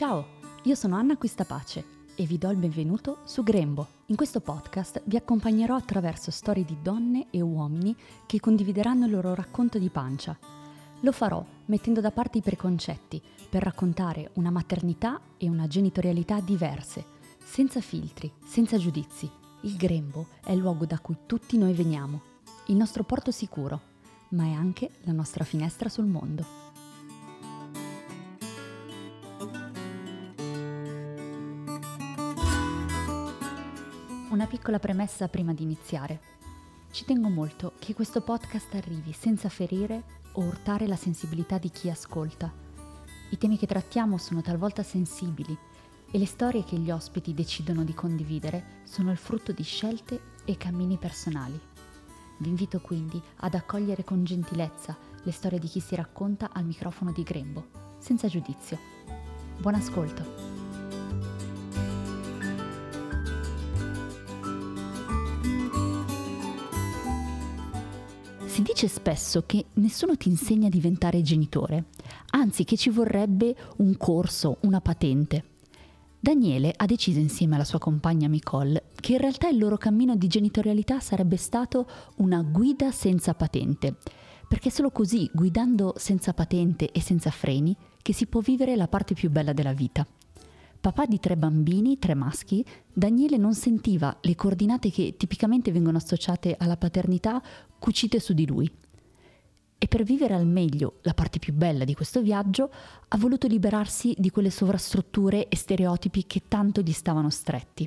Ciao, 0.00 0.24
io 0.62 0.74
sono 0.76 0.96
Anna 0.96 1.18
Quistapace 1.18 1.84
e 2.14 2.24
vi 2.24 2.38
do 2.38 2.48
il 2.48 2.56
benvenuto 2.56 3.18
su 3.24 3.42
Grembo. 3.42 3.86
In 4.06 4.16
questo 4.16 4.40
podcast 4.40 5.02
vi 5.04 5.16
accompagnerò 5.16 5.74
attraverso 5.76 6.30
storie 6.30 6.64
di 6.64 6.78
donne 6.80 7.26
e 7.28 7.42
uomini 7.42 7.94
che 8.24 8.40
condivideranno 8.40 9.04
il 9.04 9.10
loro 9.10 9.34
racconto 9.34 9.78
di 9.78 9.90
pancia. 9.90 10.34
Lo 11.00 11.12
farò 11.12 11.44
mettendo 11.66 12.00
da 12.00 12.10
parte 12.12 12.38
i 12.38 12.40
preconcetti 12.40 13.20
per 13.50 13.62
raccontare 13.62 14.30
una 14.36 14.50
maternità 14.50 15.20
e 15.36 15.50
una 15.50 15.66
genitorialità 15.66 16.40
diverse, 16.40 17.04
senza 17.44 17.82
filtri, 17.82 18.32
senza 18.42 18.78
giudizi. 18.78 19.30
Il 19.64 19.76
Grembo 19.76 20.28
è 20.42 20.52
il 20.52 20.60
luogo 20.60 20.86
da 20.86 20.98
cui 20.98 21.18
tutti 21.26 21.58
noi 21.58 21.74
veniamo, 21.74 22.22
il 22.68 22.76
nostro 22.76 23.04
porto 23.04 23.30
sicuro, 23.30 23.78
ma 24.30 24.44
è 24.44 24.52
anche 24.52 24.92
la 25.02 25.12
nostra 25.12 25.44
finestra 25.44 25.90
sul 25.90 26.06
mondo. 26.06 26.59
Piccola 34.50 34.80
premessa 34.80 35.28
prima 35.28 35.54
di 35.54 35.62
iniziare. 35.62 36.20
Ci 36.90 37.04
tengo 37.04 37.28
molto 37.28 37.74
che 37.78 37.94
questo 37.94 38.20
podcast 38.20 38.74
arrivi 38.74 39.12
senza 39.12 39.48
ferire 39.48 40.02
o 40.32 40.42
urtare 40.42 40.88
la 40.88 40.96
sensibilità 40.96 41.56
di 41.56 41.70
chi 41.70 41.88
ascolta. 41.88 42.52
I 43.30 43.38
temi 43.38 43.56
che 43.56 43.68
trattiamo 43.68 44.18
sono 44.18 44.42
talvolta 44.42 44.82
sensibili 44.82 45.56
e 46.10 46.18
le 46.18 46.26
storie 46.26 46.64
che 46.64 46.76
gli 46.76 46.90
ospiti 46.90 47.32
decidono 47.32 47.84
di 47.84 47.94
condividere 47.94 48.80
sono 48.82 49.12
il 49.12 49.18
frutto 49.18 49.52
di 49.52 49.62
scelte 49.62 50.20
e 50.44 50.56
cammini 50.56 50.96
personali. 50.96 51.58
Vi 52.38 52.48
invito 52.48 52.80
quindi 52.80 53.22
ad 53.36 53.54
accogliere 53.54 54.02
con 54.02 54.24
gentilezza 54.24 54.98
le 55.22 55.30
storie 55.30 55.60
di 55.60 55.68
chi 55.68 55.78
si 55.78 55.94
racconta 55.94 56.50
al 56.52 56.64
microfono 56.64 57.12
di 57.12 57.22
Grembo, 57.22 57.68
senza 57.98 58.26
giudizio. 58.26 58.76
Buon 59.58 59.76
ascolto! 59.76 60.59
Dice 68.80 68.94
spesso 68.94 69.42
che 69.44 69.66
nessuno 69.74 70.16
ti 70.16 70.30
insegna 70.30 70.68
a 70.68 70.70
diventare 70.70 71.20
genitore, 71.20 71.84
anzi 72.30 72.64
che 72.64 72.78
ci 72.78 72.88
vorrebbe 72.88 73.54
un 73.78 73.94
corso, 73.98 74.56
una 74.62 74.80
patente. 74.80 75.44
Daniele 76.18 76.72
ha 76.74 76.86
deciso 76.86 77.18
insieme 77.18 77.56
alla 77.56 77.64
sua 77.64 77.78
compagna 77.78 78.26
Nicole 78.26 78.84
che 78.94 79.12
in 79.12 79.18
realtà 79.18 79.48
il 79.48 79.58
loro 79.58 79.76
cammino 79.76 80.16
di 80.16 80.28
genitorialità 80.28 80.98
sarebbe 80.98 81.36
stato 81.36 81.86
una 82.16 82.40
guida 82.40 82.90
senza 82.90 83.34
patente, 83.34 83.96
perché 84.48 84.70
è 84.70 84.72
solo 84.72 84.90
così, 84.90 85.30
guidando 85.30 85.92
senza 85.98 86.32
patente 86.32 86.90
e 86.90 87.02
senza 87.02 87.30
freni, 87.30 87.76
che 88.00 88.14
si 88.14 88.24
può 88.24 88.40
vivere 88.40 88.76
la 88.76 88.88
parte 88.88 89.12
più 89.12 89.28
bella 89.28 89.52
della 89.52 89.74
vita. 89.74 90.06
Papà 90.80 91.04
di 91.04 91.20
tre 91.20 91.36
bambini, 91.36 91.98
tre 91.98 92.14
maschi, 92.14 92.64
Daniele 92.90 93.36
non 93.36 93.52
sentiva 93.52 94.16
le 94.22 94.34
coordinate 94.34 94.90
che 94.90 95.14
tipicamente 95.18 95.70
vengono 95.72 95.98
associate 95.98 96.56
alla 96.58 96.78
paternità 96.78 97.42
cucite 97.78 98.18
su 98.18 98.32
di 98.32 98.46
lui. 98.46 98.70
E 99.76 99.86
per 99.88 100.04
vivere 100.04 100.32
al 100.32 100.46
meglio 100.46 101.00
la 101.02 101.12
parte 101.12 101.38
più 101.38 101.52
bella 101.52 101.84
di 101.84 101.92
questo 101.92 102.22
viaggio 102.22 102.70
ha 103.08 103.18
voluto 103.18 103.46
liberarsi 103.46 104.14
di 104.16 104.30
quelle 104.30 104.48
sovrastrutture 104.48 105.48
e 105.48 105.56
stereotipi 105.56 106.24
che 106.24 106.44
tanto 106.48 106.80
gli 106.80 106.92
stavano 106.92 107.28
stretti. 107.28 107.86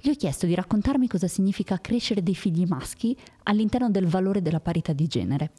Gli 0.00 0.08
ho 0.08 0.14
chiesto 0.16 0.46
di 0.46 0.54
raccontarmi 0.56 1.06
cosa 1.06 1.28
significa 1.28 1.80
crescere 1.80 2.24
dei 2.24 2.34
figli 2.34 2.64
maschi 2.66 3.16
all'interno 3.44 3.88
del 3.88 4.08
valore 4.08 4.42
della 4.42 4.60
parità 4.60 4.92
di 4.92 5.06
genere. 5.06 5.52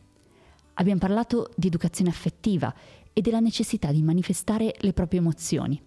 Abbiamo 0.74 1.00
parlato 1.00 1.52
di 1.56 1.68
educazione 1.68 2.10
affettiva 2.10 2.76
e 3.14 3.22
della 3.22 3.40
necessità 3.40 3.94
di 3.94 4.04
manifestare 4.04 4.76
le 4.80 4.92
proprie 4.92 5.22
emozioni 5.22 5.82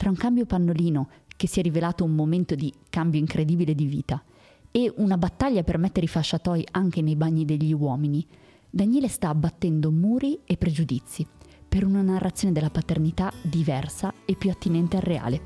tra 0.00 0.08
un 0.08 0.16
cambio 0.16 0.46
pannolino 0.46 1.10
che 1.36 1.46
si 1.46 1.60
è 1.60 1.62
rivelato 1.62 2.04
un 2.04 2.14
momento 2.14 2.54
di 2.54 2.72
cambio 2.88 3.20
incredibile 3.20 3.74
di 3.74 3.84
vita 3.84 4.22
e 4.70 4.90
una 4.96 5.18
battaglia 5.18 5.62
per 5.62 5.76
mettere 5.76 6.06
i 6.06 6.08
fasciatoi 6.08 6.66
anche 6.70 7.02
nei 7.02 7.16
bagni 7.16 7.44
degli 7.44 7.74
uomini, 7.74 8.26
Daniele 8.70 9.08
sta 9.08 9.28
abbattendo 9.28 9.90
muri 9.90 10.40
e 10.46 10.56
pregiudizi 10.56 11.26
per 11.68 11.84
una 11.84 12.00
narrazione 12.00 12.54
della 12.54 12.70
paternità 12.70 13.30
diversa 13.42 14.14
e 14.24 14.36
più 14.36 14.48
attinente 14.48 14.96
al 14.96 15.02
reale. 15.02 15.40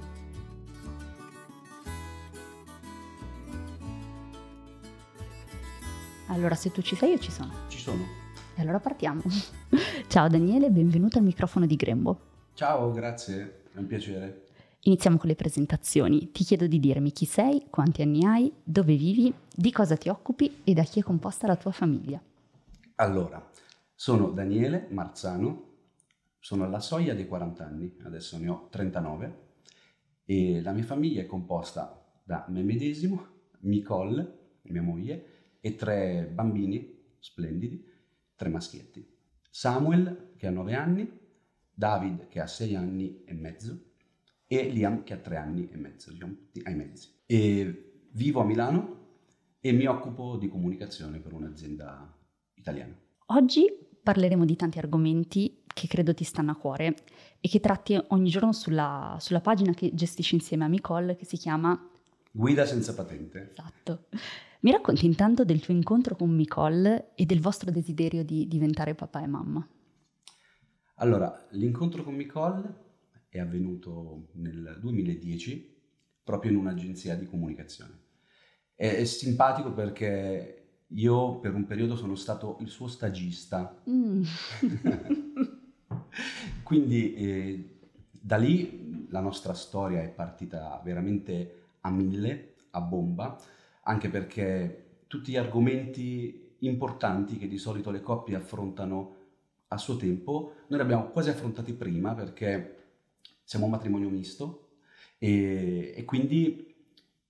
Allora, 6.29 6.55
se 6.55 6.71
tu 6.71 6.81
ci 6.81 6.95
sei, 6.95 7.11
io 7.11 7.19
ci 7.19 7.33
sono. 7.33 7.51
Ci 7.67 7.81
sono. 7.81 8.05
E 8.55 8.63
allora 8.63 8.79
partiamo. 8.79 9.23
Ciao 10.07 10.29
Daniele, 10.29 10.71
benvenuto 10.71 11.19
al 11.19 11.25
microfono 11.25 11.67
di 11.67 11.75
Grembo. 11.75 12.19
Ciao, 12.55 12.93
grazie, 12.93 13.63
è 13.75 13.79
un 13.79 13.89
piacere. 13.89 14.44
Iniziamo 14.87 15.17
con 15.17 15.31
le 15.31 15.34
presentazioni. 15.34 16.31
Ti 16.31 16.45
chiedo 16.45 16.67
di 16.67 16.78
dirmi 16.78 17.11
chi 17.11 17.25
sei, 17.25 17.69
quanti 17.71 18.03
anni 18.03 18.22
hai, 18.27 18.53
dove 18.62 18.95
vivi, 18.97 19.33
di 19.50 19.72
cosa 19.72 19.97
ti 19.97 20.11
occupi 20.11 20.61
e 20.62 20.75
da 20.75 20.83
chi 20.83 21.00
è 21.00 21.03
composta 21.03 21.47
la 21.47 21.56
tua 21.56 21.71
famiglia. 21.71 22.22
Allora, 22.97 23.50
sono 23.94 24.28
Daniele 24.28 24.89
Marzano, 24.91 25.73
sono 26.39 26.65
alla 26.65 26.81
soglia 26.81 27.15
dei 27.15 27.27
40 27.27 27.65
anni, 27.65 27.97
adesso 28.03 28.37
ne 28.37 28.49
ho 28.50 28.69
39 28.71 29.39
e 30.27 30.61
la 30.61 30.73
mia 30.73 30.84
famiglia 30.84 31.23
è 31.23 31.27
composta 31.27 32.05
da 32.23 32.44
me 32.50 32.62
medesimo, 32.62 33.27
Nicole, 33.61 34.59
mia 34.65 34.83
moglie, 34.83 35.56
e 35.61 35.77
tre 35.77 36.31
bambini 36.31 37.15
splendidi, 37.21 37.83
tre 38.37 38.50
maschietti. 38.50 39.17
Samuel 39.49 40.34
che 40.37 40.47
ha 40.47 40.50
9 40.50 40.75
anni, 40.75 41.21
David 41.73 42.28
che 42.28 42.41
ha 42.41 42.47
6 42.47 42.75
anni 42.75 43.25
e 43.25 43.33
mezzo 43.33 43.93
e 44.47 44.69
Liam 44.69 45.03
che 45.03 45.15
ha 45.15 45.19
tre 45.19 45.37
anni 45.37 45.69
e 45.71 45.77
mezzo, 45.77 46.10
diciamo, 46.10 46.34
ai 46.65 46.75
mezzi. 46.75 47.09
E 47.27 48.06
vivo 48.12 48.41
a 48.41 48.44
Milano 48.44 49.03
e 49.60 49.72
mi 49.72 49.87
occupo 49.87 50.37
di 50.37 50.49
comunicazione 50.49 51.19
per 51.19 51.32
un'azienda 51.32 52.16
italiana. 52.55 52.94
Oggi 53.27 53.66
parleremo 54.03 54.44
di 54.44 54.56
tanti 54.56 54.78
argomenti 54.78 55.62
che 55.66 55.87
credo 55.87 56.15
ti 56.15 56.25
stanno 56.25 56.53
a 56.53 56.56
cuore 56.56 56.94
e 57.41 57.49
che 57.49 57.60
tratti 57.60 57.99
ogni 58.09 58.28
giorno 58.28 58.53
sulla, 58.53 59.16
sulla 59.19 59.41
pagina 59.41 59.72
che 59.72 59.93
gestisci 59.94 60.34
insieme 60.34 60.65
a 60.65 60.69
Nicole 60.69 61.16
che 61.16 61.25
si 61.25 61.37
chiama 61.37 61.88
Guida 62.37 62.66
senza 62.66 62.94
patente. 62.94 63.53
Esatto. 63.53 64.06
Mi 64.61 64.72
racconti 64.72 65.06
intanto 65.06 65.44
del 65.44 65.61
tuo 65.61 65.72
incontro 65.72 66.16
con 66.16 66.34
Nicole 66.34 67.12
e 67.15 67.26
del 67.26 67.41
vostro 67.41 67.71
desiderio 67.71 68.25
di 68.25 68.49
diventare 68.49 68.97
papà 68.97 69.22
e 69.22 69.26
mamma? 69.28 69.69
Allora, 70.97 71.47
l'incontro 71.50 72.03
con 72.03 72.16
Nicole 72.16 72.94
è 73.34 73.41
avvenuto 73.41 74.28
nel 74.34 74.78
2010 74.81 75.72
proprio 76.22 76.53
in 76.53 76.59
un'agenzia 76.59 77.17
di 77.17 77.27
comunicazione. 77.27 77.99
È, 78.77 78.95
è 78.95 79.05
simpatico 79.05 79.72
perché 79.72 80.83
io 80.87 81.41
per 81.41 81.53
un 81.53 81.67
periodo 81.67 81.97
sono 81.97 82.15
stato 82.15 82.59
il 82.61 82.69
suo 82.69 82.87
stagista. 82.87 83.83
Mm. 83.91 84.23
Quindi 86.62 87.15
eh, 87.15 87.78
da 88.21 88.37
lì 88.37 89.09
la 89.09 89.21
nostra 89.21 89.53
storia 89.53 90.00
è 90.00 90.11
partita 90.11 90.81
veramente 90.84 91.62
a 91.81 91.91
mille, 91.91 92.55
a 92.71 92.81
bomba, 92.81 93.37
anche 93.83 94.11
perché 94.11 95.00
tutti 95.09 95.33
gli 95.33 95.37
argomenti 95.37 96.55
importanti 96.61 97.37
che 97.37 97.49
di 97.49 97.59
solito 97.59 97.91
le 97.91 98.00
coppie 98.00 98.37
affrontano 98.37 99.17
a 99.69 99.77
suo 99.77 99.97
tempo, 99.97 100.53
noi 100.69 100.78
li 100.78 100.84
abbiamo 100.84 101.09
quasi 101.09 101.31
affrontati 101.31 101.73
prima 101.73 102.15
perché 102.15 102.74
siamo 103.44 103.66
un 103.66 103.71
matrimonio 103.71 104.09
misto 104.09 104.71
e, 105.19 105.93
e 105.94 106.05
quindi 106.05 106.75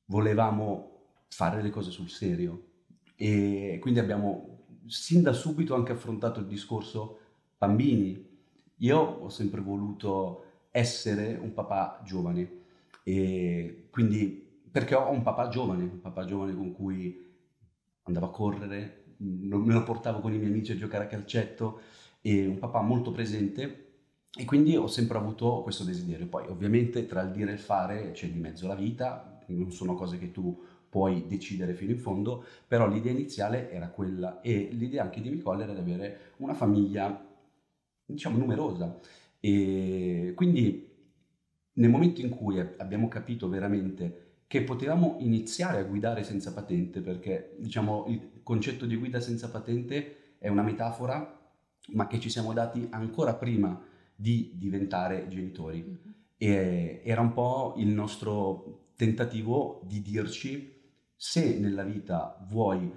volevamo 0.06 0.92
fare 1.28 1.60
le 1.60 1.70
cose 1.70 1.90
sul 1.90 2.08
serio 2.08 2.68
e 3.16 3.78
quindi 3.80 4.00
abbiamo 4.00 4.66
sin 4.86 5.22
da 5.22 5.32
subito 5.32 5.74
anche 5.74 5.92
affrontato 5.92 6.40
il 6.40 6.46
discorso 6.46 7.18
bambini. 7.58 8.32
Io 8.78 8.98
ho 8.98 9.28
sempre 9.28 9.60
voluto 9.60 10.44
essere 10.70 11.38
un 11.40 11.52
papà 11.52 12.02
giovane 12.04 12.62
e 13.02 13.88
quindi 13.90 14.42
perché 14.70 14.94
ho 14.94 15.10
un 15.10 15.22
papà 15.22 15.48
giovane, 15.48 15.84
un 15.84 16.00
papà 16.00 16.24
giovane 16.24 16.54
con 16.54 16.72
cui 16.72 17.32
andavo 18.02 18.26
a 18.26 18.30
correre, 18.30 19.04
me 19.18 19.72
lo 19.72 19.82
portavo 19.84 20.20
con 20.20 20.34
i 20.34 20.38
miei 20.38 20.50
amici 20.50 20.72
a 20.72 20.76
giocare 20.76 21.04
a 21.04 21.08
calcetto 21.08 21.80
e 22.20 22.46
un 22.46 22.58
papà 22.58 22.80
molto 22.82 23.12
presente 23.12 23.83
e 24.36 24.44
quindi 24.44 24.76
ho 24.76 24.88
sempre 24.88 25.18
avuto 25.18 25.62
questo 25.62 25.84
desiderio. 25.84 26.26
Poi 26.26 26.46
ovviamente 26.48 27.06
tra 27.06 27.22
il 27.22 27.30
dire 27.30 27.50
e 27.52 27.54
il 27.54 27.60
fare 27.60 28.10
c'è 28.12 28.28
di 28.28 28.38
mezzo 28.38 28.66
la 28.66 28.74
vita, 28.74 29.40
non 29.46 29.70
sono 29.70 29.94
cose 29.94 30.18
che 30.18 30.32
tu 30.32 30.60
puoi 30.88 31.26
decidere 31.26 31.74
fino 31.74 31.92
in 31.92 31.98
fondo, 31.98 32.44
però 32.66 32.88
l'idea 32.88 33.12
iniziale 33.12 33.70
era 33.70 33.88
quella 33.88 34.40
e 34.40 34.68
l'idea 34.72 35.02
anche 35.02 35.20
di 35.20 35.28
Nicole 35.28 35.64
era 35.64 35.72
di 35.72 35.80
avere 35.80 36.32
una 36.38 36.54
famiglia, 36.54 37.26
diciamo, 38.06 38.38
numerosa. 38.38 38.98
E 39.40 40.32
quindi 40.34 40.88
nel 41.74 41.90
momento 41.90 42.20
in 42.20 42.28
cui 42.28 42.58
abbiamo 42.58 43.08
capito 43.08 43.48
veramente 43.48 44.22
che 44.46 44.62
potevamo 44.62 45.16
iniziare 45.18 45.78
a 45.78 45.84
guidare 45.84 46.22
senza 46.22 46.52
patente, 46.52 47.00
perché 47.00 47.56
diciamo 47.58 48.06
il 48.08 48.40
concetto 48.42 48.86
di 48.86 48.96
guida 48.96 49.20
senza 49.20 49.48
patente 49.50 50.36
è 50.38 50.48
una 50.48 50.62
metafora, 50.62 51.40
ma 51.88 52.06
che 52.06 52.20
ci 52.20 52.30
siamo 52.30 52.52
dati 52.52 52.86
ancora 52.90 53.34
prima 53.34 53.92
di 54.14 54.52
diventare 54.54 55.26
genitori. 55.28 55.82
Mm-hmm. 55.82 56.12
E 56.36 57.00
era 57.04 57.20
un 57.20 57.32
po' 57.32 57.74
il 57.78 57.88
nostro 57.88 58.92
tentativo 58.96 59.80
di 59.84 60.02
dirci 60.02 60.72
se 61.16 61.58
nella 61.58 61.84
vita 61.84 62.44
vuoi 62.48 62.92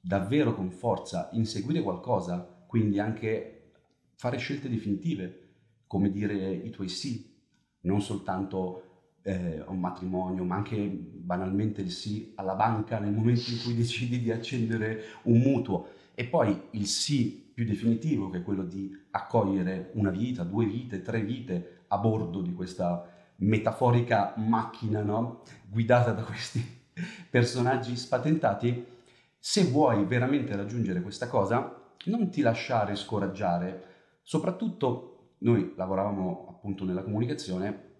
davvero 0.00 0.54
con 0.54 0.70
forza 0.70 1.30
inseguire 1.32 1.82
qualcosa, 1.82 2.64
quindi 2.66 2.98
anche 2.98 3.70
fare 4.16 4.36
scelte 4.38 4.68
definitive, 4.68 5.50
come 5.86 6.10
dire 6.10 6.52
i 6.52 6.70
tuoi 6.70 6.88
sì, 6.88 7.34
non 7.82 8.00
soltanto 8.00 8.92
eh, 9.22 9.62
un 9.66 9.78
matrimonio, 9.78 10.44
ma 10.44 10.56
anche 10.56 10.76
banalmente 10.76 11.80
il 11.80 11.90
sì 11.90 12.32
alla 12.36 12.54
banca 12.54 12.98
nel 12.98 13.12
momento 13.12 13.50
in 13.50 13.60
cui 13.62 13.74
decidi 13.74 14.20
di 14.20 14.30
accendere 14.30 15.02
un 15.24 15.38
mutuo 15.38 15.88
e 16.14 16.26
poi 16.26 16.60
il 16.72 16.86
sì 16.86 17.41
più 17.52 17.64
definitivo 17.64 18.30
che 18.30 18.38
è 18.38 18.42
quello 18.42 18.64
di 18.64 18.90
accogliere 19.10 19.90
una 19.94 20.10
vita, 20.10 20.42
due 20.42 20.66
vite, 20.66 21.02
tre 21.02 21.22
vite 21.22 21.84
a 21.88 21.98
bordo 21.98 22.40
di 22.40 22.52
questa 22.54 23.06
metaforica 23.36 24.34
macchina 24.36 25.02
no? 25.02 25.42
guidata 25.68 26.12
da 26.12 26.22
questi 26.22 26.62
personaggi 27.30 27.96
spatentati, 27.96 28.86
se 29.38 29.64
vuoi 29.64 30.04
veramente 30.04 30.54
raggiungere 30.54 31.02
questa 31.02 31.28
cosa, 31.28 31.80
non 32.04 32.30
ti 32.30 32.40
lasciare 32.42 32.94
scoraggiare, 32.94 33.84
soprattutto 34.22 35.34
noi 35.38 35.72
lavoravamo 35.76 36.46
appunto 36.48 36.84
nella 36.84 37.02
comunicazione 37.02 37.90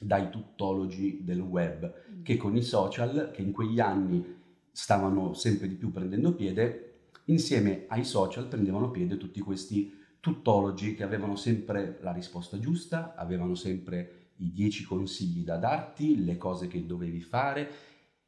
dai 0.00 0.30
tuttologi 0.30 1.22
del 1.22 1.40
web, 1.40 1.92
mm. 2.10 2.22
che 2.22 2.36
con 2.36 2.56
i 2.56 2.62
social, 2.62 3.30
che 3.32 3.42
in 3.42 3.52
quegli 3.52 3.80
anni 3.80 4.40
stavano 4.70 5.34
sempre 5.34 5.68
di 5.68 5.74
più 5.74 5.90
prendendo 5.90 6.34
piede, 6.34 6.91
insieme 7.26 7.84
ai 7.88 8.04
social 8.04 8.46
prendevano 8.46 8.90
piede 8.90 9.16
tutti 9.16 9.40
questi 9.40 10.00
tuttologi 10.20 10.94
che 10.94 11.02
avevano 11.02 11.36
sempre 11.36 11.98
la 12.00 12.12
risposta 12.12 12.58
giusta, 12.58 13.14
avevano 13.16 13.54
sempre 13.54 14.30
i 14.36 14.52
dieci 14.52 14.84
consigli 14.84 15.44
da 15.44 15.56
darti, 15.56 16.24
le 16.24 16.36
cose 16.36 16.68
che 16.68 16.86
dovevi 16.86 17.20
fare 17.20 17.70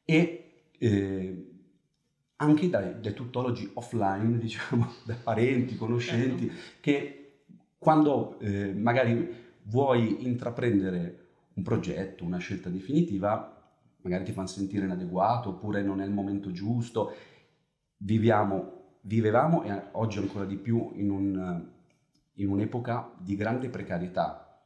e 0.05 0.70
eh, 0.79 1.49
anche 2.37 2.69
dai, 2.69 3.00
dai 3.00 3.14
tuttologi 3.14 3.70
offline, 3.75 4.38
diciamo, 4.38 4.93
da 5.05 5.14
parenti, 5.14 5.76
conoscenti, 5.76 6.47
certo. 6.47 6.62
che 6.81 7.19
quando 7.79 8.38
eh, 8.40 8.73
magari 8.73 9.43
vuoi 9.64 10.26
intraprendere 10.26 11.20
un 11.55 11.62
progetto, 11.62 12.25
una 12.25 12.38
scelta 12.38 12.69
definitiva, 12.69 13.50
magari 14.02 14.25
ti 14.25 14.32
fanno 14.32 14.47
sentire 14.47 14.85
inadeguato 14.85 15.50
oppure 15.50 15.82
non 15.82 16.00
è 16.00 16.05
il 16.05 16.11
momento 16.11 16.50
giusto. 16.50 17.12
Viviamo, 17.99 18.84
vivevamo 19.06 19.65
e 19.65 19.83
oggi 19.93 20.19
ancora 20.19 20.45
di 20.45 20.56
più 20.56 20.93
in, 20.95 21.11
un, 21.11 21.67
in 22.35 22.49
un'epoca 22.49 23.12
di 23.19 23.37
grande 23.37 23.69
precarietà, 23.69 24.62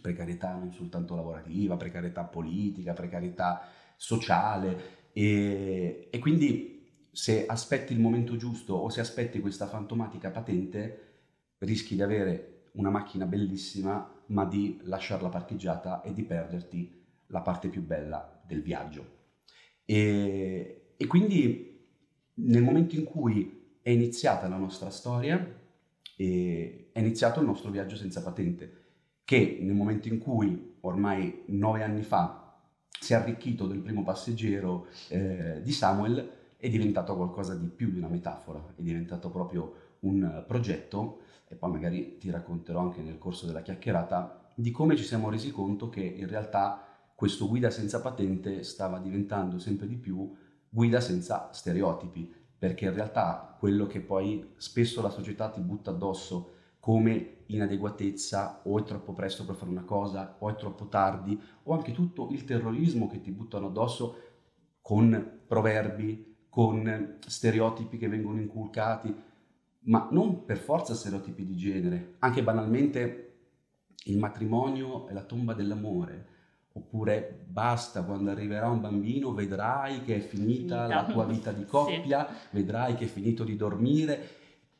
precarietà 0.00 0.54
non 0.54 0.72
soltanto 0.72 1.14
lavorativa, 1.14 1.76
precarietà 1.76 2.24
politica, 2.24 2.92
precarietà 2.92 3.66
sociale 3.96 5.10
e, 5.12 6.08
e 6.10 6.18
quindi 6.18 6.76
se 7.10 7.46
aspetti 7.46 7.92
il 7.92 8.00
momento 8.00 8.36
giusto 8.36 8.74
o 8.74 8.88
se 8.90 9.00
aspetti 9.00 9.40
questa 9.40 9.66
fantomatica 9.66 10.30
patente 10.30 11.06
rischi 11.58 11.94
di 11.94 12.02
avere 12.02 12.68
una 12.72 12.90
macchina 12.90 13.26
bellissima, 13.26 14.08
ma 14.26 14.44
di 14.44 14.78
lasciarla 14.82 15.28
parcheggiata 15.28 16.02
e 16.02 16.12
di 16.12 16.22
perderti 16.22 17.04
la 17.28 17.40
parte 17.40 17.68
più 17.68 17.82
bella 17.82 18.40
del 18.46 18.62
viaggio. 18.62 19.16
E, 19.84 20.92
e 20.96 21.06
quindi 21.06 21.86
nel 22.34 22.62
momento 22.62 22.94
in 22.94 23.04
cui 23.04 23.57
è 23.88 23.90
iniziata 23.90 24.48
la 24.48 24.58
nostra 24.58 24.90
storia, 24.90 25.38
è 26.14 26.98
iniziato 26.98 27.40
il 27.40 27.46
nostro 27.46 27.70
viaggio 27.70 27.96
senza 27.96 28.22
patente, 28.22 28.82
che 29.24 29.60
nel 29.62 29.74
momento 29.74 30.08
in 30.08 30.18
cui 30.18 30.76
ormai 30.80 31.44
nove 31.46 31.82
anni 31.82 32.02
fa 32.02 32.54
si 33.00 33.14
è 33.14 33.16
arricchito 33.16 33.66
del 33.66 33.78
primo 33.78 34.02
passeggero 34.02 34.88
eh, 35.08 35.62
di 35.62 35.72
Samuel, 35.72 36.32
è 36.58 36.68
diventato 36.68 37.16
qualcosa 37.16 37.54
di 37.54 37.68
più 37.68 37.90
di 37.90 37.96
una 37.96 38.08
metafora, 38.08 38.62
è 38.76 38.82
diventato 38.82 39.30
proprio 39.30 39.96
un 40.00 40.44
progetto 40.46 41.20
e 41.48 41.54
poi 41.54 41.70
magari 41.70 42.18
ti 42.18 42.30
racconterò 42.30 42.80
anche 42.80 43.00
nel 43.00 43.16
corso 43.16 43.46
della 43.46 43.62
chiacchierata 43.62 44.50
di 44.54 44.70
come 44.70 44.96
ci 44.96 45.04
siamo 45.04 45.30
resi 45.30 45.50
conto 45.50 45.88
che 45.88 46.02
in 46.02 46.28
realtà 46.28 46.86
questo 47.14 47.48
guida 47.48 47.70
senza 47.70 48.02
patente 48.02 48.62
stava 48.64 48.98
diventando 48.98 49.58
sempre 49.58 49.86
di 49.86 49.96
più 49.96 50.36
guida 50.68 51.00
senza 51.00 51.48
stereotipi, 51.52 52.34
perché 52.58 52.86
in 52.86 52.94
realtà 52.94 53.56
quello 53.58 53.86
che 53.86 54.00
poi 54.00 54.54
spesso 54.56 55.00
la 55.00 55.10
società 55.10 55.48
ti 55.48 55.60
butta 55.60 55.90
addosso 55.90 56.56
come 56.80 57.44
inadeguatezza 57.46 58.62
o 58.64 58.78
è 58.78 58.82
troppo 58.82 59.12
presto 59.12 59.44
per 59.44 59.54
fare 59.54 59.70
una 59.70 59.84
cosa 59.84 60.36
o 60.38 60.48
è 60.48 60.56
troppo 60.56 60.86
tardi 60.88 61.40
o 61.64 61.72
anche 61.72 61.92
tutto 61.92 62.28
il 62.30 62.44
terrorismo 62.44 63.08
che 63.08 63.20
ti 63.20 63.30
buttano 63.30 63.66
addosso 63.66 64.22
con 64.80 65.40
proverbi, 65.46 66.36
con 66.48 67.18
stereotipi 67.26 67.98
che 67.98 68.08
vengono 68.08 68.40
inculcati, 68.40 69.14
ma 69.80 70.08
non 70.10 70.44
per 70.44 70.56
forza 70.56 70.94
stereotipi 70.94 71.44
di 71.44 71.56
genere, 71.56 72.14
anche 72.20 72.42
banalmente 72.42 73.24
il 74.04 74.18
matrimonio 74.18 75.06
è 75.08 75.12
la 75.12 75.24
tomba 75.24 75.52
dell'amore, 75.52 76.36
oppure 76.78 77.44
basta, 77.46 78.02
quando 78.02 78.30
arriverà 78.30 78.68
un 78.68 78.80
bambino 78.80 79.32
vedrai 79.32 80.02
che 80.02 80.16
è 80.16 80.20
finita, 80.20 80.86
finita. 80.86 80.86
la 80.86 81.04
tua 81.04 81.24
vita 81.24 81.52
di 81.52 81.64
coppia, 81.64 82.26
sì. 82.26 82.56
vedrai 82.56 82.94
che 82.94 83.04
è 83.04 83.08
finito 83.08 83.44
di 83.44 83.56
dormire. 83.56 84.36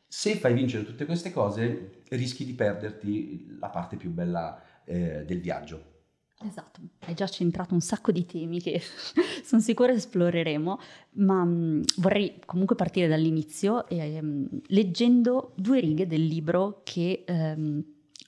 Se 0.07 0.35
fai 0.35 0.53
vincere 0.53 0.85
tutte 0.85 1.05
queste 1.05 1.31
cose 1.31 2.01
rischi 2.09 2.45
di 2.45 2.53
perderti 2.53 3.57
la 3.59 3.69
parte 3.69 3.95
più 3.95 4.09
bella 4.09 4.59
eh, 4.85 5.23
del 5.25 5.39
viaggio. 5.39 5.97
Esatto, 6.41 6.79
hai 6.99 7.13
già 7.15 7.27
centrato 7.27 7.73
un 7.73 7.81
sacco 7.81 8.13
di 8.13 8.25
temi 8.25 8.61
che 8.61 8.81
sono 9.43 9.61
sicura 9.61 9.91
esploreremo, 9.91 10.79
ma 11.15 11.43
mh, 11.43 11.49
mm, 11.49 11.81
vorrei 11.97 12.39
comunque 12.45 12.77
partire 12.77 13.07
dall'inizio 13.07 13.85
e, 13.87 14.19
um, 14.19 14.47
leggendo 14.67 15.51
due 15.57 15.81
righe 15.81 16.07
del 16.07 16.23
libro 16.23 16.79
che 16.85 17.25
um, 17.27 17.83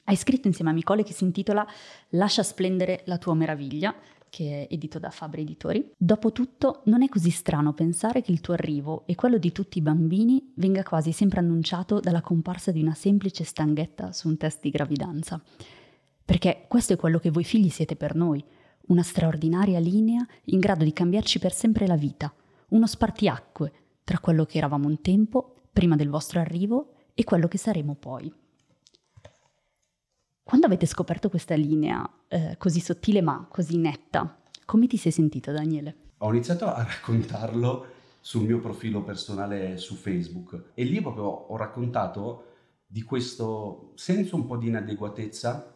hai 0.05 0.15
scritto 0.15 0.47
insieme 0.47 0.71
a 0.71 0.73
Micole 0.73 1.03
che 1.03 1.13
si 1.13 1.23
intitola 1.23 1.65
Lascia 2.09 2.43
splendere 2.43 3.03
la 3.05 3.17
tua 3.17 3.33
meraviglia, 3.33 3.95
che 4.29 4.67
è 4.67 4.73
edito 4.73 4.97
da 4.99 5.09
Fabri 5.09 5.41
Editori. 5.41 5.91
Dopotutto 5.97 6.81
non 6.85 7.03
è 7.03 7.09
così 7.09 7.29
strano 7.29 7.73
pensare 7.73 8.21
che 8.21 8.31
il 8.31 8.41
tuo 8.41 8.53
arrivo 8.53 9.03
e 9.05 9.15
quello 9.15 9.37
di 9.37 9.51
tutti 9.51 9.77
i 9.77 9.81
bambini 9.81 10.51
venga 10.55 10.83
quasi 10.83 11.11
sempre 11.11 11.39
annunciato 11.39 11.99
dalla 11.99 12.21
comparsa 12.21 12.71
di 12.71 12.81
una 12.81 12.93
semplice 12.93 13.43
stanghetta 13.43 14.11
su 14.11 14.27
un 14.27 14.37
test 14.37 14.61
di 14.61 14.69
gravidanza 14.69 15.41
perché 16.31 16.63
questo 16.69 16.93
è 16.93 16.95
quello 16.95 17.19
che 17.19 17.29
voi 17.29 17.43
figli 17.43 17.67
siete 17.67 17.97
per 17.97 18.15
noi, 18.15 18.41
una 18.87 19.03
straordinaria 19.03 19.79
linea 19.79 20.25
in 20.45 20.59
grado 20.59 20.85
di 20.85 20.93
cambiarci 20.93 21.39
per 21.39 21.51
sempre 21.51 21.85
la 21.87 21.97
vita, 21.97 22.33
uno 22.69 22.87
spartiacque 22.87 23.73
tra 24.05 24.17
quello 24.19 24.45
che 24.45 24.57
eravamo 24.57 24.87
un 24.87 25.01
tempo, 25.01 25.55
prima 25.73 25.97
del 25.97 26.07
vostro 26.09 26.39
arrivo, 26.39 26.93
e 27.15 27.25
quello 27.25 27.49
che 27.49 27.57
saremo 27.57 27.95
poi. 27.95 28.33
Quando 30.51 30.67
avete 30.67 30.85
scoperto 30.85 31.29
questa 31.29 31.55
linea 31.55 32.05
eh, 32.27 32.55
così 32.57 32.81
sottile 32.81 33.21
ma 33.21 33.47
così 33.49 33.77
netta, 33.77 34.37
come 34.65 34.85
ti 34.85 34.97
sei 34.97 35.13
sentito 35.13 35.53
Daniele? 35.53 35.95
Ho 36.17 36.29
iniziato 36.29 36.65
a 36.65 36.83
raccontarlo 36.83 37.85
sul 38.19 38.43
mio 38.43 38.59
profilo 38.59 39.01
personale 39.01 39.77
su 39.77 39.95
Facebook 39.95 40.71
e 40.73 40.83
lì 40.83 40.99
proprio 40.99 41.23
ho 41.23 41.55
raccontato 41.55 42.47
di 42.85 43.01
questo 43.03 43.93
senso 43.95 44.35
un 44.35 44.45
po' 44.45 44.57
di 44.57 44.67
inadeguatezza 44.67 45.73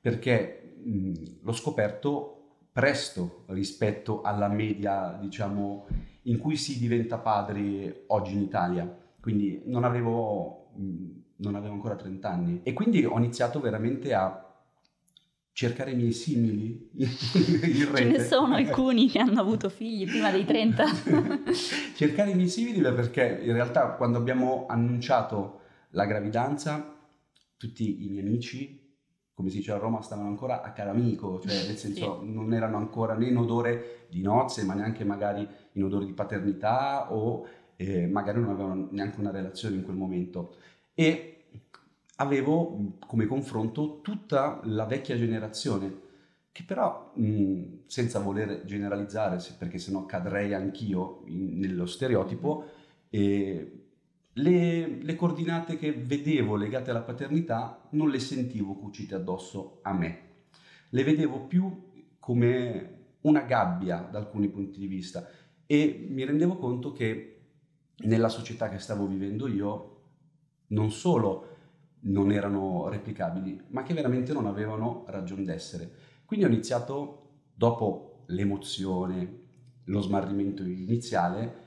perché 0.00 0.78
mh, 0.82 1.12
l'ho 1.42 1.52
scoperto 1.52 2.56
presto 2.72 3.44
rispetto 3.50 4.22
alla 4.22 4.48
media, 4.48 5.16
diciamo, 5.20 5.86
in 6.22 6.38
cui 6.38 6.56
si 6.56 6.76
diventa 6.76 7.18
padri 7.18 8.02
oggi 8.08 8.32
in 8.32 8.42
Italia. 8.42 8.98
Quindi 9.20 9.62
non 9.66 9.84
avevo, 9.84 10.72
mh, 10.74 11.21
non 11.42 11.54
avevo 11.54 11.74
ancora 11.74 11.96
30 11.96 12.30
anni 12.30 12.60
e 12.62 12.72
quindi 12.72 13.04
ho 13.04 13.16
iniziato 13.18 13.60
veramente 13.60 14.14
a 14.14 14.48
cercare 15.52 15.90
i 15.90 15.94
miei 15.96 16.12
simili 16.12 16.90
in 16.94 17.90
rete. 17.90 17.96
Ce 17.96 18.04
ne 18.04 18.24
sono 18.24 18.54
alcuni 18.54 19.08
che 19.08 19.18
hanno 19.18 19.40
avuto 19.40 19.68
figli 19.68 20.06
prima 20.06 20.30
dei 20.30 20.44
30. 20.44 20.84
cercare 21.94 22.30
i 22.30 22.34
miei 22.34 22.48
simili 22.48 22.80
perché 22.80 23.40
in 23.42 23.52
realtà 23.52 23.88
quando 23.92 24.18
abbiamo 24.18 24.66
annunciato 24.68 25.60
la 25.90 26.06
gravidanza, 26.06 26.96
tutti 27.56 28.04
i 28.04 28.08
miei 28.08 28.24
amici 28.24 28.80
come 29.34 29.48
si 29.48 29.58
dice 29.58 29.72
a 29.72 29.78
Roma, 29.78 30.02
stavano 30.02 30.28
ancora 30.28 30.62
a 30.62 30.72
caramico, 30.72 31.40
cioè 31.40 31.66
nel 31.66 31.76
senso 31.76 32.20
sì. 32.20 32.32
non 32.32 32.52
erano 32.52 32.76
ancora 32.76 33.14
né 33.14 33.26
in 33.26 33.36
odore 33.36 34.06
di 34.08 34.20
nozze, 34.20 34.62
ma 34.62 34.74
neanche 34.74 35.04
magari 35.04 35.46
in 35.72 35.82
odore 35.82 36.04
di 36.04 36.12
paternità 36.12 37.12
o 37.12 37.46
eh, 37.74 38.06
magari 38.06 38.40
non 38.40 38.50
avevano 38.50 38.88
neanche 38.90 39.18
una 39.18 39.30
relazione 39.30 39.76
in 39.76 39.82
quel 39.82 39.96
momento. 39.96 40.54
E 40.94 41.31
avevo 42.16 42.96
come 43.06 43.26
confronto 43.26 44.00
tutta 44.00 44.60
la 44.64 44.84
vecchia 44.84 45.16
generazione, 45.16 46.00
che 46.52 46.64
però, 46.64 47.12
mh, 47.14 47.84
senza 47.86 48.18
voler 48.20 48.64
generalizzare, 48.64 49.38
perché 49.58 49.78
sennò 49.78 50.04
cadrei 50.04 50.52
anch'io 50.52 51.22
in, 51.26 51.58
nello 51.58 51.86
stereotipo, 51.86 52.64
eh, 53.08 53.86
le, 54.34 54.86
le, 54.86 55.14
coordinate 55.14 55.76
che 55.76 55.92
vedevo 55.92 56.56
legate 56.56 56.90
alla 56.90 57.02
paternità 57.02 57.88
non 57.90 58.10
le 58.10 58.18
sentivo 58.18 58.74
cucite 58.74 59.14
addosso 59.14 59.80
a 59.82 59.92
me, 59.92 60.20
le 60.90 61.04
vedevo 61.04 61.40
più 61.40 61.90
come 62.18 63.00
una 63.22 63.42
gabbia 63.42 64.08
da 64.10 64.18
alcuni 64.18 64.48
punti 64.48 64.78
di 64.78 64.86
vista. 64.86 65.26
E 65.66 66.06
mi 66.08 66.24
rendevo 66.24 66.56
conto 66.56 66.92
che 66.92 67.40
nella 68.04 68.28
società 68.28 68.68
che 68.68 68.78
stavo 68.78 69.06
vivendo 69.06 69.46
io 69.46 69.88
non 70.68 70.90
solo 70.90 71.51
non 72.04 72.32
erano 72.32 72.88
replicabili, 72.88 73.62
ma 73.68 73.82
che 73.82 73.94
veramente 73.94 74.32
non 74.32 74.46
avevano 74.46 75.04
ragione 75.08 75.44
d'essere. 75.44 75.90
Quindi 76.24 76.46
ho 76.46 76.48
iniziato, 76.48 77.30
dopo 77.54 78.24
l'emozione, 78.26 79.40
lo 79.84 80.00
smarrimento 80.00 80.62
iniziale, 80.62 81.60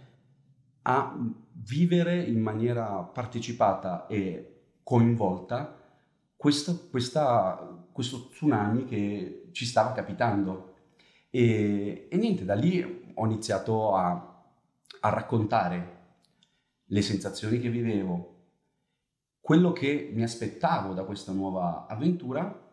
a 0.84 1.18
vivere 1.52 2.22
in 2.22 2.42
maniera 2.42 3.02
partecipata 3.02 4.08
e 4.08 4.56
coinvolta 4.84 5.82
questo, 6.36 6.88
questa, 6.90 7.88
questo 7.92 8.28
tsunami 8.30 8.86
che 8.86 9.50
ci 9.52 9.66
stava 9.66 9.94
capitando. 9.94 10.74
E, 11.30 12.08
e, 12.10 12.18
niente, 12.18 12.46
da 12.46 12.54
lì 12.54 13.14
ho 13.14 13.26
iniziato 13.26 13.96
a, 13.96 14.44
a 15.00 15.10
raccontare 15.10 15.94
le 16.86 17.02
sensazioni 17.02 17.60
che 17.60 17.70
vivevo, 17.70 18.35
quello 19.46 19.74
che 19.74 20.10
mi 20.12 20.24
aspettavo 20.24 20.96
da 20.96 21.04
questa 21.04 21.32
nuova 21.32 21.86
avventura 21.88 22.64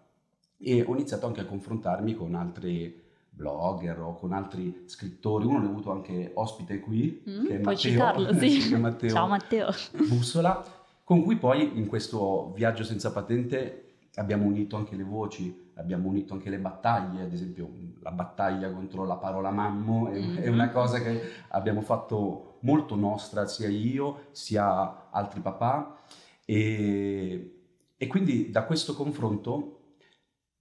e 0.56 0.82
ho 0.82 0.94
iniziato 0.94 1.26
anche 1.26 1.42
a 1.42 1.44
confrontarmi 1.44 2.14
con 2.14 2.34
altri 2.34 2.98
blogger 3.28 4.00
o 4.00 4.14
con 4.14 4.32
altri 4.32 4.84
scrittori. 4.86 5.44
Uno 5.44 5.58
ne 5.58 5.66
ho 5.66 5.68
avuto 5.68 5.92
anche 5.92 6.30
ospite 6.32 6.80
qui, 6.80 7.22
mm, 7.28 7.44
che 7.44 7.56
è 7.56 7.58
Matteo, 7.58 7.76
citarlo, 7.76 8.32
sì. 8.40 8.70
che 8.70 8.74
è 8.74 8.78
Matteo 8.78 9.10
Ciao 9.10 9.26
Matteo. 9.26 9.68
Bussola, 10.08 10.64
con 11.04 11.22
cui 11.22 11.36
poi 11.36 11.76
in 11.76 11.86
questo 11.88 12.54
viaggio 12.54 12.84
senza 12.84 13.12
patente 13.12 13.96
abbiamo 14.14 14.46
unito 14.46 14.76
anche 14.76 14.96
le 14.96 15.04
voci, 15.04 15.72
abbiamo 15.74 16.08
unito 16.08 16.32
anche 16.32 16.48
le 16.48 16.58
battaglie, 16.58 17.24
ad 17.24 17.34
esempio 17.34 17.68
la 18.00 18.12
battaglia 18.12 18.70
contro 18.70 19.04
la 19.04 19.16
parola 19.16 19.50
mammo 19.50 20.08
è, 20.08 20.18
mm-hmm. 20.18 20.36
è 20.38 20.48
una 20.48 20.70
cosa 20.70 21.02
che 21.02 21.20
abbiamo 21.48 21.82
fatto 21.82 22.56
molto 22.60 22.94
nostra, 22.94 23.46
sia 23.46 23.68
io 23.68 24.28
sia 24.30 25.10
altri 25.10 25.40
papà 25.40 25.98
e, 26.44 27.60
e 27.96 28.06
quindi 28.06 28.50
da 28.50 28.64
questo 28.64 28.94
confronto 28.94 29.96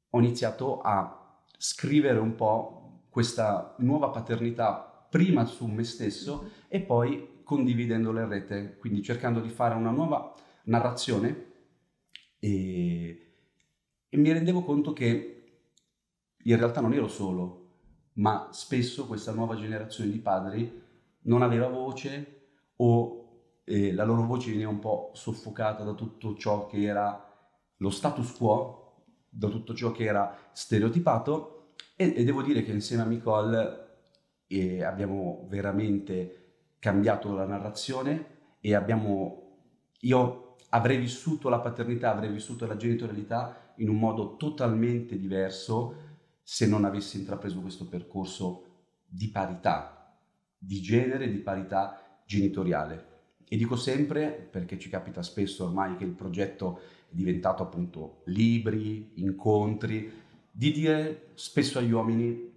ho 0.09 0.19
iniziato 0.19 0.81
a 0.81 1.43
scrivere 1.57 2.19
un 2.19 2.35
po' 2.35 3.05
questa 3.09 3.75
nuova 3.79 4.09
paternità 4.09 5.07
prima 5.09 5.45
su 5.45 5.65
me 5.67 5.83
stesso 5.83 6.51
e 6.67 6.81
poi 6.81 7.41
condividendolo 7.43 8.19
in 8.19 8.29
rete, 8.29 8.77
quindi 8.77 9.01
cercando 9.01 9.41
di 9.41 9.49
fare 9.49 9.75
una 9.75 9.91
nuova 9.91 10.33
narrazione. 10.63 11.49
E, 12.39 13.33
e 14.07 14.17
mi 14.17 14.31
rendevo 14.31 14.63
conto 14.63 14.93
che 14.93 15.35
in 16.43 16.57
realtà 16.57 16.81
non 16.81 16.93
ero 16.93 17.07
solo, 17.07 17.59
ma 18.13 18.49
spesso 18.51 19.05
questa 19.05 19.33
nuova 19.33 19.55
generazione 19.55 20.11
di 20.11 20.19
padri 20.19 20.81
non 21.23 21.41
aveva 21.41 21.67
voce 21.67 22.47
o 22.77 23.20
eh, 23.71 23.93
la 23.93 24.03
loro 24.03 24.25
voce 24.25 24.51
veniva 24.51 24.69
un 24.69 24.79
po' 24.79 25.11
soffocata 25.13 25.85
da 25.85 25.93
tutto 25.93 26.35
ciò 26.35 26.65
che 26.65 26.83
era 26.83 27.25
lo 27.77 27.89
status 27.89 28.33
quo, 28.33 29.05
da 29.29 29.47
tutto 29.47 29.73
ciò 29.73 29.91
che 29.91 30.03
era 30.03 30.37
stereotipato 30.51 31.73
e, 31.95 32.13
e 32.13 32.23
devo 32.25 32.41
dire 32.41 32.63
che 32.63 32.71
insieme 32.73 33.03
a 33.03 33.05
Nicole 33.05 33.89
eh, 34.47 34.83
abbiamo 34.83 35.45
veramente 35.47 36.73
cambiato 36.79 37.33
la 37.33 37.45
narrazione 37.45 38.57
e 38.59 38.75
abbiamo, 38.75 39.59
io 40.01 40.55
avrei 40.71 40.97
vissuto 40.97 41.47
la 41.47 41.61
paternità, 41.61 42.11
avrei 42.11 42.29
vissuto 42.29 42.67
la 42.67 42.75
genitorialità 42.75 43.73
in 43.77 43.87
un 43.87 43.97
modo 43.97 44.35
totalmente 44.35 45.17
diverso 45.17 46.09
se 46.43 46.67
non 46.67 46.83
avessi 46.83 47.17
intrapreso 47.17 47.61
questo 47.61 47.87
percorso 47.87 48.65
di 49.05 49.29
parità, 49.29 50.13
di 50.57 50.81
genere, 50.81 51.29
di 51.29 51.39
parità 51.39 52.19
genitoriale. 52.25 53.10
E 53.53 53.57
dico 53.57 53.75
sempre, 53.75 54.47
perché 54.49 54.79
ci 54.79 54.87
capita 54.87 55.21
spesso 55.21 55.65
ormai 55.65 55.97
che 55.97 56.05
il 56.05 56.11
progetto 56.11 56.79
è 57.09 57.09
diventato 57.09 57.63
appunto 57.63 58.21
libri, 58.27 59.11
incontri, 59.15 60.09
di 60.49 60.71
dire 60.71 61.31
spesso 61.33 61.77
agli 61.77 61.91
uomini, 61.91 62.49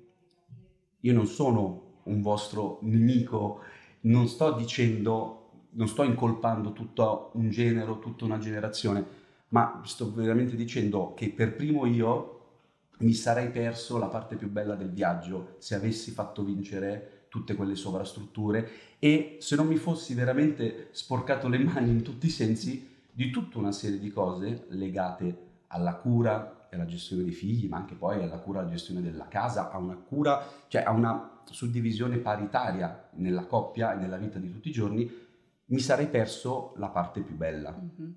io 1.00 1.12
non 1.12 1.26
sono 1.26 2.02
un 2.04 2.22
vostro 2.22 2.78
nemico, 2.82 3.62
non 4.02 4.28
sto 4.28 4.52
dicendo, 4.52 5.66
non 5.70 5.88
sto 5.88 6.04
incolpando 6.04 6.72
tutto 6.72 7.32
un 7.34 7.50
genere, 7.50 7.98
tutta 7.98 8.24
una 8.24 8.38
generazione, 8.38 9.04
ma 9.48 9.80
sto 9.84 10.12
veramente 10.12 10.54
dicendo 10.54 11.12
che 11.14 11.28
per 11.30 11.56
primo 11.56 11.86
io 11.86 12.34
mi 12.98 13.14
sarei 13.14 13.50
perso 13.50 13.98
la 13.98 14.06
parte 14.06 14.36
più 14.36 14.48
bella 14.48 14.76
del 14.76 14.92
viaggio 14.92 15.56
se 15.58 15.74
avessi 15.74 16.12
fatto 16.12 16.44
vincere 16.44 17.13
tutte 17.34 17.56
quelle 17.56 17.74
sovrastrutture 17.74 18.96
e 19.00 19.38
se 19.40 19.56
non 19.56 19.66
mi 19.66 19.74
fossi 19.74 20.14
veramente 20.14 20.90
sporcato 20.92 21.48
le 21.48 21.58
mani 21.58 21.90
in 21.90 22.02
tutti 22.02 22.26
i 22.26 22.30
sensi 22.30 22.88
di 23.10 23.30
tutta 23.30 23.58
una 23.58 23.72
serie 23.72 23.98
di 23.98 24.12
cose 24.12 24.66
legate 24.68 25.38
alla 25.66 25.96
cura, 25.96 26.68
e 26.70 26.76
alla 26.76 26.84
gestione 26.84 27.24
dei 27.24 27.32
figli, 27.32 27.66
ma 27.66 27.78
anche 27.78 27.96
poi 27.96 28.22
alla 28.22 28.38
cura 28.38 28.60
e 28.60 28.62
alla 28.62 28.70
gestione 28.70 29.02
della 29.02 29.26
casa, 29.26 29.72
a 29.72 29.78
una 29.78 29.96
cura, 29.96 30.46
cioè 30.68 30.82
a 30.82 30.92
una 30.92 31.40
suddivisione 31.50 32.18
paritaria 32.18 33.08
nella 33.14 33.46
coppia 33.46 33.94
e 33.94 33.96
nella 33.96 34.16
vita 34.16 34.38
di 34.38 34.52
tutti 34.52 34.68
i 34.68 34.72
giorni, 34.72 35.10
mi 35.66 35.80
sarei 35.80 36.06
perso 36.06 36.72
la 36.76 36.88
parte 36.88 37.20
più 37.20 37.34
bella. 37.34 37.72
Mm-hmm. 37.72 38.12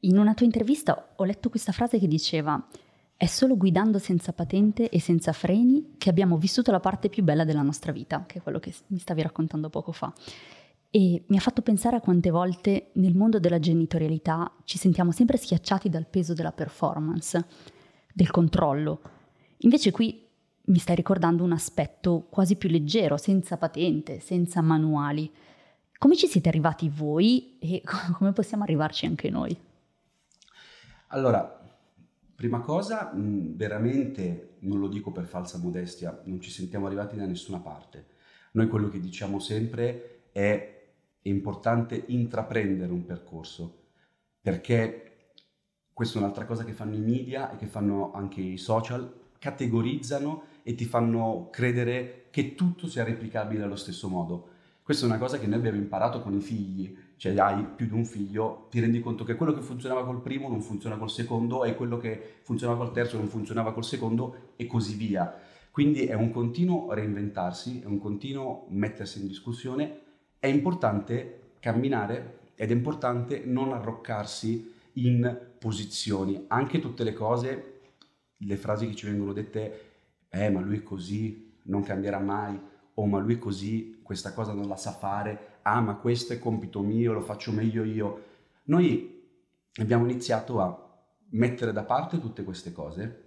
In 0.00 0.18
una 0.18 0.32
tua 0.32 0.46
intervista 0.46 1.12
ho 1.14 1.24
letto 1.24 1.50
questa 1.50 1.72
frase 1.72 1.98
che 1.98 2.08
diceva 2.08 2.66
è 3.18 3.26
solo 3.26 3.56
guidando 3.56 3.98
senza 3.98 4.32
patente 4.32 4.88
e 4.90 5.00
senza 5.00 5.32
freni 5.32 5.96
che 5.98 6.08
abbiamo 6.08 6.38
vissuto 6.38 6.70
la 6.70 6.78
parte 6.78 7.08
più 7.08 7.24
bella 7.24 7.44
della 7.44 7.62
nostra 7.62 7.90
vita, 7.90 8.22
che 8.24 8.38
è 8.38 8.42
quello 8.42 8.60
che 8.60 8.72
mi 8.86 8.98
stavi 9.00 9.22
raccontando 9.22 9.68
poco 9.70 9.90
fa. 9.90 10.12
E 10.88 11.24
mi 11.26 11.36
ha 11.36 11.40
fatto 11.40 11.60
pensare 11.60 11.96
a 11.96 12.00
quante 12.00 12.30
volte 12.30 12.90
nel 12.92 13.16
mondo 13.16 13.40
della 13.40 13.58
genitorialità 13.58 14.48
ci 14.62 14.78
sentiamo 14.78 15.10
sempre 15.10 15.36
schiacciati 15.36 15.88
dal 15.88 16.06
peso 16.06 16.32
della 16.32 16.52
performance, 16.52 17.44
del 18.14 18.30
controllo. 18.30 19.00
Invece 19.58 19.90
qui 19.90 20.24
mi 20.66 20.78
stai 20.78 20.94
ricordando 20.94 21.42
un 21.42 21.50
aspetto 21.50 22.28
quasi 22.30 22.54
più 22.54 22.68
leggero, 22.68 23.16
senza 23.16 23.56
patente, 23.56 24.20
senza 24.20 24.60
manuali. 24.60 25.28
Come 25.98 26.14
ci 26.14 26.28
siete 26.28 26.48
arrivati 26.48 26.88
voi 26.88 27.58
e 27.58 27.82
come 28.16 28.32
possiamo 28.32 28.62
arrivarci 28.62 29.06
anche 29.06 29.28
noi? 29.28 29.58
Allora, 31.08 31.57
prima 32.38 32.60
cosa, 32.60 33.10
veramente 33.12 34.58
non 34.60 34.78
lo 34.78 34.86
dico 34.86 35.10
per 35.10 35.24
falsa 35.24 35.58
modestia, 35.58 36.22
non 36.26 36.40
ci 36.40 36.50
sentiamo 36.50 36.86
arrivati 36.86 37.16
da 37.16 37.26
nessuna 37.26 37.58
parte. 37.58 38.06
Noi 38.52 38.68
quello 38.68 38.88
che 38.88 39.00
diciamo 39.00 39.40
sempre 39.40 40.28
è 40.30 40.78
è 41.20 41.28
importante 41.28 42.04
intraprendere 42.06 42.92
un 42.92 43.04
percorso, 43.04 43.86
perché 44.40 45.32
questa 45.92 46.18
è 46.18 46.22
un'altra 46.22 46.46
cosa 46.46 46.64
che 46.64 46.72
fanno 46.72 46.94
i 46.94 47.00
media 47.00 47.50
e 47.52 47.56
che 47.56 47.66
fanno 47.66 48.12
anche 48.12 48.40
i 48.40 48.56
social, 48.56 49.26
categorizzano 49.38 50.44
e 50.62 50.74
ti 50.74 50.84
fanno 50.84 51.48
credere 51.50 52.26
che 52.30 52.54
tutto 52.54 52.86
sia 52.86 53.04
replicabile 53.04 53.64
allo 53.64 53.76
stesso 53.76 54.08
modo. 54.08 54.50
Questa 54.82 55.04
è 55.04 55.08
una 55.08 55.18
cosa 55.18 55.38
che 55.38 55.46
noi 55.46 55.58
abbiamo 55.58 55.76
imparato 55.76 56.22
con 56.22 56.34
i 56.34 56.40
figli, 56.40 56.96
cioè 57.18 57.38
hai 57.38 57.62
più 57.76 57.86
di 57.86 57.92
un 57.92 58.06
figlio, 58.06 58.68
ti 58.70 58.80
rendi 58.80 59.00
conto 59.00 59.24
che 59.24 59.36
quello 59.36 59.52
che 59.52 59.60
funzionava 59.60 60.06
col 60.06 60.22
primo 60.22 60.48
non 60.48 60.62
funziona 60.62 60.96
col 60.96 61.10
secondo 61.10 61.64
e 61.64 61.74
quello 61.74 61.98
che 61.98 62.38
funzionava 62.40 62.82
col 62.82 62.94
terzo 62.94 63.18
non 63.18 63.28
funzionava 63.28 63.74
col 63.74 63.84
secondo 63.84 64.52
e 64.56 64.66
così 64.66 64.94
via. 64.96 65.34
Quindi 65.70 66.06
è 66.06 66.14
un 66.14 66.30
continuo 66.30 66.90
reinventarsi, 66.94 67.82
è 67.82 67.84
un 67.84 67.98
continuo 67.98 68.64
mettersi 68.70 69.20
in 69.20 69.28
discussione 69.28 70.06
è 70.40 70.46
importante 70.46 71.54
camminare 71.58 72.38
ed 72.54 72.70
è 72.70 72.74
importante 72.74 73.42
non 73.44 73.72
arroccarsi 73.72 74.72
in 74.94 75.38
posizioni. 75.58 76.44
Anche 76.48 76.80
tutte 76.80 77.04
le 77.04 77.12
cose, 77.12 77.80
le 78.36 78.56
frasi 78.56 78.86
che 78.86 78.94
ci 78.94 79.06
vengono 79.06 79.32
dette, 79.32 79.80
eh 80.28 80.50
ma 80.50 80.60
lui 80.60 80.78
è 80.78 80.82
così, 80.82 81.56
non 81.64 81.82
cambierà 81.82 82.20
mai, 82.20 82.58
o 82.94 83.06
ma 83.06 83.18
lui 83.18 83.34
è 83.34 83.38
così, 83.38 84.00
questa 84.02 84.32
cosa 84.32 84.52
non 84.52 84.68
la 84.68 84.76
sa 84.76 84.92
fare, 84.92 85.47
ah 85.72 85.80
ma 85.80 85.96
questo 85.96 86.32
è 86.32 86.38
compito 86.38 86.80
mio, 86.80 87.12
lo 87.12 87.20
faccio 87.20 87.52
meglio 87.52 87.84
io. 87.84 88.24
Noi 88.64 89.22
abbiamo 89.76 90.04
iniziato 90.04 90.60
a 90.60 90.86
mettere 91.30 91.72
da 91.72 91.82
parte 91.82 92.18
tutte 92.18 92.44
queste 92.44 92.72
cose. 92.72 93.26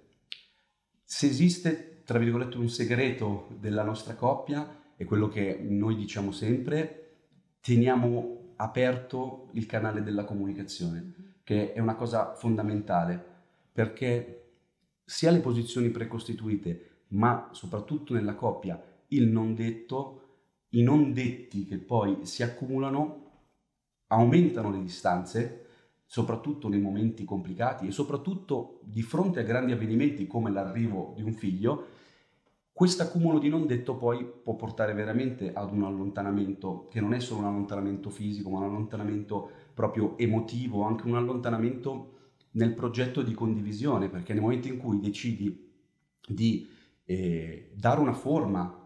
Se 1.04 1.28
esiste, 1.28 2.02
tra 2.06 2.18
virgolette, 2.18 2.58
un 2.58 2.70
segreto 2.70 3.48
della 3.60 3.84
nostra 3.84 4.16
coppia, 4.16 4.80
è 4.96 5.06
quello 5.06 5.28
che 5.28 5.60
noi 5.62 5.96
diciamo 5.96 6.32
sempre, 6.32 6.98
teniamo 7.62 8.54
aperto 8.58 9.50
il 9.54 9.66
canale 9.66 10.04
della 10.04 10.24
comunicazione, 10.24 11.34
che 11.44 11.74
è 11.74 11.80
una 11.80 11.96
cosa 11.96 12.34
fondamentale, 12.36 13.24
perché 13.72 14.38
sia 15.04 15.32
le 15.32 15.40
posizioni 15.40 15.90
precostituite, 15.90 16.90
ma 17.10 17.50
soprattutto 17.52 18.14
nella 18.14 18.36
coppia, 18.36 18.82
il 19.10 19.28
non 19.28 19.56
detto, 19.56 20.31
i 20.72 20.84
non 20.84 21.14
detti 21.14 21.66
che 21.66 21.78
poi 21.78 22.26
si 22.26 22.44
accumulano 22.44 23.20
aumentano 24.08 24.72
le 24.72 24.82
distanze, 24.82 25.66
soprattutto 26.06 26.68
nei 26.68 26.82
momenti 26.82 27.24
complicati 27.24 27.88
e 27.88 27.92
soprattutto 27.92 28.82
di 28.84 29.02
fronte 29.02 29.40
a 29.40 29.44
grandi 29.44 29.72
avvenimenti 29.72 30.28
come 30.28 30.52
l'arrivo 30.52 31.14
di 31.16 31.22
un 31.22 31.34
figlio, 31.34 31.86
questo 32.74 33.04
accumulo 33.04 33.40
di 33.40 33.48
non 33.48 33.68
detto 33.68 33.96
poi 33.96 34.26
può 34.26 34.56
portare 34.56 34.94
veramente 34.94 35.54
ad 35.54 35.72
un 35.72 35.84
allontanamento 35.84 36.88
che 36.90 37.00
non 37.00 37.14
è 37.14 37.20
solo 37.20 37.42
un 37.42 37.48
allontanamento 37.48 38.10
fisico, 38.10 38.50
ma 38.50 38.60
un 38.60 38.64
allontanamento 38.66 39.50
proprio 39.74 40.18
emotivo, 40.18 40.84
anche 40.84 41.08
un 41.08 41.16
allontanamento 41.16 42.18
nel 42.52 42.74
progetto 42.74 43.22
di 43.22 43.34
condivisione, 43.34 44.10
perché 44.10 44.34
nel 44.34 44.42
momento 44.42 44.68
in 44.68 44.78
cui 44.78 45.00
decidi 45.00 45.70
di 46.28 46.68
eh, 47.06 47.72
dare 47.76 48.00
una 48.00 48.14
forma 48.14 48.78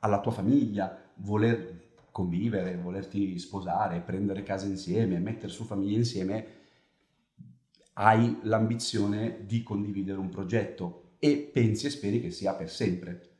alla 0.00 0.20
tua 0.20 0.32
famiglia, 0.32 1.01
voler 1.16 1.90
convivere, 2.10 2.76
volerti 2.76 3.38
sposare, 3.38 4.00
prendere 4.00 4.42
casa 4.42 4.66
insieme, 4.66 5.18
mettere 5.18 5.50
su 5.50 5.64
famiglia 5.64 5.96
insieme, 5.96 6.46
hai 7.94 8.38
l'ambizione 8.42 9.44
di 9.46 9.62
condividere 9.62 10.18
un 10.18 10.28
progetto 10.28 11.14
e 11.18 11.50
pensi 11.52 11.86
e 11.86 11.90
speri 11.90 12.20
che 12.20 12.30
sia 12.30 12.54
per 12.54 12.70
sempre. 12.70 13.30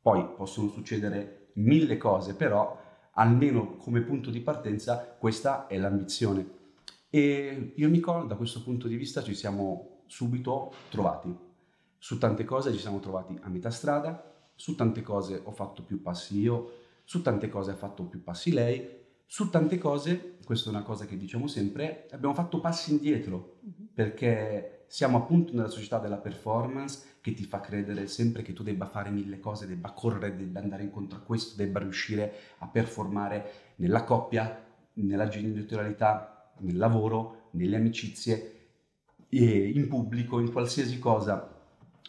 Poi 0.00 0.26
possono 0.36 0.68
succedere 0.68 1.50
mille 1.54 1.96
cose, 1.96 2.34
però 2.34 2.78
almeno 3.12 3.76
come 3.76 4.00
punto 4.00 4.30
di 4.30 4.40
partenza 4.40 5.16
questa 5.18 5.66
è 5.66 5.76
l'ambizione. 5.76 6.56
E 7.10 7.72
io 7.74 7.86
e 7.86 7.90
Nicole 7.90 8.26
da 8.26 8.36
questo 8.36 8.62
punto 8.62 8.86
di 8.88 8.96
vista 8.96 9.22
ci 9.22 9.34
siamo 9.34 10.02
subito 10.06 10.72
trovati. 10.90 11.34
Su 11.96 12.18
tante 12.18 12.44
cose 12.44 12.72
ci 12.72 12.78
siamo 12.78 13.00
trovati 13.00 13.36
a 13.42 13.48
metà 13.48 13.70
strada, 13.70 14.34
su 14.54 14.74
tante 14.74 15.02
cose 15.02 15.40
ho 15.42 15.50
fatto 15.50 15.82
più 15.82 16.00
passi 16.02 16.38
io, 16.38 16.72
su 17.08 17.22
tante 17.22 17.48
cose 17.48 17.70
ha 17.70 17.74
fatto 17.74 18.04
più 18.04 18.22
passi 18.22 18.52
lei, 18.52 18.86
su 19.24 19.48
tante 19.48 19.78
cose, 19.78 20.36
questa 20.44 20.68
è 20.68 20.74
una 20.74 20.82
cosa 20.82 21.06
che 21.06 21.16
diciamo 21.16 21.46
sempre, 21.46 22.06
abbiamo 22.10 22.34
fatto 22.34 22.60
passi 22.60 22.90
indietro, 22.90 23.60
mhm. 23.62 23.88
perché 23.94 24.84
siamo 24.88 25.16
appunto 25.16 25.54
nella 25.54 25.70
società 25.70 25.98
della 26.00 26.18
performance 26.18 27.16
che 27.22 27.32
ti 27.32 27.44
fa 27.44 27.60
credere 27.60 28.08
sempre 28.08 28.42
che 28.42 28.52
tu 28.52 28.62
debba 28.62 28.84
fare 28.84 29.08
mille 29.08 29.40
cose, 29.40 29.66
debba 29.66 29.92
correre, 29.92 30.36
debba 30.36 30.60
andare 30.60 30.82
incontro 30.82 31.18
a 31.18 31.22
questo, 31.22 31.56
debba 31.56 31.78
riuscire 31.78 32.30
a 32.58 32.68
performare 32.68 33.52
nella 33.76 34.04
coppia, 34.04 34.62
nella 34.92 35.28
genitorialità, 35.28 36.52
nel 36.58 36.76
lavoro, 36.76 37.48
nelle 37.52 37.76
amicizie, 37.76 38.52
in 39.30 39.88
pubblico, 39.88 40.40
in 40.40 40.52
qualsiasi 40.52 40.98
cosa. 40.98 41.58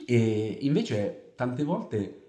E 0.06 0.58
invece 0.60 1.32
tante 1.38 1.64
volte 1.64 2.29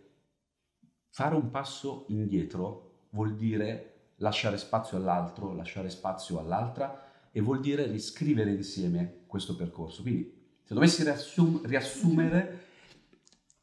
fare 1.10 1.34
un 1.34 1.50
passo 1.50 2.04
indietro 2.08 3.06
vuol 3.10 3.34
dire 3.34 4.12
lasciare 4.16 4.56
spazio 4.56 4.96
all'altro, 4.96 5.52
lasciare 5.52 5.90
spazio 5.90 6.38
all'altra 6.38 7.28
e 7.30 7.40
vuol 7.40 7.60
dire 7.60 7.86
riscrivere 7.86 8.50
insieme 8.50 9.22
questo 9.26 9.54
percorso. 9.56 10.02
Quindi 10.02 10.38
se 10.62 10.74
dovessi 10.74 11.02
riassum- 11.02 11.64
riassumere, 11.66 12.64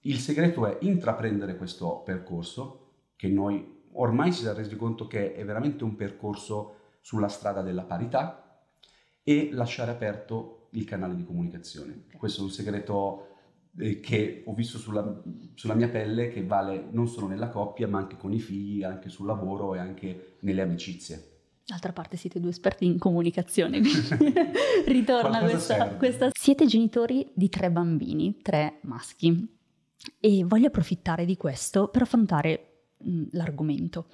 il 0.02 0.20
segreto 0.20 0.66
è 0.66 0.78
intraprendere 0.82 1.58
questo 1.58 2.02
percorso 2.04 2.86
che 3.16 3.28
noi 3.28 3.86
ormai 3.94 4.32
ci 4.32 4.42
siamo 4.42 4.58
resi 4.58 4.76
conto 4.76 5.08
che 5.08 5.34
è 5.34 5.44
veramente 5.44 5.84
un 5.84 5.96
percorso 5.96 6.76
sulla 7.02 7.30
strada 7.30 7.62
della 7.62 7.84
parità, 7.84 8.48
e 9.28 9.50
lasciare 9.52 9.92
aperto 9.92 10.68
il 10.70 10.86
canale 10.86 11.14
di 11.14 11.26
comunicazione. 11.26 12.06
Questo 12.16 12.40
è 12.40 12.44
un 12.46 12.50
segreto 12.50 13.37
eh, 13.80 14.00
che 14.00 14.44
ho 14.46 14.54
visto 14.54 14.78
sulla, 14.78 15.24
sulla, 15.54 15.74
mia 15.74 15.90
pelle 15.90 16.30
che 16.30 16.44
vale 16.44 16.88
non 16.92 17.08
solo 17.08 17.28
nella 17.28 17.50
coppia 17.50 17.88
ma 17.88 18.00
anche 18.00 18.18
con 18.18 18.34
i 18.34 18.40
figli, 18.40 18.84
anche 18.84 19.10
sul 19.10 19.26
lavoro 19.26 19.76
e 19.76 19.80
anche 19.80 20.38
nelle 20.40 20.62
amicizie. 20.62 21.36
D'altra 21.66 21.92
parte 21.92 22.16
siete 22.16 22.40
due 22.40 22.52
esperti 22.52 22.86
in 22.86 22.98
comunicazione, 22.98 23.82
ritorna 24.88 25.42
questa, 25.42 25.96
questa... 25.96 26.30
Siete 26.32 26.66
genitori 26.66 27.30
di 27.34 27.50
tre 27.50 27.70
bambini, 27.70 28.38
tre 28.42 28.80
maschi, 28.84 29.56
e 30.20 30.44
voglio 30.46 30.68
approfittare 30.68 31.26
di 31.26 31.36
questo 31.36 31.90
per 31.90 32.04
affrontare 32.04 32.86
mh, 33.00 33.24
l'argomento. 33.32 34.08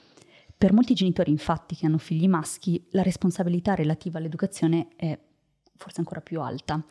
Per 0.58 0.74
molti 0.74 0.94
genitori 0.94 1.30
infatti 1.30 1.76
che 1.76 1.86
hanno 1.86 1.98
figli 1.98 2.28
maschi 2.28 2.88
la 2.92 3.04
responsabilità 3.04 3.76
relativa 3.76 4.18
all'educazione 4.18 4.88
è 4.96 5.18
forse 5.76 6.00
ancora 6.00 6.22
più 6.22 6.42
alta. 6.42 6.84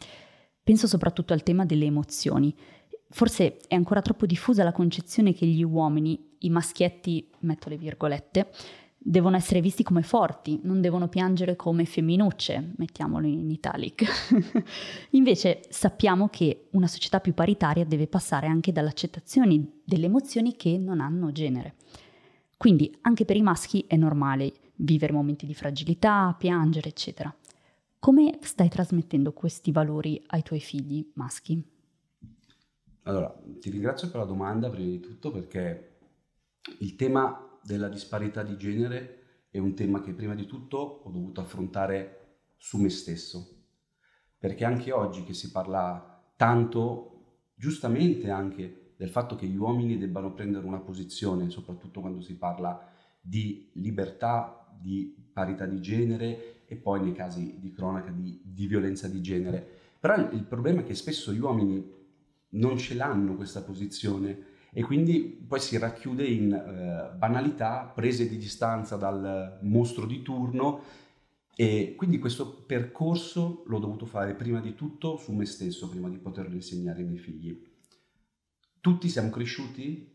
Penso 0.63 0.87
soprattutto 0.87 1.33
al 1.33 1.43
tema 1.43 1.65
delle 1.65 1.87
emozioni. 1.87 2.55
Forse 3.11 3.59
è 3.67 3.75
ancora 3.75 4.01
troppo 4.01 4.27
diffusa 4.27 4.65
la 4.65 4.73
concezione 4.73 5.35
che 5.35 5.47
gli 5.47 5.63
uomini, 5.63 6.37
i 6.39 6.51
maschietti, 6.51 7.29
metto 7.41 7.69
le 7.69 7.77
virgolette, 7.77 8.51
devono 8.97 9.37
essere 9.37 9.61
visti 9.61 9.83
come 9.83 10.03
forti, 10.03 10.61
non 10.63 10.81
devono 10.81 11.09
piangere 11.09 11.57
come 11.57 11.85
femminucce, 11.85 12.75
mettiamolo 12.77 13.27
in 13.27 13.51
italic. 13.51 14.05
Invece 15.11 15.63
sappiamo 15.69 16.29
che 16.29 16.69
una 16.73 16.87
società 16.87 17.19
più 17.19 17.35
paritaria 17.35 17.85
deve 17.85 18.07
passare 18.07 18.47
anche 18.47 18.73
dall'accettazione 18.73 19.81
delle 19.85 20.07
emozioni 20.07 20.55
che 20.55 20.79
non 20.79 21.01
hanno 21.01 21.33
genere. 21.33 21.75
Quindi 22.57 22.97
anche 23.01 23.25
per 23.25 23.37
i 23.37 23.43
maschi 23.43 23.85
è 23.89 23.97
normale 23.97 24.53
vivere 24.77 25.13
momenti 25.13 25.47
di 25.47 25.55
fragilità, 25.55 26.35
piangere, 26.39 26.89
eccetera. 26.89 27.35
Come 28.03 28.41
stai 28.43 28.69
trasmettendo 28.69 29.33
questi 29.33 29.71
valori 29.71 30.21
ai 30.27 30.43
tuoi 30.43 30.59
figli 30.59 31.13
maschi? 31.15 31.65
Allora, 33.03 33.33
ti 33.61 33.71
ringrazio 33.71 34.11
per 34.11 34.19
la 34.19 34.27
domanda 34.27 34.69
prima 34.69 34.91
di 34.91 34.99
tutto 34.99 35.31
perché 35.31 35.99
il 36.81 36.97
tema 36.97 37.61
della 37.63 37.89
disparità 37.89 38.43
di 38.43 38.57
genere 38.57 39.47
è 39.51 39.59
un 39.59 39.77
tema 39.77 40.01
che 40.01 40.15
prima 40.15 40.35
di 40.35 40.47
tutto 40.47 40.79
ho 40.79 41.11
dovuto 41.13 41.43
affrontare 41.43 42.41
su 42.57 42.79
me 42.79 42.89
stesso. 42.89 43.67
Perché 44.37 44.65
anche 44.65 44.91
oggi 44.91 45.23
che 45.23 45.33
si 45.33 45.53
parla 45.53 46.29
tanto, 46.35 47.51
giustamente 47.55 48.31
anche 48.31 48.95
del 48.97 49.11
fatto 49.11 49.37
che 49.37 49.47
gli 49.47 49.57
uomini 49.57 49.97
debbano 49.97 50.33
prendere 50.33 50.67
una 50.67 50.81
posizione, 50.81 51.51
soprattutto 51.51 52.01
quando 52.01 52.21
si 52.21 52.37
parla 52.37 52.85
di 53.21 53.71
libertà, 53.75 54.77
di 54.77 55.22
parità 55.33 55.67
di 55.67 55.81
genere 55.81 56.65
e 56.67 56.77
poi 56.77 57.03
nei 57.03 57.13
casi 57.13 57.59
di 57.59 57.71
cronaca 57.73 58.11
di, 58.11 58.41
di 58.45 58.67
violenza 58.67 59.09
di 59.09 59.21
genere. 59.21 59.67
Però 59.99 60.17
il, 60.31 60.45
problema 60.45 60.81
è 60.81 60.85
che 60.85 60.95
spesso 60.95 61.33
gli 61.33 61.39
uomini 61.39 62.01
non 62.51 62.77
ce 62.77 62.95
l'hanno 62.95 63.35
questa 63.35 63.63
posizione 63.63 64.51
e 64.73 64.83
quindi 64.83 65.21
poi 65.47 65.61
si 65.61 65.79
racchiude 65.79 66.25
in 66.25 66.53
eh, 66.53 67.17
banalità, 67.17 67.91
prese 67.95 68.29
di 68.29 68.37
distanza 68.37 68.97
dal 68.97 69.59
mostro 69.63 70.07
di 70.07 70.23
turno 70.23 70.83
e 71.55 71.95
quindi 71.97 72.19
questo 72.19 72.65
percorso 72.65 73.63
l'ho 73.67 73.79
dovuto 73.79 74.07
fare 74.07 74.35
prima 74.35 74.61
di 74.61 74.75
tutto 74.75 75.17
su 75.19 75.33
me 75.33 75.45
stesso, 75.45 75.89
prima 75.89 76.09
di 76.09 76.19
poterlo 76.19 76.55
insegnare 76.55 77.01
ai 77.01 77.07
miei 77.07 77.19
figli 77.19 77.71
tutti 78.83 79.09
siamo 79.09 79.31
cresciuti 79.31 80.11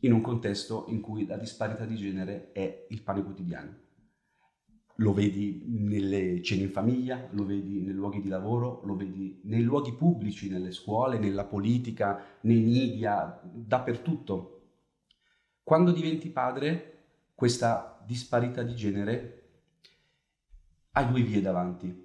in 0.00 0.12
un 0.12 0.20
contesto 0.20 0.84
in 0.86 1.00
cui 1.00 1.26
la 1.26 1.36
disparità 1.36 1.84
di 1.84 1.96
genere 1.96 2.52
è 2.52 2.86
il 2.90 3.02
pane 3.02 3.24
quotidiano. 3.24 3.76
Lo 4.98 5.12
vedi 5.12 5.64
nelle 5.66 6.40
cene 6.42 6.62
in 6.62 6.70
famiglia, 6.70 7.28
lo 7.32 7.44
vedi 7.44 7.80
nei 7.80 7.94
luoghi 7.94 8.20
di 8.20 8.28
lavoro, 8.28 8.80
lo 8.84 8.94
vedi 8.94 9.40
nei 9.44 9.62
luoghi 9.62 9.92
pubblici, 9.92 10.48
nelle 10.48 10.70
scuole, 10.70 11.18
nella 11.18 11.44
politica, 11.44 12.22
nei 12.42 12.60
media, 12.60 13.40
dappertutto. 13.42 14.50
Quando 15.64 15.90
diventi 15.90 16.30
padre, 16.30 16.92
questa 17.34 18.00
disparità 18.06 18.62
di 18.62 18.74
genere 18.76 19.42
hai 20.92 21.08
due 21.08 21.22
vie 21.22 21.40
davanti. 21.40 22.02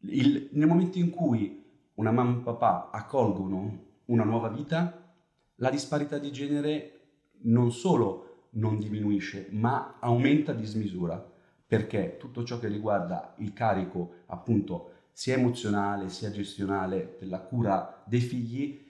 Il, 0.00 0.50
nel 0.52 0.66
momento 0.66 0.98
in 0.98 1.10
cui 1.10 1.64
una 1.94 2.10
mamma 2.10 2.38
e 2.38 2.42
papà 2.42 2.90
accolgono 2.90 3.86
una 4.06 4.24
nuova 4.24 4.48
vita, 4.48 5.14
la 5.56 5.70
disparità 5.70 6.18
di 6.18 6.30
genere 6.30 7.00
non 7.42 7.72
solo 7.72 8.48
non 8.50 8.78
diminuisce, 8.78 9.48
ma 9.50 9.98
aumenta 9.98 10.52
a 10.52 10.54
dismisura, 10.54 11.36
perché 11.68 12.16
tutto 12.18 12.44
ciò 12.44 12.58
che 12.58 12.66
riguarda 12.66 13.34
il 13.38 13.52
carico 13.52 14.22
appunto 14.26 14.92
sia 15.12 15.36
emozionale 15.36 16.08
sia 16.08 16.30
gestionale 16.30 17.18
della 17.20 17.40
cura 17.40 18.02
dei 18.06 18.20
figli, 18.20 18.86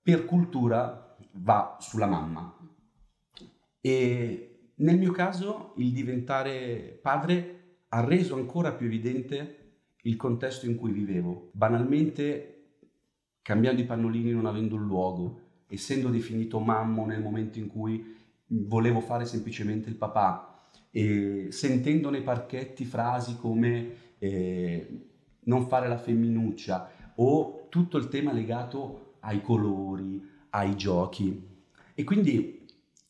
per 0.00 0.24
cultura 0.24 1.16
va 1.32 1.78
sulla 1.80 2.06
mamma. 2.06 2.56
E 3.80 4.70
nel 4.76 4.98
mio 4.98 5.10
caso 5.10 5.72
il 5.78 5.92
diventare 5.92 6.98
padre 7.02 7.78
ha 7.88 8.04
reso 8.04 8.36
ancora 8.36 8.72
più 8.72 8.86
evidente 8.86 9.58
il 10.02 10.16
contesto 10.16 10.66
in 10.66 10.76
cui 10.76 10.92
vivevo. 10.92 11.50
Banalmente, 11.52 12.76
cambiando 13.42 13.80
i 13.80 13.86
pannolini 13.86 14.30
non 14.30 14.46
avendo 14.46 14.76
un 14.76 14.84
luogo, 14.84 15.40
essendo 15.66 16.08
definito 16.08 16.60
mammo 16.60 17.04
nel 17.04 17.20
momento 17.20 17.58
in 17.58 17.66
cui 17.66 18.14
volevo 18.46 19.00
fare 19.00 19.24
semplicemente 19.24 19.88
il 19.88 19.96
papà, 19.96 20.51
e 20.94 21.48
sentendo 21.50 22.10
nei 22.10 22.22
parchetti 22.22 22.84
frasi 22.84 23.36
come 23.38 23.94
eh, 24.18 25.06
non 25.44 25.66
fare 25.66 25.88
la 25.88 25.96
femminuccia 25.96 26.90
o 27.16 27.66
tutto 27.70 27.96
il 27.96 28.08
tema 28.08 28.32
legato 28.32 29.14
ai 29.20 29.40
colori, 29.40 30.22
ai 30.50 30.76
giochi. 30.76 31.48
E 31.94 32.04
quindi 32.04 32.66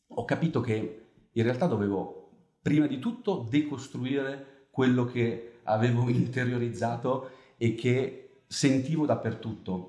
ho 0.07 0.25
capito 0.25 0.61
che 0.61 1.07
in 1.33 1.42
realtà 1.42 1.66
dovevo 1.66 2.31
prima 2.62 2.87
di 2.87 3.01
tutto 3.01 3.47
decostruire 3.51 4.68
quello 4.71 5.05
che 5.05 5.59
avevo 5.64 6.09
interiorizzato 6.11 7.31
e 7.57 7.75
che 7.75 8.42
sentivo 8.47 9.07
dappertutto. 9.07 9.88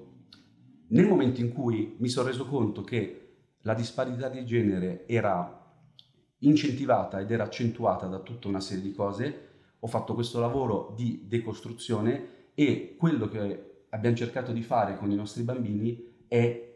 Nel 0.87 1.07
momento 1.07 1.41
in 1.41 1.53
cui 1.53 1.95
mi 1.99 2.09
sono 2.09 2.27
reso 2.27 2.47
conto 2.47 2.81
che 2.83 3.19
la 3.61 3.73
disparità 3.73 4.29
di 4.29 4.45
genere 4.45 5.07
era 5.07 5.62
incentivata 6.47 7.19
ed 7.19 7.31
era 7.31 7.43
accentuata 7.43 8.07
da 8.07 8.19
tutta 8.19 8.47
una 8.47 8.59
serie 8.59 8.83
di 8.83 8.93
cose, 8.93 9.49
ho 9.79 9.87
fatto 9.87 10.13
questo 10.13 10.39
lavoro 10.39 10.93
di 10.95 11.25
decostruzione 11.27 12.51
e 12.53 12.95
quello 12.97 13.27
che 13.27 13.85
abbiamo 13.89 14.15
cercato 14.15 14.51
di 14.51 14.61
fare 14.61 14.97
con 14.97 15.11
i 15.11 15.15
nostri 15.15 15.43
bambini 15.43 16.25
è 16.27 16.71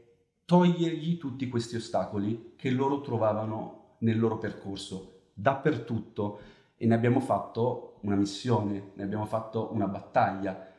togliergli 0.45 1.17
tutti 1.17 1.47
questi 1.47 1.75
ostacoli 1.75 2.53
che 2.55 2.69
loro 2.69 3.01
trovavano 3.01 3.95
nel 3.99 4.19
loro 4.19 4.37
percorso, 4.37 5.29
dappertutto, 5.33 6.39
e 6.77 6.85
ne 6.85 6.93
abbiamo 6.93 7.19
fatto 7.19 7.97
una 8.01 8.15
missione, 8.15 8.91
ne 8.93 9.03
abbiamo 9.03 9.25
fatto 9.25 9.73
una 9.73 9.87
battaglia. 9.87 10.73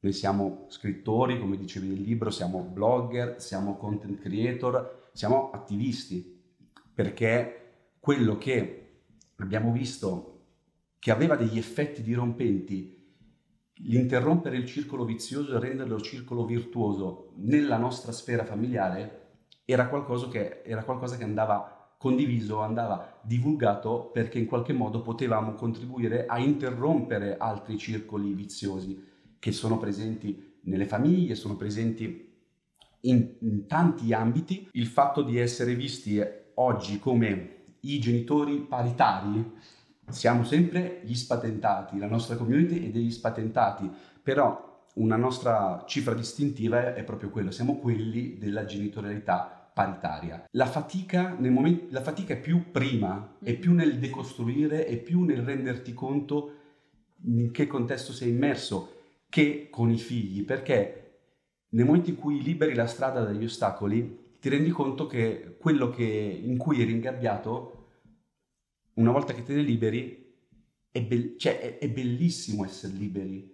Noi 0.00 0.12
siamo 0.12 0.64
scrittori, 0.68 1.38
come 1.38 1.58
dicevi 1.58 1.88
nel 1.88 2.00
libro, 2.00 2.30
siamo 2.30 2.60
blogger, 2.60 3.40
siamo 3.40 3.76
content 3.76 4.18
creator, 4.18 5.10
siamo 5.12 5.50
attivisti, 5.50 6.42
perché 6.94 7.63
quello 8.04 8.36
che 8.36 8.98
abbiamo 9.36 9.72
visto 9.72 10.42
che 10.98 11.10
aveva 11.10 11.36
degli 11.36 11.56
effetti 11.56 12.02
dirompenti, 12.02 13.02
l'interrompere 13.76 14.58
il 14.58 14.66
circolo 14.66 15.06
vizioso 15.06 15.56
e 15.56 15.58
renderlo 15.58 15.98
circolo 16.02 16.44
virtuoso 16.44 17.32
nella 17.36 17.78
nostra 17.78 18.12
sfera 18.12 18.44
familiare 18.44 19.38
era 19.64 19.88
qualcosa 19.88 20.28
che, 20.28 20.60
era 20.66 20.84
qualcosa 20.84 21.16
che 21.16 21.24
andava 21.24 21.94
condiviso, 21.96 22.60
andava 22.60 23.20
divulgato 23.22 24.10
perché 24.12 24.38
in 24.38 24.44
qualche 24.44 24.74
modo 24.74 25.00
potevamo 25.00 25.54
contribuire 25.54 26.26
a 26.26 26.38
interrompere 26.38 27.38
altri 27.38 27.78
circoli 27.78 28.34
viziosi 28.34 29.02
che 29.38 29.50
sono 29.50 29.78
presenti 29.78 30.58
nelle 30.64 30.84
famiglie, 30.84 31.34
sono 31.36 31.56
presenti 31.56 32.34
in, 33.00 33.36
in 33.40 33.66
tanti 33.66 34.12
ambiti. 34.12 34.68
Il 34.72 34.88
fatto 34.88 35.22
di 35.22 35.38
essere 35.38 35.74
visti 35.74 36.22
oggi 36.56 36.98
come 36.98 37.62
i 37.84 37.98
genitori 37.98 38.58
paritari, 38.60 39.52
siamo 40.08 40.44
sempre 40.44 41.00
gli 41.04 41.14
spatentati, 41.14 41.98
la 41.98 42.06
nostra 42.06 42.36
community 42.36 42.86
è 42.86 42.90
degli 42.90 43.10
spatentati, 43.10 43.90
però 44.22 44.72
una 44.94 45.16
nostra 45.16 45.84
cifra 45.86 46.14
distintiva 46.14 46.94
è 46.94 47.02
proprio 47.02 47.30
quella, 47.30 47.50
siamo 47.50 47.78
quelli 47.78 48.38
della 48.38 48.64
genitorialità 48.64 49.70
paritaria. 49.74 50.46
La 50.52 50.66
fatica, 50.66 51.36
momento, 51.38 51.86
la 51.90 52.00
fatica 52.00 52.34
è 52.34 52.40
più 52.40 52.70
prima, 52.70 53.36
è 53.42 53.54
più 53.54 53.72
nel 53.72 53.98
decostruire, 53.98 54.86
è 54.86 54.96
più 54.96 55.24
nel 55.24 55.42
renderti 55.42 55.92
conto 55.92 56.52
in 57.26 57.50
che 57.50 57.66
contesto 57.66 58.12
sei 58.12 58.30
immerso 58.30 58.92
che 59.28 59.68
con 59.70 59.90
i 59.90 59.98
figli, 59.98 60.44
perché 60.44 61.00
nel 61.70 61.86
momento 61.86 62.10
in 62.10 62.16
cui 62.16 62.40
liberi 62.40 62.74
la 62.74 62.86
strada 62.86 63.24
dagli 63.24 63.44
ostacoli, 63.44 64.22
ti 64.38 64.48
rendi 64.48 64.70
conto 64.70 65.06
che 65.06 65.56
quello 65.58 65.90
che, 65.90 66.04
in 66.04 66.56
cui 66.56 66.80
eri 66.80 66.92
ingabbiato, 66.92 67.73
una 68.94 69.10
volta 69.10 69.32
che 69.32 69.42
te 69.42 69.54
ne 69.54 69.62
liberi, 69.62 70.32
è, 70.90 71.02
be- 71.02 71.34
cioè, 71.36 71.60
è, 71.60 71.78
è 71.78 71.88
bellissimo 71.88 72.64
essere 72.64 72.92
liberi. 72.92 73.52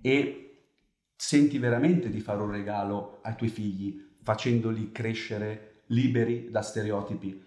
E 0.00 0.44
senti 1.16 1.58
veramente 1.58 2.10
di 2.10 2.20
fare 2.20 2.42
un 2.42 2.50
regalo 2.50 3.18
ai 3.22 3.34
tuoi 3.34 3.50
figli, 3.50 4.00
facendoli 4.22 4.92
crescere 4.92 5.82
liberi 5.86 6.50
da 6.50 6.62
stereotipi. 6.62 7.42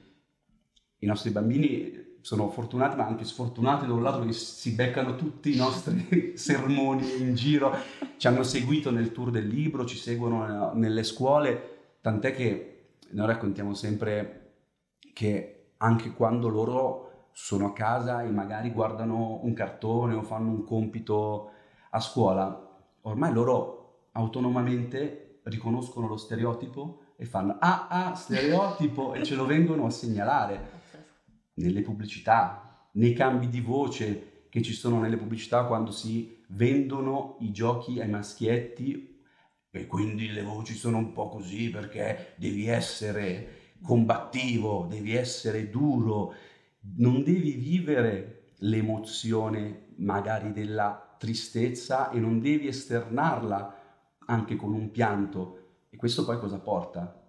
I 0.99 1.05
nostri 1.05 1.31
bambini 1.31 2.09
sono 2.21 2.49
fortunati 2.49 2.95
ma 2.95 3.07
anche 3.07 3.25
sfortunati 3.25 3.87
da 3.87 3.93
un 3.93 4.03
lato 4.03 4.23
che 4.25 4.33
si 4.33 4.73
beccano 4.73 5.15
tutti 5.15 5.53
i 5.53 5.55
nostri 5.55 6.33
sermoni 6.37 7.19
in 7.19 7.33
giro, 7.33 7.73
ci 8.17 8.27
hanno 8.27 8.43
seguito 8.43 8.91
nel 8.91 9.11
tour 9.11 9.31
del 9.31 9.47
libro, 9.47 9.85
ci 9.85 9.97
seguono 9.97 10.73
nelle 10.73 11.03
scuole, 11.03 11.97
tant'è 12.01 12.35
che 12.35 12.67
noi 13.11 13.25
raccontiamo 13.25 13.73
sempre 13.73 14.37
che 15.13 15.73
anche 15.77 16.11
quando 16.11 16.47
loro 16.47 17.10
sono 17.31 17.67
a 17.67 17.73
casa 17.73 18.23
e 18.23 18.29
magari 18.29 18.71
guardano 18.71 19.39
un 19.43 19.53
cartone 19.53 20.13
o 20.13 20.21
fanno 20.21 20.49
un 20.49 20.63
compito 20.63 21.51
a 21.91 21.99
scuola, 21.99 22.79
ormai 23.01 23.33
loro 23.33 24.09
autonomamente 24.13 25.41
riconoscono 25.43 26.07
lo 26.07 26.17
stereotipo 26.17 26.99
e 27.15 27.25
fanno 27.25 27.57
ah 27.59 27.87
ah 27.89 28.15
stereotipo 28.15 29.13
e 29.13 29.23
ce 29.23 29.35
lo 29.35 29.45
vengono 29.45 29.85
a 29.85 29.89
segnalare. 29.89 30.79
Nelle 31.55 31.81
pubblicità, 31.81 32.89
nei 32.93 33.13
cambi 33.13 33.49
di 33.49 33.61
voce 33.61 34.45
che 34.49 34.61
ci 34.61 34.73
sono 34.73 34.99
nelle 34.99 35.17
pubblicità 35.17 35.65
quando 35.65 35.91
si 35.91 36.43
vendono 36.49 37.37
i 37.39 37.51
giochi 37.51 38.01
ai 38.01 38.09
maschietti 38.09 39.23
e 39.69 39.87
quindi 39.87 40.31
le 40.31 40.41
voci 40.41 40.73
sono 40.73 40.97
un 40.97 41.13
po' 41.13 41.29
così 41.29 41.69
perché 41.69 42.33
devi 42.35 42.67
essere 42.67 43.59
combattivo, 43.81 44.85
devi 44.89 45.15
essere 45.15 45.69
duro, 45.69 46.33
non 46.97 47.23
devi 47.23 47.51
vivere 47.51 48.53
l'emozione 48.57 49.93
magari 49.97 50.51
della 50.51 51.15
tristezza 51.17 52.09
e 52.09 52.19
non 52.19 52.39
devi 52.39 52.67
esternarla 52.67 53.75
anche 54.25 54.55
con 54.55 54.73
un 54.73 54.91
pianto. 54.91 55.57
E 55.89 55.97
questo 55.97 56.25
poi 56.25 56.39
cosa 56.39 56.59
porta? 56.59 57.19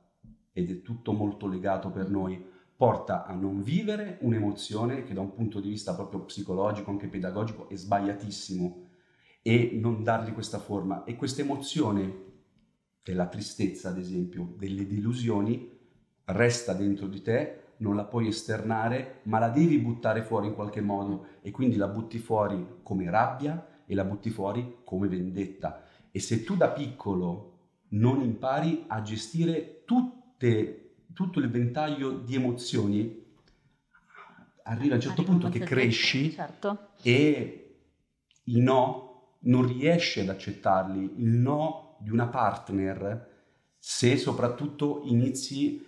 Ed 0.52 0.70
è 0.70 0.82
tutto 0.82 1.12
molto 1.12 1.46
legato 1.46 1.90
per 1.90 2.08
noi. 2.08 2.50
Porta 2.74 3.26
a 3.26 3.34
non 3.34 3.62
vivere 3.62 4.18
un'emozione 4.22 5.04
che 5.04 5.14
da 5.14 5.20
un 5.20 5.32
punto 5.32 5.60
di 5.60 5.68
vista 5.68 5.94
proprio 5.94 6.24
psicologico, 6.24 6.90
anche 6.90 7.06
pedagogico, 7.08 7.68
è 7.68 7.76
sbagliatissimo 7.76 8.88
e 9.42 9.78
non 9.80 10.02
dargli 10.02 10.32
questa 10.32 10.58
forma. 10.58 11.04
E 11.04 11.14
questa 11.14 11.42
emozione 11.42 12.30
della 13.02 13.26
tristezza, 13.26 13.90
ad 13.90 13.98
esempio, 13.98 14.54
delle 14.56 14.86
delusioni, 14.86 15.70
resta 16.24 16.72
dentro 16.72 17.06
di 17.06 17.20
te, 17.20 17.62
non 17.83 17.97
la 17.97 18.05
puoi 18.05 18.29
esternare, 18.29 19.21
ma 19.25 19.38
la 19.38 19.49
devi 19.49 19.77
buttare 19.79 20.23
fuori 20.23 20.47
in 20.47 20.55
qualche 20.55 20.81
modo 20.81 21.27
e 21.42 21.51
quindi 21.51 21.77
la 21.77 21.88
butti 21.88 22.18
fuori 22.18 22.79
come 22.83 23.11
rabbia 23.11 23.83
e 23.85 23.95
la 23.95 24.05
butti 24.05 24.31
fuori 24.31 24.79
come 24.85 25.09
vendetta. 25.09 25.83
E 26.11 26.21
se 26.21 26.45
tu 26.45 26.57
da 26.57 26.71
piccolo 26.71 27.51
non 27.88 28.23
impari 28.23 28.85
a 28.87 29.03
gestire 29.03 29.83
tutte, 29.85 30.95
tutto 31.12 31.40
il 31.40 31.51
ventaglio 31.51 32.12
di 32.12 32.37
emozioni, 32.37 33.21
arriva 34.62 34.92
a 34.92 34.97
un 34.97 35.03
certo 35.03 35.25
punto 35.25 35.49
che 35.49 35.59
cresci 35.59 36.31
certo. 36.31 36.90
e 37.03 37.75
i 38.45 38.61
no 38.61 39.38
non 39.40 39.66
riesci 39.66 40.21
ad 40.21 40.29
accettarli. 40.29 41.14
Il 41.16 41.31
no 41.31 41.97
di 41.99 42.11
una 42.11 42.29
partner 42.29 43.31
se 43.85 44.16
soprattutto 44.16 45.01
inizi, 45.07 45.85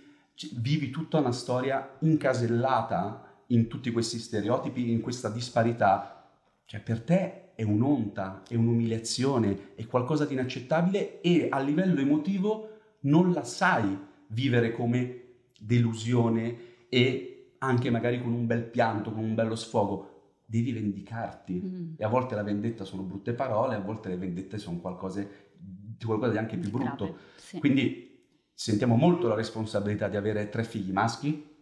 vivi 0.53 0.91
tutta 0.91 1.19
una 1.19 1.33
storia 1.33 1.97
incasellata 2.01 3.43
in 3.49 3.69
tutti 3.69 3.91
questi 3.93 4.19
stereotipi, 4.19 4.91
in 4.91 5.01
questa 5.01 5.29
disparità, 5.29 6.31
cioè 6.65 6.81
per 6.81 7.03
te 7.03 7.55
è 7.55 7.63
un'onta, 7.63 8.43
è 8.49 8.55
un'umiliazione, 8.57 9.75
è 9.75 9.87
qualcosa 9.87 10.25
di 10.25 10.33
inaccettabile 10.33 11.21
e 11.21 11.49
a 11.51 11.61
livello 11.61 12.01
emotivo 12.01 12.71
non 13.01 13.33
la 13.33 13.45
sai 13.45 13.97
vivere 14.29 14.73
come 14.73 15.23
delusione 15.59 16.87
e 16.89 17.55
anche 17.59 17.91
magari 17.91 18.21
con 18.21 18.33
un 18.33 18.47
bel 18.47 18.65
pianto, 18.65 19.13
con 19.13 19.23
un 19.23 19.35
bello 19.35 19.55
sfogo. 19.55 20.11
Devi 20.47 20.73
vendicarti 20.73 21.63
mm. 21.65 21.93
e 21.97 22.05
a 22.05 22.09
volte 22.09 22.35
la 22.35 22.43
vendetta 22.43 22.85
sono 22.85 23.03
brutte 23.03 23.33
parole, 23.33 23.77
a 23.77 23.81
volte 23.81 24.09
le 24.09 24.17
vendette 24.17 24.59
sono 24.59 24.79
qualcosa 24.79 25.27
di 25.57 26.05
qualcosa 26.05 26.33
di 26.33 26.39
anche 26.39 26.57
più 26.57 26.71
brutto. 26.71 27.17
Sì. 27.37 27.59
Quindi 27.59 28.14
sentiamo 28.55 28.95
molto 28.95 29.27
la 29.27 29.35
responsabilità 29.35 30.09
di 30.09 30.17
avere 30.17 30.49
tre 30.49 30.63
figli 30.65 30.93
maschi 30.93 31.53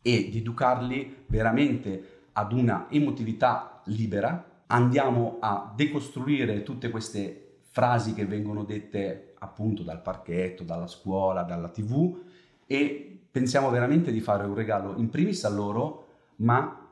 e 0.00 0.28
di 0.30 0.38
educarli 0.38 1.24
veramente 1.26 2.28
ad 2.32 2.52
una 2.52 2.86
emotività 2.90 3.82
libera. 3.84 4.64
Andiamo 4.66 5.36
a 5.40 5.72
decostruire 5.76 6.62
tutte 6.62 6.90
queste 6.90 7.58
frasi 7.70 8.14
che 8.14 8.26
vengono 8.26 8.64
dette 8.64 9.34
appunto 9.38 9.82
dal 9.82 10.00
parchetto, 10.00 10.64
dalla 10.64 10.86
scuola, 10.86 11.42
dalla 11.42 11.68
tv 11.68 12.20
e 12.66 13.26
pensiamo 13.30 13.70
veramente 13.70 14.10
di 14.10 14.20
fare 14.20 14.44
un 14.44 14.54
regalo 14.54 14.96
in 14.96 15.10
primis 15.10 15.44
a 15.44 15.50
loro, 15.50 16.06
ma 16.36 16.88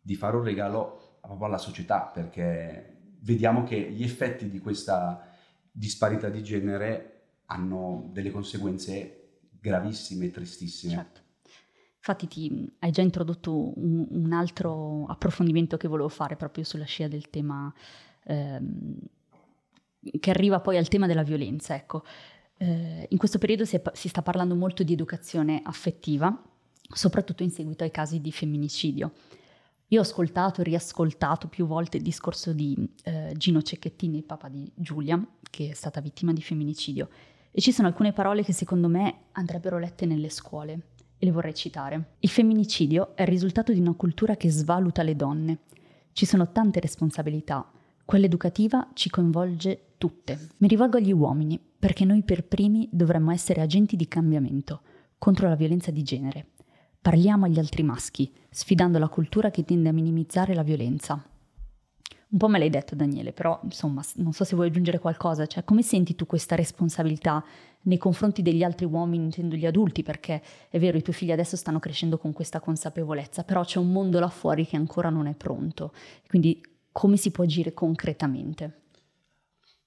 di 0.00 0.14
fare 0.14 0.36
un 0.36 0.42
regalo 0.42 1.18
proprio 1.20 1.46
alla 1.46 1.58
società 1.58 2.10
perché 2.12 2.96
vediamo 3.20 3.62
che 3.64 3.90
gli 3.90 4.02
effetti 4.02 4.48
di 4.48 4.58
questa 4.58 5.28
disparità 5.70 6.28
di 6.28 6.42
genere 6.42 7.19
hanno 7.50 8.08
delle 8.12 8.30
conseguenze 8.30 9.40
gravissime 9.60 10.26
e 10.26 10.30
tristissime. 10.30 10.94
Certo. 10.94 11.20
Infatti 11.96 12.28
ti, 12.28 12.72
hai 12.78 12.90
già 12.90 13.02
introdotto 13.02 13.78
un, 13.78 14.06
un, 14.08 14.32
altro 14.32 15.04
approfondimento 15.06 15.76
che 15.76 15.86
volevo 15.86 16.08
fare 16.08 16.34
proprio 16.34 16.64
sulla 16.64 16.86
scia 16.86 17.08
del 17.08 17.28
tema 17.28 17.72
ehm, 18.24 18.96
che 20.18 20.30
arriva 20.30 20.60
poi 20.60 20.78
al 20.78 20.88
tema 20.88 21.06
della 21.06 21.22
violenza. 21.22 21.74
Ecco, 21.74 22.04
eh, 22.56 23.06
in 23.10 23.18
questo 23.18 23.38
periodo 23.38 23.66
si, 23.66 23.76
è, 23.76 23.82
si 23.92 24.08
sta 24.08 24.22
parlando 24.22 24.54
molto 24.54 24.82
di 24.82 24.94
educazione 24.94 25.60
affettiva, 25.62 26.42
soprattutto 26.90 27.42
in 27.42 27.50
seguito 27.50 27.84
ai 27.84 27.90
casi 27.90 28.20
di 28.20 28.32
femminicidio. 28.32 29.12
Io 29.88 29.98
ho 29.98 30.02
ascoltato 30.02 30.60
e 30.60 30.64
riascoltato 30.64 31.48
più 31.48 31.66
volte 31.66 31.96
il 31.96 32.02
discorso 32.04 32.52
di 32.52 32.76
eh, 33.02 33.34
Gino 33.36 33.60
Cecchettini, 33.60 34.18
il 34.18 34.24
papà 34.24 34.48
di 34.48 34.70
Giulia, 34.74 35.22
che 35.50 35.70
è 35.70 35.74
stata 35.74 36.00
vittima 36.00 36.32
di 36.32 36.40
femminicidio, 36.40 37.08
e 37.50 37.60
ci 37.60 37.72
sono 37.72 37.88
alcune 37.88 38.12
parole 38.12 38.42
che 38.42 38.52
secondo 38.52 38.88
me 38.88 39.24
andrebbero 39.32 39.78
lette 39.78 40.06
nelle 40.06 40.28
scuole 40.28 40.80
e 41.18 41.26
le 41.26 41.32
vorrei 41.32 41.54
citare. 41.54 42.14
Il 42.20 42.28
femminicidio 42.28 43.14
è 43.14 43.22
il 43.22 43.28
risultato 43.28 43.72
di 43.72 43.80
una 43.80 43.94
cultura 43.94 44.36
che 44.36 44.50
svaluta 44.50 45.02
le 45.02 45.16
donne. 45.16 45.58
Ci 46.12 46.26
sono 46.26 46.50
tante 46.50 46.80
responsabilità. 46.80 47.70
Quella 48.04 48.26
educativa 48.26 48.88
ci 48.94 49.10
coinvolge 49.10 49.94
tutte. 49.98 50.48
Mi 50.58 50.68
rivolgo 50.68 50.96
agli 50.96 51.12
uomini, 51.12 51.60
perché 51.78 52.04
noi 52.04 52.22
per 52.22 52.44
primi 52.44 52.88
dovremmo 52.90 53.30
essere 53.30 53.60
agenti 53.60 53.96
di 53.96 54.08
cambiamento 54.08 54.80
contro 55.18 55.48
la 55.48 55.54
violenza 55.54 55.90
di 55.90 56.02
genere. 56.02 56.46
Parliamo 57.00 57.44
agli 57.44 57.58
altri 57.58 57.82
maschi, 57.82 58.32
sfidando 58.48 58.98
la 58.98 59.08
cultura 59.08 59.50
che 59.50 59.64
tende 59.64 59.90
a 59.90 59.92
minimizzare 59.92 60.54
la 60.54 60.62
violenza. 60.62 61.22
Un 62.32 62.38
po' 62.38 62.46
me 62.46 62.60
l'hai 62.60 62.70
detto 62.70 62.94
Daniele, 62.94 63.32
però 63.32 63.58
insomma 63.64 64.02
non 64.16 64.32
so 64.32 64.44
se 64.44 64.54
vuoi 64.54 64.68
aggiungere 64.68 65.00
qualcosa, 65.00 65.46
cioè 65.46 65.64
come 65.64 65.82
senti 65.82 66.14
tu 66.14 66.26
questa 66.26 66.54
responsabilità 66.54 67.44
nei 67.82 67.98
confronti 67.98 68.40
degli 68.40 68.62
altri 68.62 68.86
uomini, 68.86 69.24
intendo 69.24 69.56
gli 69.56 69.66
adulti, 69.66 70.04
perché 70.04 70.40
è 70.68 70.78
vero 70.78 70.96
i 70.96 71.02
tuoi 71.02 71.14
figli 71.14 71.32
adesso 71.32 71.56
stanno 71.56 71.80
crescendo 71.80 72.18
con 72.18 72.32
questa 72.32 72.60
consapevolezza, 72.60 73.42
però 73.42 73.64
c'è 73.64 73.78
un 73.78 73.90
mondo 73.90 74.20
là 74.20 74.28
fuori 74.28 74.64
che 74.64 74.76
ancora 74.76 75.10
non 75.10 75.26
è 75.26 75.34
pronto, 75.34 75.92
quindi 76.28 76.60
come 76.92 77.16
si 77.16 77.32
può 77.32 77.42
agire 77.42 77.72
concretamente? 77.74 78.82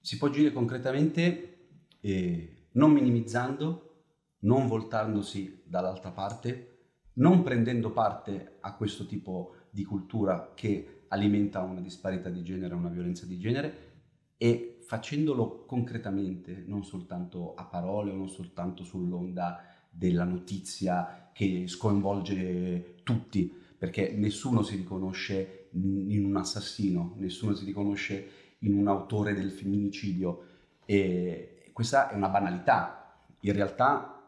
Si 0.01 0.17
può 0.17 0.27
agire 0.27 0.51
concretamente 0.51 1.67
eh, 2.01 2.67
non 2.73 2.91
minimizzando, 2.91 4.03
non 4.39 4.67
voltandosi 4.67 5.63
dall'altra 5.65 6.11
parte, 6.11 6.69
non 7.13 7.43
prendendo 7.43 7.91
parte 7.91 8.57
a 8.59 8.75
questo 8.75 9.05
tipo 9.05 9.55
di 9.69 9.85
cultura 9.85 10.51
che 10.53 11.02
alimenta 11.13 11.61
una 11.61 11.79
disparità 11.79 12.29
di 12.29 12.41
genere, 12.43 12.73
una 12.73 12.89
violenza 12.89 13.25
di 13.27 13.37
genere 13.37 13.91
e 14.37 14.79
facendolo 14.81 15.63
concretamente, 15.65 16.63
non 16.65 16.83
soltanto 16.83 17.53
a 17.53 17.65
parole 17.65 18.11
o 18.11 18.15
non 18.15 18.27
soltanto 18.27 18.83
sull'onda 18.83 19.63
della 19.89 20.23
notizia 20.23 21.29
che 21.31 21.67
sconvolge 21.67 22.95
tutti, 23.03 23.53
perché 23.77 24.13
nessuno 24.15 24.63
si 24.63 24.75
riconosce 24.75 25.69
in 25.73 26.25
un 26.25 26.35
assassino, 26.35 27.13
nessuno 27.17 27.53
si 27.53 27.63
riconosce 27.63 28.29
in 28.59 28.75
un 28.75 28.87
autore 28.87 29.33
del 29.33 29.51
femminicidio 29.51 30.45
e 30.85 31.69
questa 31.73 32.09
è 32.09 32.15
una 32.15 32.29
banalità. 32.29 33.21
In 33.41 33.53
realtà 33.53 34.19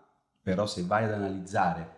però 0.42 0.68
se 0.68 0.84
vai 0.84 1.06
ad 1.06 1.14
analizzare 1.14 1.94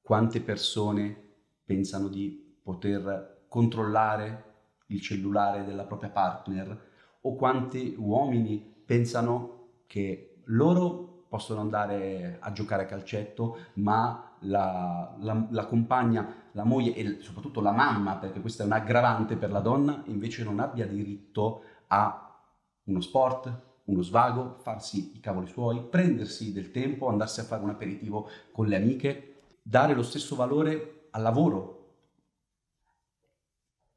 quante 0.00 0.40
persone 0.40 1.16
pensano 1.64 2.08
di 2.08 2.56
poter 2.62 3.37
controllare 3.48 4.44
il 4.86 5.00
cellulare 5.00 5.64
della 5.64 5.84
propria 5.84 6.10
partner 6.10 6.86
o 7.22 7.34
quanti 7.34 7.94
uomini 7.98 8.58
pensano 8.58 9.82
che 9.86 10.42
loro 10.44 11.24
possono 11.28 11.60
andare 11.60 12.38
a 12.40 12.52
giocare 12.52 12.84
a 12.84 12.86
calcetto, 12.86 13.58
ma 13.74 14.36
la, 14.40 15.14
la, 15.20 15.46
la, 15.50 15.66
compagna, 15.66 16.48
la 16.52 16.64
moglie 16.64 16.94
e 16.94 17.18
soprattutto 17.20 17.60
la 17.60 17.72
mamma, 17.72 18.16
perché 18.16 18.40
questa 18.40 18.62
è 18.62 18.66
un 18.66 18.72
aggravante 18.72 19.36
per 19.36 19.50
la 19.50 19.60
donna, 19.60 20.02
invece 20.06 20.42
non 20.42 20.58
abbia 20.58 20.86
diritto 20.86 21.62
a 21.88 22.40
uno 22.84 23.00
sport, 23.00 23.66
uno 23.84 24.02
svago, 24.02 24.56
farsi 24.60 25.16
i 25.16 25.20
cavoli 25.20 25.46
suoi, 25.46 25.82
prendersi 25.82 26.52
del 26.52 26.70
tempo, 26.70 27.08
andarsi 27.08 27.40
a 27.40 27.44
fare 27.44 27.62
un 27.62 27.70
aperitivo 27.70 28.28
con 28.52 28.66
le 28.66 28.76
amiche, 28.76 29.34
dare 29.62 29.94
lo 29.94 30.02
stesso 30.02 30.34
valore 30.34 31.08
al 31.10 31.22
lavoro. 31.22 31.77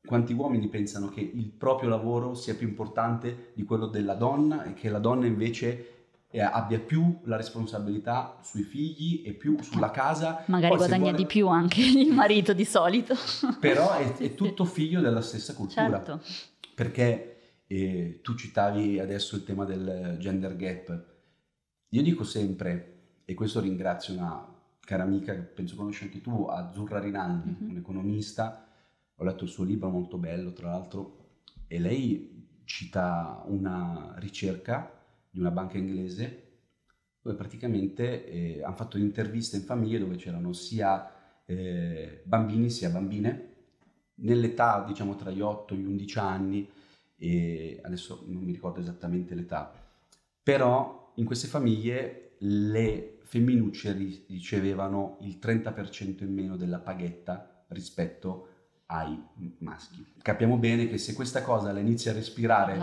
Quanti 0.04 0.34
uomini 0.34 0.68
pensano 0.68 1.10
che 1.10 1.22
il 1.22 1.50
proprio 1.52 1.90
lavoro 1.90 2.34
sia 2.34 2.56
più 2.56 2.68
importante 2.68 3.52
di 3.54 3.64
quello 3.64 3.86
della 3.86 4.16
donna 4.16 4.64
e 4.64 4.74
che 4.74 4.90
la 4.90 5.00
donna 5.00 5.28
invece 5.28 6.02
eh, 6.32 6.40
abbia 6.40 6.80
più 6.80 7.20
la 7.26 7.36
responsabilità 7.36 8.40
sui 8.42 8.64
figli 8.64 9.22
e 9.26 9.34
più 9.34 9.62
sulla 9.62 9.92
casa. 9.92 10.44
Magari 10.48 10.70
Poi 10.70 10.78
guadagna 10.78 11.10
vuole... 11.10 11.18
di 11.18 11.26
più 11.26 11.48
anche 11.48 11.82
il 11.82 12.12
marito 12.14 12.54
di 12.54 12.66
solito. 12.66 13.16
Però 13.60 13.94
è, 13.94 14.16
è 14.16 14.34
tutto 14.36 14.66
figlio 14.66 15.02
della 15.02 15.22
stessa 15.22 15.54
cultura. 15.54 15.90
Certo. 15.90 16.22
Perché 16.74 17.32
eh, 17.68 18.20
tu 18.22 18.36
citavi 18.36 19.00
adesso 19.00 19.36
il 19.36 19.44
tema 19.44 19.66
del 19.66 20.16
gender 20.20 20.56
gap. 20.56 21.06
Io 21.90 22.02
dico 22.02 22.24
sempre, 22.24 23.22
e 23.26 23.34
questo 23.34 23.60
ringrazio 23.60 24.14
una 24.14 24.48
cara 24.80 25.04
amica 25.04 25.34
che 25.34 25.42
penso 25.42 25.76
conosci 25.76 26.06
anche 26.06 26.22
tu, 26.22 26.46
Azzurra 26.46 27.00
Rinaldi, 27.00 27.50
mm-hmm. 27.50 27.70
un'economista, 27.70 28.68
ho 29.22 29.24
letto 29.24 29.44
il 29.44 29.52
suo 29.52 29.64
libro 29.64 29.90
molto 29.90 30.18
bello 30.18 30.52
tra 30.52 30.72
l'altro, 30.72 31.18
e 31.68 31.80
lei 31.80 32.64
cita 32.66 33.44
una 33.46 34.16
ricerca 34.18 35.00
di 35.30 35.40
una 35.40 35.52
banca 35.52 35.78
inglese 35.78 36.48
dove 37.22 37.36
praticamente 37.38 38.26
eh, 38.26 38.64
hanno 38.64 38.76
fatto 38.76 38.98
interviste 38.98 39.58
in 39.58 39.64
famiglie 39.64 40.00
dove 40.00 40.16
c'erano 40.16 40.54
sia 40.54 41.44
eh, 41.46 42.24
bambini 42.26 42.70
sia 42.70 42.90
bambine 42.90 43.50
nell'età 44.16 44.84
diciamo 44.88 45.16
tra 45.16 45.30
gli 45.30 45.42
8 45.42 45.74
e 45.74 45.78
gli 45.78 45.86
11 45.86 46.20
anni 46.20 46.70
e 47.16 47.80
adesso 47.84 48.24
non 48.26 48.42
mi 48.42 48.52
ricordo 48.52 48.80
esattamente 48.80 49.36
l'età 49.36 49.72
però 50.42 51.14
in 51.16 51.26
queste 51.26 51.48
famiglie 51.48 52.36
le 52.40 53.20
femminucce 53.24 53.94
ricevevano 54.28 55.18
il 55.22 55.38
30% 55.40 56.24
in 56.24 56.34
meno 56.34 56.58
della 56.58 56.80
paghetta 56.80 57.66
rispetto 57.68 58.48
ai 58.92 59.18
maschi. 59.60 60.06
Capiamo 60.22 60.58
bene 60.58 60.88
che 60.90 60.98
se 60.98 61.14
questa 61.14 61.42
cosa 61.42 61.72
la 61.72 61.80
inizia 61.80 62.12
a 62.12 62.14
respirare 62.14 62.78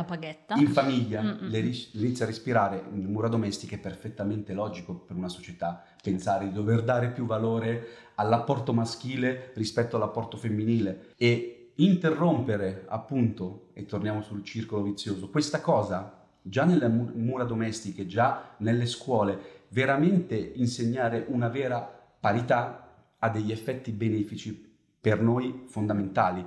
in 0.56 0.68
famiglia, 0.68 1.36
le 1.38 1.60
ris- 1.60 1.90
inizia 1.92 2.24
a 2.24 2.28
respirare 2.28 2.82
in 2.92 3.04
mura 3.04 3.28
domestiche, 3.28 3.76
è 3.76 3.78
perfettamente 3.78 4.54
logico 4.54 4.94
per 4.94 5.16
una 5.16 5.28
società 5.28 5.84
pensare 6.02 6.46
di 6.46 6.52
dover 6.52 6.82
dare 6.82 7.10
più 7.10 7.26
valore 7.26 7.88
all'apporto 8.14 8.72
maschile 8.72 9.52
rispetto 9.54 9.96
all'apporto 9.96 10.38
femminile 10.38 11.12
e 11.18 11.72
interrompere 11.76 12.86
appunto, 12.88 13.68
e 13.74 13.84
torniamo 13.84 14.22
sul 14.22 14.42
circolo 14.42 14.82
vizioso, 14.82 15.28
questa 15.28 15.60
cosa 15.60 16.24
già 16.40 16.64
nelle 16.64 16.88
mura 16.88 17.44
domestiche, 17.44 18.06
già 18.06 18.54
nelle 18.58 18.86
scuole, 18.86 19.66
veramente 19.68 20.36
insegnare 20.36 21.26
una 21.28 21.48
vera 21.48 21.80
parità 22.18 22.86
ha 23.18 23.28
degli 23.28 23.52
effetti 23.52 23.90
benefici 23.92 24.67
per 25.00 25.20
noi 25.20 25.64
fondamentali. 25.66 26.46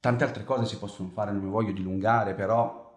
Tante 0.00 0.24
altre 0.24 0.44
cose 0.44 0.66
si 0.66 0.78
possono 0.78 1.08
fare, 1.08 1.32
non 1.32 1.42
mi 1.42 1.50
voglio 1.50 1.72
dilungare, 1.72 2.34
però 2.34 2.88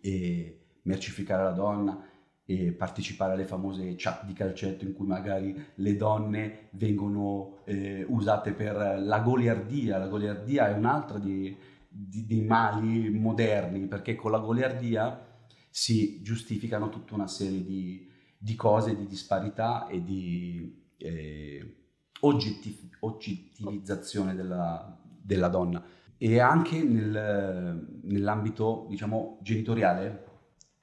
eh, 0.00 0.78
mercificare 0.82 1.42
la 1.42 1.52
donna, 1.52 2.06
e 2.44 2.72
partecipare 2.72 3.34
alle 3.34 3.44
famose 3.44 3.94
chat 3.96 4.24
di 4.24 4.32
calcetto 4.32 4.84
in 4.84 4.92
cui 4.92 5.06
magari 5.06 5.54
le 5.76 5.96
donne 5.96 6.68
vengono 6.72 7.62
eh, 7.64 8.04
usate 8.08 8.52
per 8.52 9.00
la 9.00 9.20
goliardia. 9.20 9.98
La 9.98 10.08
goliardia 10.08 10.68
è 10.68 10.76
un'altra 10.76 11.18
di, 11.18 11.56
di, 11.88 12.26
dei 12.26 12.42
mali 12.42 13.10
moderni, 13.10 13.86
perché 13.86 14.16
con 14.16 14.32
la 14.32 14.38
goliardia 14.38 15.30
si 15.70 16.20
giustificano 16.22 16.88
tutta 16.88 17.14
una 17.14 17.28
serie 17.28 17.64
di, 17.64 18.10
di 18.36 18.54
cose, 18.56 18.96
di 18.96 19.06
disparità 19.06 19.86
e 19.86 20.02
di 20.02 20.92
eh, 20.98 21.81
oggettiv- 22.24 22.96
oggettivizzazione 23.00 24.34
della, 24.34 24.96
della, 25.20 25.48
donna. 25.48 25.82
E 26.18 26.38
anche 26.38 26.82
nel, 26.82 28.00
nell'ambito, 28.02 28.86
diciamo, 28.88 29.38
genitoriale, 29.42 30.24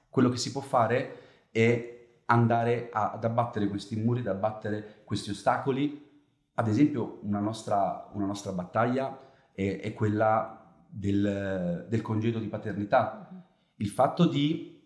quello 0.08 0.28
che 0.28 0.36
si 0.36 0.52
può 0.52 0.60
fare 0.60 1.48
è 1.50 1.98
andare 2.26 2.90
a, 2.92 3.12
ad 3.12 3.24
abbattere 3.24 3.68
questi 3.68 3.96
muri, 3.96 4.20
ad 4.20 4.26
abbattere 4.28 5.02
questi 5.04 5.30
ostacoli. 5.30 6.08
Ad 6.54 6.68
esempio, 6.68 7.20
una 7.22 7.40
nostra, 7.40 8.08
una 8.12 8.26
nostra 8.26 8.52
battaglia 8.52 9.18
è, 9.52 9.80
è 9.80 9.92
quella 9.94 10.84
del, 10.86 11.86
del 11.88 12.02
congedo 12.02 12.38
di 12.38 12.48
paternità. 12.48 13.28
Il 13.76 13.88
fatto 13.88 14.26
di 14.26 14.78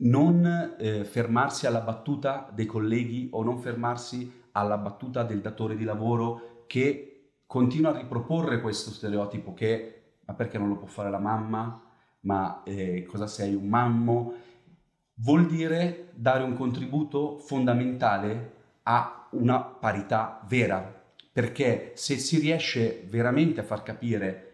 non 0.00 0.76
eh, 0.78 1.04
fermarsi 1.04 1.66
alla 1.66 1.80
battuta 1.80 2.50
dei 2.54 2.66
colleghi 2.66 3.28
o 3.32 3.42
non 3.42 3.58
fermarsi 3.58 4.37
alla 4.52 4.78
battuta 4.78 5.22
del 5.22 5.40
datore 5.40 5.76
di 5.76 5.84
lavoro 5.84 6.64
che 6.66 7.32
continua 7.46 7.90
a 7.90 7.98
riproporre 7.98 8.60
questo 8.60 8.90
stereotipo 8.90 9.54
che 9.54 9.98
ma 10.28 10.34
perché 10.34 10.58
non 10.58 10.68
lo 10.68 10.76
può 10.76 10.86
fare 10.86 11.10
la 11.10 11.18
mamma? 11.18 11.82
Ma 12.20 12.62
eh, 12.64 13.04
cosa 13.04 13.26
sei 13.26 13.54
un 13.54 13.66
mammo? 13.66 14.34
Vuol 15.14 15.46
dire 15.46 16.10
dare 16.14 16.42
un 16.42 16.54
contributo 16.54 17.38
fondamentale 17.38 18.56
a 18.82 19.26
una 19.30 19.60
parità 19.60 20.44
vera, 20.46 21.02
perché 21.32 21.92
se 21.94 22.18
si 22.18 22.38
riesce 22.38 23.06
veramente 23.08 23.60
a 23.60 23.64
far 23.64 23.82
capire 23.82 24.44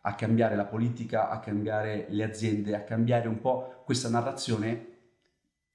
a 0.00 0.14
cambiare 0.16 0.56
la 0.56 0.64
politica, 0.64 1.30
a 1.30 1.38
cambiare 1.38 2.06
le 2.08 2.24
aziende, 2.24 2.74
a 2.74 2.82
cambiare 2.82 3.28
un 3.28 3.40
po' 3.40 3.82
questa 3.84 4.08
narrazione 4.08 4.88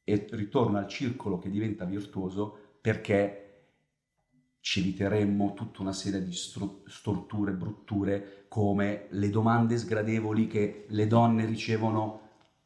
e 0.03 0.27
ritorno 0.31 0.77
al 0.77 0.87
circolo 0.87 1.39
che 1.39 1.49
diventa 1.49 1.85
virtuoso 1.85 2.57
perché 2.81 3.46
ci 4.67 4.81
eviteremmo 4.81 5.53
tutta 5.53 5.81
una 5.81 5.93
serie 5.93 6.21
di 6.21 6.33
stru- 6.33 6.85
storture, 6.89 7.53
brutture, 7.53 8.47
come 8.49 9.05
le 9.11 9.29
domande 9.29 9.77
sgradevoli 9.77 10.47
che 10.47 10.87
le 10.89 11.07
donne 11.07 11.45
ricevono 11.45 12.19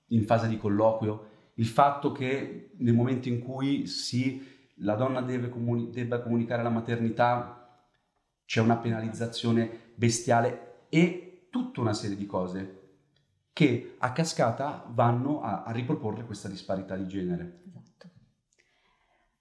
in 0.07 0.25
fase 0.25 0.47
di 0.47 0.57
colloquio, 0.57 1.27
il 1.55 1.67
fatto 1.67 2.11
che 2.11 2.71
nel 2.77 2.95
momento 2.95 3.29
in 3.29 3.37
cui 3.37 3.85
si, 3.85 4.43
la 4.77 4.95
donna 4.95 5.23
comuni- 5.49 5.91
debba 5.91 6.23
comunicare 6.23 6.63
la 6.63 6.71
maternità 6.71 7.85
c'è 8.45 8.61
una 8.61 8.77
penalizzazione 8.77 9.91
bestiale 9.93 10.87
e 10.89 11.49
tutta 11.51 11.81
una 11.81 11.93
serie 11.93 12.17
di 12.17 12.25
cose 12.25 12.79
che 13.53 13.97
a 13.99 14.11
cascata 14.11 14.87
vanno 14.89 15.43
a, 15.43 15.61
a 15.61 15.71
riproporre 15.71 16.25
questa 16.25 16.47
disparità 16.47 16.95
di 16.95 17.07
genere. 17.07 17.61
Esatto. 17.67 18.09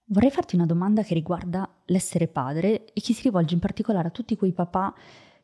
Vorrei 0.05 0.31
farti 0.31 0.57
una 0.57 0.67
domanda 0.67 1.03
che 1.03 1.15
riguarda 1.15 1.70
l'essere 1.91 2.27
padre 2.27 2.85
e 2.87 3.01
che 3.01 3.13
si 3.13 3.23
rivolge 3.23 3.55
in 3.55 3.61
particolare 3.61 4.09
a 4.09 4.13
tutti 4.13 4.37
quei 4.37 4.53
papà 4.53 4.95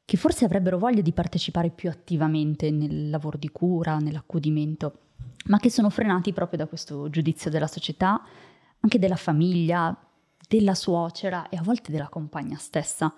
che 0.05 0.17
forse 0.17 0.45
avrebbero 0.45 0.79
voglia 0.79 1.03
di 1.03 1.13
partecipare 1.13 1.71
più 1.71 1.91
attivamente 1.91 2.71
nel 2.71 3.11
lavoro 3.11 3.37
di 3.37 3.51
cura, 3.51 3.99
nell'accudimento, 3.99 4.99
ma 5.47 5.59
che 5.59 5.69
sono 5.69 5.91
frenati 5.91 6.33
proprio 6.33 6.59
da 6.59 6.67
questo 6.67 7.11
giudizio 7.11 7.51
della 7.51 7.67
società, 7.67 8.23
anche 8.81 8.99
della 9.01 9.17
famiglia, 9.17 9.97
della 10.49 10.75
suocera 10.75 11.49
e 11.49 11.57
a 11.57 11.63
volte 11.63 11.91
della 11.91 12.09
compagna 12.09 12.57
stessa. 12.57 13.13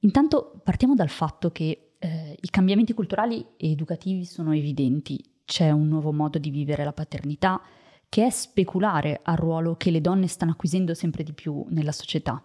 Intanto 0.00 0.58
partiamo 0.64 0.94
dal 0.94 1.10
fatto 1.10 1.50
che 1.50 1.96
eh, 1.98 2.38
i 2.40 2.48
cambiamenti 2.48 2.94
culturali 2.94 3.44
e 3.58 3.70
educativi 3.70 4.24
sono 4.24 4.54
evidenti. 4.54 5.22
C'è 5.44 5.70
un 5.70 5.86
nuovo 5.88 6.12
modo 6.12 6.38
di 6.38 6.48
vivere 6.48 6.82
la 6.82 6.94
paternità 6.94 7.60
che 8.08 8.26
è 8.26 8.30
speculare 8.30 9.20
al 9.22 9.36
ruolo 9.36 9.76
che 9.76 9.90
le 9.90 10.00
donne 10.00 10.26
stanno 10.26 10.52
acquisendo 10.52 10.94
sempre 10.94 11.22
di 11.22 11.32
più 11.32 11.64
nella 11.68 11.92
società. 11.92 12.42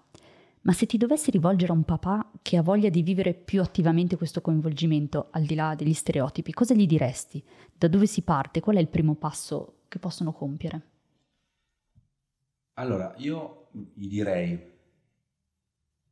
Ma 0.63 0.73
se 0.73 0.85
ti 0.85 0.97
dovessi 0.97 1.31
rivolgere 1.31 1.71
a 1.71 1.75
un 1.75 1.83
papà 1.83 2.29
che 2.41 2.57
ha 2.57 2.61
voglia 2.61 2.89
di 2.89 3.01
vivere 3.01 3.33
più 3.33 3.61
attivamente 3.61 4.15
questo 4.15 4.41
coinvolgimento, 4.41 5.29
al 5.31 5.43
di 5.43 5.55
là 5.55 5.73
degli 5.73 5.93
stereotipi, 5.93 6.53
cosa 6.53 6.75
gli 6.75 6.85
diresti? 6.85 7.43
Da 7.75 7.87
dove 7.87 8.05
si 8.05 8.21
parte? 8.21 8.59
Qual 8.59 8.75
è 8.75 8.79
il 8.79 8.87
primo 8.87 9.15
passo 9.15 9.79
che 9.87 9.97
possono 9.97 10.33
compiere? 10.33 10.81
Allora, 12.73 13.13
io 13.17 13.67
gli 13.71 14.07
direi 14.07 14.69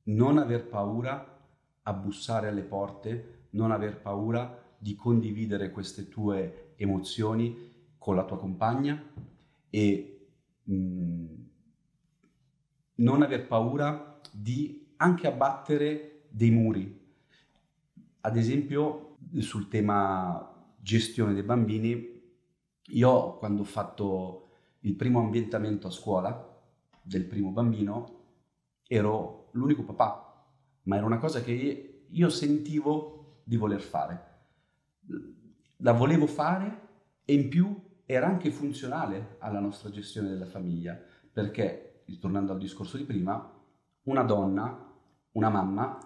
non 0.04 0.38
aver 0.40 0.68
paura 0.68 1.38
a 1.84 1.94
bussare 1.94 2.48
alle 2.48 2.64
porte, 2.64 3.48
non 3.52 3.72
aver 3.72 4.02
paura 4.02 4.68
di 4.78 4.96
condividere 4.96 5.70
queste 5.70 6.08
tue 6.08 6.74
emozioni 6.78 7.68
con 7.98 8.16
la 8.16 8.24
tua 8.24 8.38
compagna 8.38 9.00
e 9.70 10.28
mh, 10.64 10.74
mm, 10.74 11.26
non 12.96 13.22
aver 13.22 13.48
paura 13.48 14.20
di 14.32 14.94
anche 14.98 15.28
abbattere 15.28 16.26
dei 16.30 16.52
muri. 16.52 16.98
Ad 18.22 18.36
esempio, 18.36 19.18
sul 19.38 19.68
tema 19.68 20.74
gestione 20.82 21.34
dei 21.34 21.44
bambini, 21.44 22.22
io 22.90 23.38
quando 23.38 23.62
ho 23.62 23.66
fatto 23.66 24.50
il 24.82 24.96
primo 24.96 25.20
ambientamento 25.20 25.88
a 25.88 25.92
scuola 25.92 26.62
del 27.02 27.26
primo 27.26 27.52
bambino, 27.52 28.18
ero 28.88 29.50
l'unico 29.52 29.84
papà 29.84 30.30
ma 30.90 30.96
era 30.96 31.06
una 31.06 31.20
cosa 31.20 31.42
che 31.42 32.06
io 32.08 32.30
sentivo 32.30 33.42
di 33.44 33.56
voler 33.58 33.80
fare. 33.80 34.28
La 35.78 35.94
volevo 35.94 36.26
fare 36.26 36.88
e 37.24 37.34
in 37.34 37.48
più 37.48 37.80
era 38.12 38.26
anche 38.26 38.50
funzionale 38.50 39.36
alla 39.38 39.60
nostra 39.60 39.92
gestione 39.92 40.30
della 40.30 40.48
famiglia, 40.48 41.00
perché, 41.32 42.02
ritornando 42.06 42.52
al 42.52 42.58
discorso 42.58 42.98
di 42.98 43.04
prima, 43.04 43.54
una 44.06 44.24
donna, 44.24 44.92
una 45.34 45.50
mamma, 45.50 46.00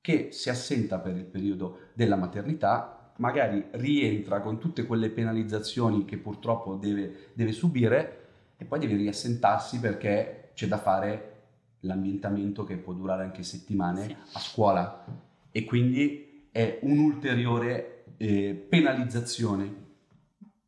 che 0.00 0.32
si 0.32 0.48
assenta 0.48 0.98
per 1.00 1.14
il 1.16 1.26
periodo 1.26 1.90
della 1.92 2.16
maternità, 2.16 3.12
magari 3.18 3.66
rientra 3.72 4.40
con 4.40 4.58
tutte 4.58 4.86
quelle 4.86 5.10
penalizzazioni 5.10 6.06
che 6.06 6.16
purtroppo 6.16 6.76
deve, 6.76 7.32
deve 7.34 7.52
subire 7.52 8.28
e 8.56 8.64
poi 8.64 8.78
deve 8.78 8.96
riassentarsi 8.96 9.80
perché 9.80 10.52
c'è 10.54 10.66
da 10.66 10.78
fare 10.78 11.42
l'ambientamento 11.80 12.64
che 12.64 12.78
può 12.78 12.94
durare 12.94 13.24
anche 13.24 13.42
settimane 13.42 14.04
sì. 14.06 14.16
a 14.32 14.38
scuola 14.38 15.04
e 15.50 15.64
quindi 15.66 16.48
è 16.50 16.78
un'ulteriore 16.80 18.04
eh, 18.16 18.54
penalizzazione. 18.66 19.88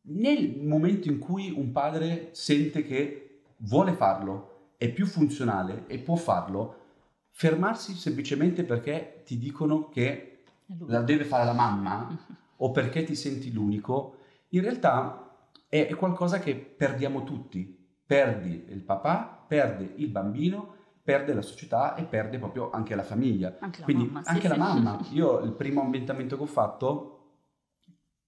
Nel 0.05 0.59
momento 0.59 1.07
in 1.07 1.19
cui 1.19 1.51
un 1.51 1.71
padre 1.71 2.29
sente 2.31 2.83
che 2.83 3.41
vuole 3.57 3.93
farlo, 3.93 4.71
è 4.77 4.91
più 4.91 5.05
funzionale 5.05 5.85
e 5.87 5.99
può 5.99 6.15
farlo, 6.15 6.81
fermarsi 7.29 7.93
semplicemente 7.93 8.63
perché 8.63 9.21
ti 9.25 9.37
dicono 9.37 9.89
che 9.89 10.43
la 10.87 11.01
deve 11.01 11.23
fare 11.23 11.45
la 11.45 11.53
mamma 11.53 12.17
o 12.57 12.71
perché 12.71 13.03
ti 13.03 13.15
senti 13.15 13.51
l'unico, 13.51 14.17
in 14.49 14.61
realtà 14.61 15.47
è, 15.69 15.87
è 15.87 15.95
qualcosa 15.95 16.39
che 16.39 16.55
perdiamo 16.55 17.23
tutti. 17.23 17.81
Perdi 18.05 18.65
il 18.67 18.81
papà, 18.81 19.45
perde 19.47 19.93
il 19.95 20.09
bambino 20.09 20.81
perde 21.03 21.33
la 21.33 21.41
società 21.41 21.95
e 21.95 22.05
perde 22.05 22.39
proprio 22.39 22.69
anche 22.71 22.95
la 22.95 23.03
famiglia. 23.03 23.57
Anche 23.59 23.79
la 23.79 23.85
Quindi 23.85 24.05
mamma, 24.05 24.21
anche 24.25 24.41
sì, 24.41 24.47
la 24.47 24.53
sì. 24.53 24.59
mamma. 24.59 24.99
Io 25.11 25.39
il 25.39 25.51
primo 25.51 25.81
ambientamento 25.81 26.37
che 26.37 26.43
ho 26.43 26.47
fatto 26.47 27.09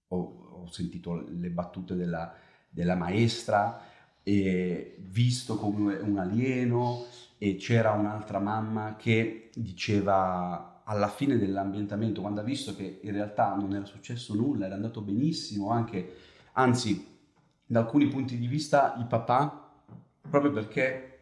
ho, 0.08 0.45
ho 0.66 0.72
sentito 0.72 1.24
le 1.28 1.50
battute 1.50 1.94
della, 1.94 2.34
della 2.68 2.94
maestra 2.94 3.80
e 4.22 4.96
visto 4.98 5.56
come 5.56 5.96
un 5.96 6.18
alieno 6.18 7.04
e 7.38 7.56
c'era 7.56 7.92
un'altra 7.92 8.38
mamma 8.38 8.96
che 8.96 9.50
diceva 9.54 10.82
alla 10.84 11.08
fine 11.08 11.38
dell'ambientamento 11.38 12.20
quando 12.20 12.40
ha 12.40 12.44
visto 12.44 12.74
che 12.74 13.00
in 13.02 13.12
realtà 13.12 13.54
non 13.54 13.72
era 13.74 13.84
successo 13.84 14.34
nulla, 14.34 14.66
era 14.66 14.74
andato 14.74 15.00
benissimo 15.00 15.70
anche, 15.70 16.14
anzi 16.52 17.14
da 17.64 17.80
alcuni 17.80 18.08
punti 18.08 18.38
di 18.38 18.46
vista 18.46 18.94
il 18.98 19.06
papà 19.06 19.70
proprio 20.28 20.52
perché 20.52 21.18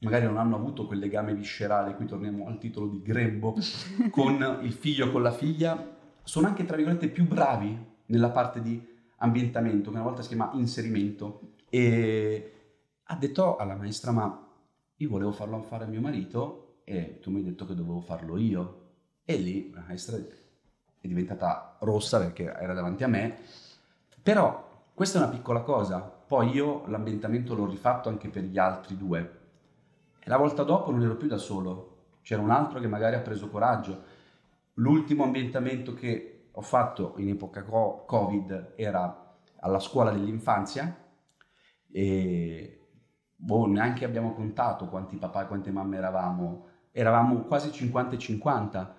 magari 0.00 0.26
non 0.26 0.36
hanno 0.36 0.56
avuto 0.56 0.86
quel 0.86 0.98
legame 0.98 1.34
viscerale, 1.34 1.94
qui 1.94 2.06
torniamo 2.06 2.46
al 2.46 2.58
titolo 2.58 2.86
di 2.86 3.02
Grembo, 3.02 3.56
con 4.10 4.60
il 4.62 4.72
figlio, 4.72 5.10
con 5.10 5.22
la 5.22 5.32
figlia, 5.32 5.96
sono 6.22 6.46
anche, 6.46 6.64
tra 6.64 6.76
virgolette, 6.76 7.08
più 7.08 7.26
bravi 7.26 7.86
nella 8.08 8.30
parte 8.30 8.60
di 8.60 8.96
ambientamento, 9.16 9.90
che 9.90 9.96
una 9.96 10.04
volta 10.04 10.22
si 10.22 10.28
chiama 10.28 10.50
inserimento. 10.54 11.54
E 11.68 12.52
ha 13.04 13.16
detto 13.16 13.56
alla 13.56 13.74
maestra, 13.74 14.10
ma 14.10 14.46
io 14.96 15.08
volevo 15.08 15.32
farlo 15.32 15.62
fare 15.62 15.84
a 15.84 15.88
mio 15.88 16.00
marito 16.00 16.80
e 16.84 17.18
tu 17.20 17.30
mi 17.30 17.38
hai 17.38 17.44
detto 17.44 17.66
che 17.66 17.74
dovevo 17.74 18.00
farlo 18.00 18.36
io. 18.36 18.86
E 19.24 19.36
lì 19.36 19.70
la 19.72 19.84
maestra 19.86 20.16
è 20.16 21.06
diventata 21.06 21.76
rossa 21.80 22.18
perché 22.18 22.44
era 22.44 22.74
davanti 22.74 23.04
a 23.04 23.08
me, 23.08 23.38
però 24.22 24.86
questa 24.94 25.18
è 25.18 25.22
una 25.22 25.30
piccola 25.30 25.60
cosa. 25.60 26.00
Poi 26.00 26.50
io 26.50 26.86
l'ambientamento 26.88 27.54
l'ho 27.54 27.66
rifatto 27.66 28.08
anche 28.08 28.28
per 28.28 28.42
gli 28.44 28.58
altri 28.58 28.96
due 28.96 29.38
la 30.28 30.36
volta 30.36 30.62
dopo 30.62 30.90
non 30.90 31.02
ero 31.02 31.16
più 31.16 31.26
da 31.26 31.38
solo, 31.38 31.96
c'era 32.20 32.42
un 32.42 32.50
altro 32.50 32.80
che 32.80 32.86
magari 32.86 33.16
ha 33.16 33.20
preso 33.20 33.48
coraggio. 33.48 34.16
L'ultimo 34.74 35.24
ambientamento 35.24 35.94
che 35.94 36.37
ho 36.58 36.60
fatto 36.60 37.14
in 37.18 37.28
epoca 37.28 37.62
Covid 37.62 38.72
era 38.74 39.36
alla 39.60 39.78
scuola 39.78 40.10
dell'infanzia 40.10 40.92
e 41.88 42.86
boh, 43.36 43.66
neanche 43.66 44.04
abbiamo 44.04 44.34
contato 44.34 44.88
quanti 44.88 45.16
papà 45.18 45.44
e 45.44 45.46
quante 45.46 45.70
mamme 45.70 45.98
eravamo, 45.98 46.66
eravamo 46.90 47.42
quasi 47.42 47.70
50 47.70 48.16
e 48.16 48.18
50. 48.18 48.96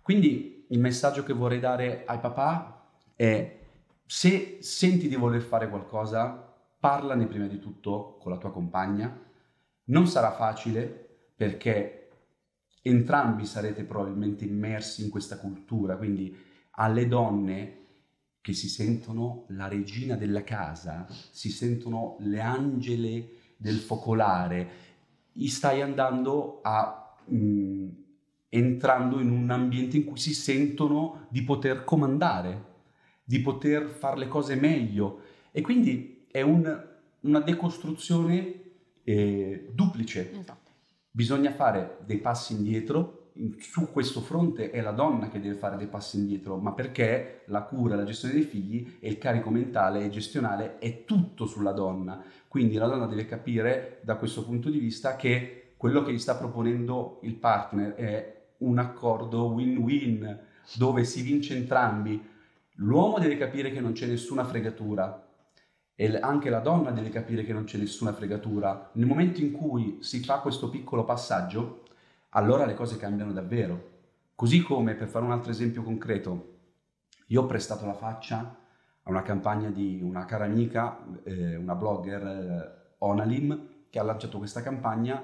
Quindi 0.00 0.64
il 0.70 0.80
messaggio 0.80 1.24
che 1.24 1.34
vorrei 1.34 1.60
dare 1.60 2.04
ai 2.06 2.18
papà 2.18 2.86
è 3.14 3.60
se 4.06 4.58
senti 4.62 5.06
di 5.06 5.16
voler 5.16 5.42
fare 5.42 5.68
qualcosa, 5.68 6.54
parlane 6.80 7.26
prima 7.26 7.46
di 7.46 7.58
tutto 7.58 8.16
con 8.18 8.32
la 8.32 8.38
tua 8.38 8.50
compagna, 8.50 9.14
non 9.84 10.06
sarà 10.06 10.32
facile 10.32 10.86
perché 11.36 12.08
entrambi 12.80 13.44
sarete 13.44 13.84
probabilmente 13.84 14.46
immersi 14.46 15.04
in 15.04 15.10
questa 15.10 15.36
cultura, 15.36 15.98
quindi 15.98 16.43
alle 16.76 17.06
donne 17.08 17.78
che 18.40 18.52
si 18.52 18.68
sentono 18.68 19.44
la 19.48 19.68
regina 19.68 20.16
della 20.16 20.44
casa, 20.44 21.06
si 21.30 21.50
sentono 21.50 22.16
le 22.20 22.40
angele 22.40 23.28
del 23.56 23.78
focolare, 23.78 24.68
gli 25.32 25.48
stai 25.48 25.80
andando 25.80 26.60
a 26.62 27.16
mh, 27.24 27.36
mm, 27.36 27.88
entrando 28.50 29.18
in 29.18 29.30
un 29.30 29.50
ambiente 29.50 29.96
in 29.96 30.04
cui 30.04 30.18
si 30.18 30.32
sentono 30.32 31.26
di 31.28 31.42
poter 31.42 31.84
comandare, 31.84 32.72
di 33.24 33.40
poter 33.40 33.88
fare 33.88 34.18
le 34.18 34.28
cose 34.28 34.54
meglio 34.54 35.22
e 35.50 35.60
quindi 35.60 36.26
è 36.30 36.40
un, 36.40 36.86
una 37.20 37.40
decostruzione 37.40 38.62
eh, 39.02 39.70
duplice. 39.72 40.30
Esatto. 40.38 40.70
Bisogna 41.10 41.52
fare 41.52 41.98
dei 42.04 42.18
passi 42.18 42.52
indietro, 42.52 43.23
su 43.58 43.90
questo 43.90 44.20
fronte 44.20 44.70
è 44.70 44.80
la 44.80 44.92
donna 44.92 45.28
che 45.28 45.40
deve 45.40 45.56
fare 45.56 45.76
dei 45.76 45.88
passi 45.88 46.18
indietro, 46.18 46.56
ma 46.56 46.72
perché 46.72 47.42
la 47.46 47.62
cura, 47.62 47.96
la 47.96 48.04
gestione 48.04 48.34
dei 48.34 48.44
figli 48.44 48.96
e 49.00 49.08
il 49.08 49.18
carico 49.18 49.50
mentale 49.50 50.04
e 50.04 50.08
gestionale 50.08 50.78
è 50.78 51.04
tutto 51.04 51.46
sulla 51.46 51.72
donna. 51.72 52.22
Quindi 52.46 52.76
la 52.76 52.86
donna 52.86 53.06
deve 53.06 53.26
capire 53.26 54.00
da 54.02 54.16
questo 54.16 54.44
punto 54.44 54.70
di 54.70 54.78
vista 54.78 55.16
che 55.16 55.74
quello 55.76 56.02
che 56.02 56.12
gli 56.12 56.18
sta 56.18 56.36
proponendo 56.36 57.18
il 57.22 57.34
partner 57.34 57.94
è 57.94 58.42
un 58.58 58.78
accordo 58.78 59.46
win-win 59.46 60.38
dove 60.76 61.04
si 61.04 61.22
vince 61.22 61.56
entrambi. 61.56 62.22
L'uomo 62.76 63.18
deve 63.18 63.36
capire 63.36 63.72
che 63.72 63.80
non 63.80 63.92
c'è 63.92 64.06
nessuna 64.06 64.44
fregatura 64.44 65.26
e 65.96 66.16
anche 66.16 66.50
la 66.50 66.60
donna 66.60 66.90
deve 66.90 67.10
capire 67.10 67.44
che 67.44 67.52
non 67.52 67.64
c'è 67.64 67.78
nessuna 67.78 68.12
fregatura. 68.12 68.90
Nel 68.94 69.06
momento 69.06 69.40
in 69.40 69.52
cui 69.52 69.98
si 70.00 70.20
fa 70.20 70.38
questo 70.38 70.70
piccolo 70.70 71.04
passaggio, 71.04 71.82
allora 72.36 72.66
le 72.66 72.74
cose 72.74 72.96
cambiano 72.96 73.32
davvero. 73.32 73.92
Così 74.34 74.62
come, 74.62 74.94
per 74.94 75.08
fare 75.08 75.24
un 75.24 75.32
altro 75.32 75.50
esempio 75.50 75.82
concreto, 75.82 76.52
io 77.26 77.42
ho 77.42 77.46
prestato 77.46 77.86
la 77.86 77.94
faccia 77.94 78.56
a 79.02 79.10
una 79.10 79.22
campagna 79.22 79.70
di 79.70 80.00
una 80.02 80.24
cara 80.24 80.44
amica, 80.44 81.04
eh, 81.24 81.56
una 81.56 81.74
blogger, 81.74 82.26
eh, 82.26 82.94
Onalim, 82.98 83.86
che 83.90 83.98
ha 83.98 84.02
lanciato 84.02 84.38
questa 84.38 84.62
campagna 84.62 85.22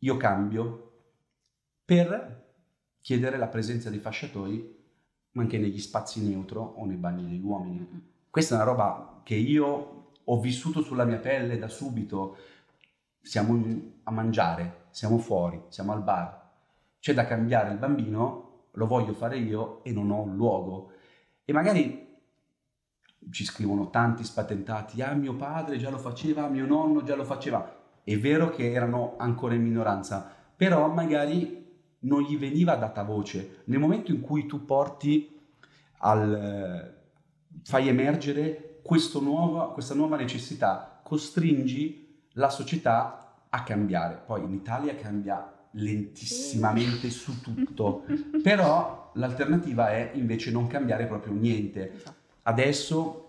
Io 0.00 0.16
cambio 0.18 0.92
per 1.84 2.44
chiedere 3.00 3.38
la 3.38 3.46
presenza 3.46 3.88
dei 3.88 4.00
fasciatori 4.00 4.74
anche 5.34 5.58
negli 5.58 5.78
spazi 5.78 6.26
neutro 6.26 6.60
o 6.60 6.84
nei 6.84 6.96
bagni 6.96 7.22
degli 7.22 7.42
uomini. 7.42 8.12
Questa 8.28 8.54
è 8.54 8.56
una 8.56 8.66
roba 8.66 9.20
che 9.22 9.34
io 9.34 10.12
ho 10.22 10.40
vissuto 10.40 10.82
sulla 10.82 11.04
mia 11.04 11.18
pelle 11.18 11.58
da 11.58 11.68
subito. 11.68 12.36
Siamo 13.22 13.58
a 14.02 14.10
mangiare, 14.10 14.85
siamo 14.96 15.18
fuori, 15.18 15.60
siamo 15.68 15.92
al 15.92 16.02
bar. 16.02 16.52
C'è 17.00 17.12
da 17.12 17.26
cambiare 17.26 17.70
il 17.70 17.76
bambino, 17.76 18.68
lo 18.70 18.86
voglio 18.86 19.12
fare 19.12 19.36
io 19.36 19.84
e 19.84 19.92
non 19.92 20.10
ho 20.10 20.22
un 20.22 20.36
luogo. 20.36 20.92
E 21.44 21.52
magari 21.52 22.16
ci 23.30 23.44
scrivono 23.44 23.90
tanti 23.90 24.24
spatentati, 24.24 25.02
ah 25.02 25.12
mio 25.12 25.34
padre 25.34 25.76
già 25.76 25.90
lo 25.90 25.98
faceva, 25.98 26.48
mio 26.48 26.64
nonno 26.64 27.02
già 27.02 27.14
lo 27.14 27.24
faceva. 27.24 27.76
È 28.02 28.16
vero 28.16 28.48
che 28.48 28.72
erano 28.72 29.16
ancora 29.18 29.52
in 29.52 29.64
minoranza, 29.64 30.34
però 30.56 30.88
magari 30.88 31.74
non 31.98 32.22
gli 32.22 32.38
veniva 32.38 32.76
data 32.76 33.02
voce. 33.02 33.64
Nel 33.64 33.78
momento 33.78 34.12
in 34.12 34.22
cui 34.22 34.46
tu 34.46 34.64
porti 34.64 35.38
al, 35.98 36.96
fai 37.64 37.88
emergere 37.88 38.80
nuovo, 39.20 39.72
questa 39.72 39.94
nuova 39.94 40.16
necessità, 40.16 41.02
costringi 41.02 42.28
la 42.32 42.48
società 42.48 43.25
a 43.50 43.62
cambiare. 43.62 44.20
Poi 44.24 44.42
in 44.44 44.52
Italia 44.52 44.94
cambia 44.94 45.52
lentissimamente 45.72 47.10
su 47.10 47.40
tutto, 47.40 48.04
però 48.42 49.10
l'alternativa 49.14 49.90
è 49.90 50.12
invece 50.14 50.50
non 50.50 50.66
cambiare 50.66 51.06
proprio 51.06 51.32
niente. 51.32 51.94
Esatto. 51.94 52.14
Adesso, 52.42 53.28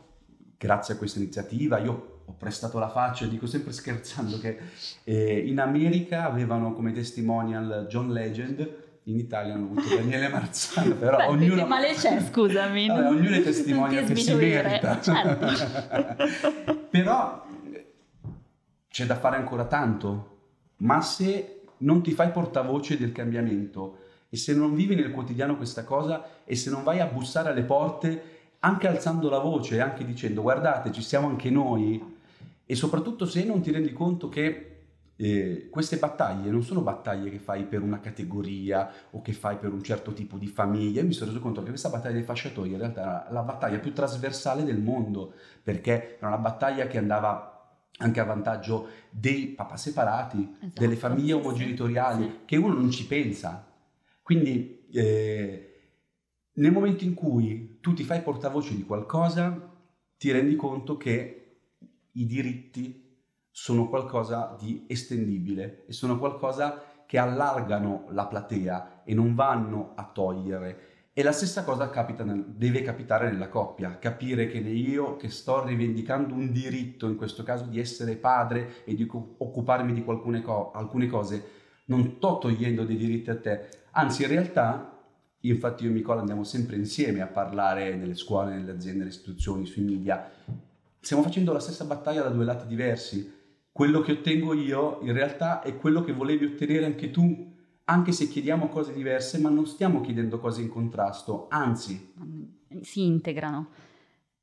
grazie 0.58 0.94
a 0.94 0.98
questa 0.98 1.20
iniziativa, 1.20 1.80
io 1.80 2.22
ho 2.26 2.34
prestato 2.38 2.78
la 2.78 2.90
faccia, 2.90 3.26
dico 3.26 3.48
sempre 3.48 3.72
scherzando 3.72 4.38
che 4.40 4.58
eh, 5.04 5.40
in 5.40 5.60
America 5.60 6.26
avevano 6.26 6.74
come 6.74 6.92
testimonial 6.92 7.88
John 7.90 8.12
Legend 8.12 8.86
in 9.08 9.18
Italia 9.18 9.54
hanno 9.54 9.66
avuto 9.72 9.96
Daniele 9.96 10.28
Marzano, 10.28 10.96
però 10.96 11.18
Beh, 11.18 11.26
ognuno... 11.28 11.56
Che 11.56 11.66
male 11.66 11.94
c'è, 11.94 12.22
scusami. 12.22 12.88
Vabbè, 12.88 13.08
ognuno 13.08 13.36
è 13.36 13.42
testimonia 13.42 14.04
che 14.04 14.16
si 14.18 14.34
merita. 14.34 15.00
Certo. 15.00 15.48
però 16.92 17.46
c'è 18.98 19.06
da 19.06 19.20
fare 19.20 19.36
ancora 19.36 19.66
tanto, 19.66 20.38
ma 20.78 21.02
se 21.02 21.62
non 21.82 22.02
ti 22.02 22.14
fai 22.14 22.32
portavoce 22.32 22.98
del 22.98 23.12
cambiamento 23.12 23.98
e 24.28 24.38
se 24.38 24.56
non 24.56 24.74
vivi 24.74 24.96
nel 24.96 25.12
quotidiano 25.12 25.56
questa 25.56 25.84
cosa 25.84 26.44
e 26.44 26.56
se 26.56 26.72
non 26.72 26.82
vai 26.82 27.00
a 27.00 27.06
bussare 27.06 27.50
alle 27.50 27.62
porte 27.62 28.56
anche 28.62 28.88
alzando 28.88 29.30
la 29.30 29.38
voce, 29.38 29.82
anche 29.82 30.04
dicendo 30.04 30.42
guardate 30.42 30.92
ci 30.92 31.04
siamo 31.04 31.28
anche 31.28 31.52
noi 31.52 32.18
e 32.66 32.74
soprattutto 32.74 33.28
se 33.28 33.44
non 33.44 33.62
ti 33.62 33.70
rendi 33.70 33.94
conto 33.94 34.30
che 34.30 34.78
eh, 35.16 35.68
queste 35.70 35.98
battaglie 35.98 36.50
non 36.50 36.64
sono 36.64 36.82
battaglie 36.82 37.30
che 37.30 37.38
fai 37.38 37.66
per 37.66 37.84
una 37.84 38.00
categoria 38.00 38.92
o 39.12 39.22
che 39.22 39.34
fai 39.34 39.58
per 39.58 39.74
un 39.74 39.84
certo 39.84 40.12
tipo 40.12 40.38
di 40.38 40.48
famiglia. 40.48 41.04
Mi 41.04 41.14
sono 41.14 41.30
reso 41.30 41.40
conto 41.44 41.62
che 41.62 41.70
questa 41.70 41.90
battaglia 41.90 42.16
dei 42.16 42.24
fasciatori 42.24 42.72
in 42.72 42.80
realtà 42.80 43.02
era 43.02 43.28
la 43.30 43.44
battaglia 43.44 43.78
più 43.78 43.94
trasversale 43.94 44.64
del 44.64 44.80
mondo, 44.80 45.34
perché 45.62 46.18
era 46.18 46.30
una 46.30 46.40
battaglia 46.40 46.88
che 46.88 46.98
andava 46.98 47.57
anche 47.98 48.20
a 48.20 48.26
vantaggio 48.26 48.88
dei 49.10 49.48
papà 49.48 49.78
separati, 49.78 50.58
esatto, 50.60 50.80
delle 50.80 50.96
famiglie 50.96 51.34
omogenitoriali, 51.34 52.24
sì. 52.24 52.40
che 52.46 52.58
uno 52.58 52.74
non 52.74 52.92
ci 52.92 53.08
pensa. 53.08 53.66
Quindi 54.22 54.86
eh, 54.92 55.68
nel 56.54 56.72
momento 56.72 57.04
in 57.04 57.14
cui 57.14 57.78
tu 57.82 57.94
ti 57.94 58.04
fai 58.04 58.22
portavoce 58.22 58.76
di 58.76 58.84
qualcosa, 58.84 59.74
ti 60.18 60.32
rendi 60.32 60.56
conto 60.56 60.98
che 60.98 61.60
i 62.12 62.26
diritti 62.26 63.06
sono 63.52 63.88
qualcosa 63.90 64.56
di 64.60 64.86
estendibile 64.88 65.86
e 65.88 65.94
sono 65.94 66.18
qualcosa 66.18 66.84
che 67.08 67.18
allargano 67.18 68.06
la 68.10 68.28
platea 68.28 69.04
e 69.04 69.14
non 69.14 69.34
vanno 69.34 69.94
a 69.96 70.04
togliere. 70.04 70.87
E 71.18 71.24
la 71.24 71.32
stessa 71.32 71.64
cosa 71.64 71.90
capita 71.90 72.24
nel, 72.24 72.46
deve 72.46 72.84
capitare 72.84 73.32
nella 73.32 73.50
coppia, 73.50 73.98
capire 73.98 74.48
che 74.48 74.60
io 74.60 75.16
che 75.16 75.30
sto 75.30 75.66
rivendicando 75.66 76.36
un 76.36 76.52
diritto, 76.52 77.08
in 77.08 77.16
questo 77.16 77.42
caso 77.42 77.64
di 77.64 77.80
essere 77.80 78.18
padre 78.18 78.84
e 78.86 78.94
di 78.94 79.10
occuparmi 79.10 79.94
di 79.94 80.04
co- 80.04 80.72
alcune 80.76 81.08
cose, 81.08 81.44
non 81.86 82.18
sto 82.18 82.38
togliendo 82.38 82.84
dei 82.84 82.98
diritti 82.98 83.32
a 83.32 83.36
te, 83.36 83.68
anzi 83.94 84.22
in 84.22 84.28
realtà, 84.28 84.96
infatti 85.40 85.86
io 85.86 85.90
e 85.90 85.94
Nicola 85.94 86.20
andiamo 86.20 86.44
sempre 86.44 86.76
insieme 86.76 87.22
a 87.22 87.26
parlare 87.26 87.96
nelle 87.96 88.14
scuole, 88.14 88.54
nelle 88.54 88.74
aziende, 88.74 89.00
nelle 89.00 89.10
istituzioni, 89.10 89.66
sui 89.66 89.82
media, 89.82 90.30
stiamo 91.00 91.24
facendo 91.24 91.52
la 91.52 91.60
stessa 91.60 91.86
battaglia 91.86 92.22
da 92.22 92.30
due 92.30 92.46
lati 92.46 92.68
diversi, 92.68 93.34
quello 93.72 94.02
che 94.02 94.12
ottengo 94.12 94.54
io 94.54 95.00
in 95.02 95.14
realtà 95.14 95.64
è 95.64 95.78
quello 95.78 96.04
che 96.04 96.14
volevi 96.14 96.46
ottenere 96.46 96.86
anche 96.86 97.10
tu, 97.10 97.56
anche 97.90 98.12
se 98.12 98.28
chiediamo 98.28 98.68
cose 98.68 98.94
diverse, 98.94 99.40
ma 99.40 99.50
non 99.50 99.66
stiamo 99.66 100.02
chiedendo 100.02 100.40
cose 100.40 100.62
in 100.62 100.70
contrasto, 100.70 101.48
anzi. 101.50 102.14
Si 102.82 103.06
integrano. 103.06 103.70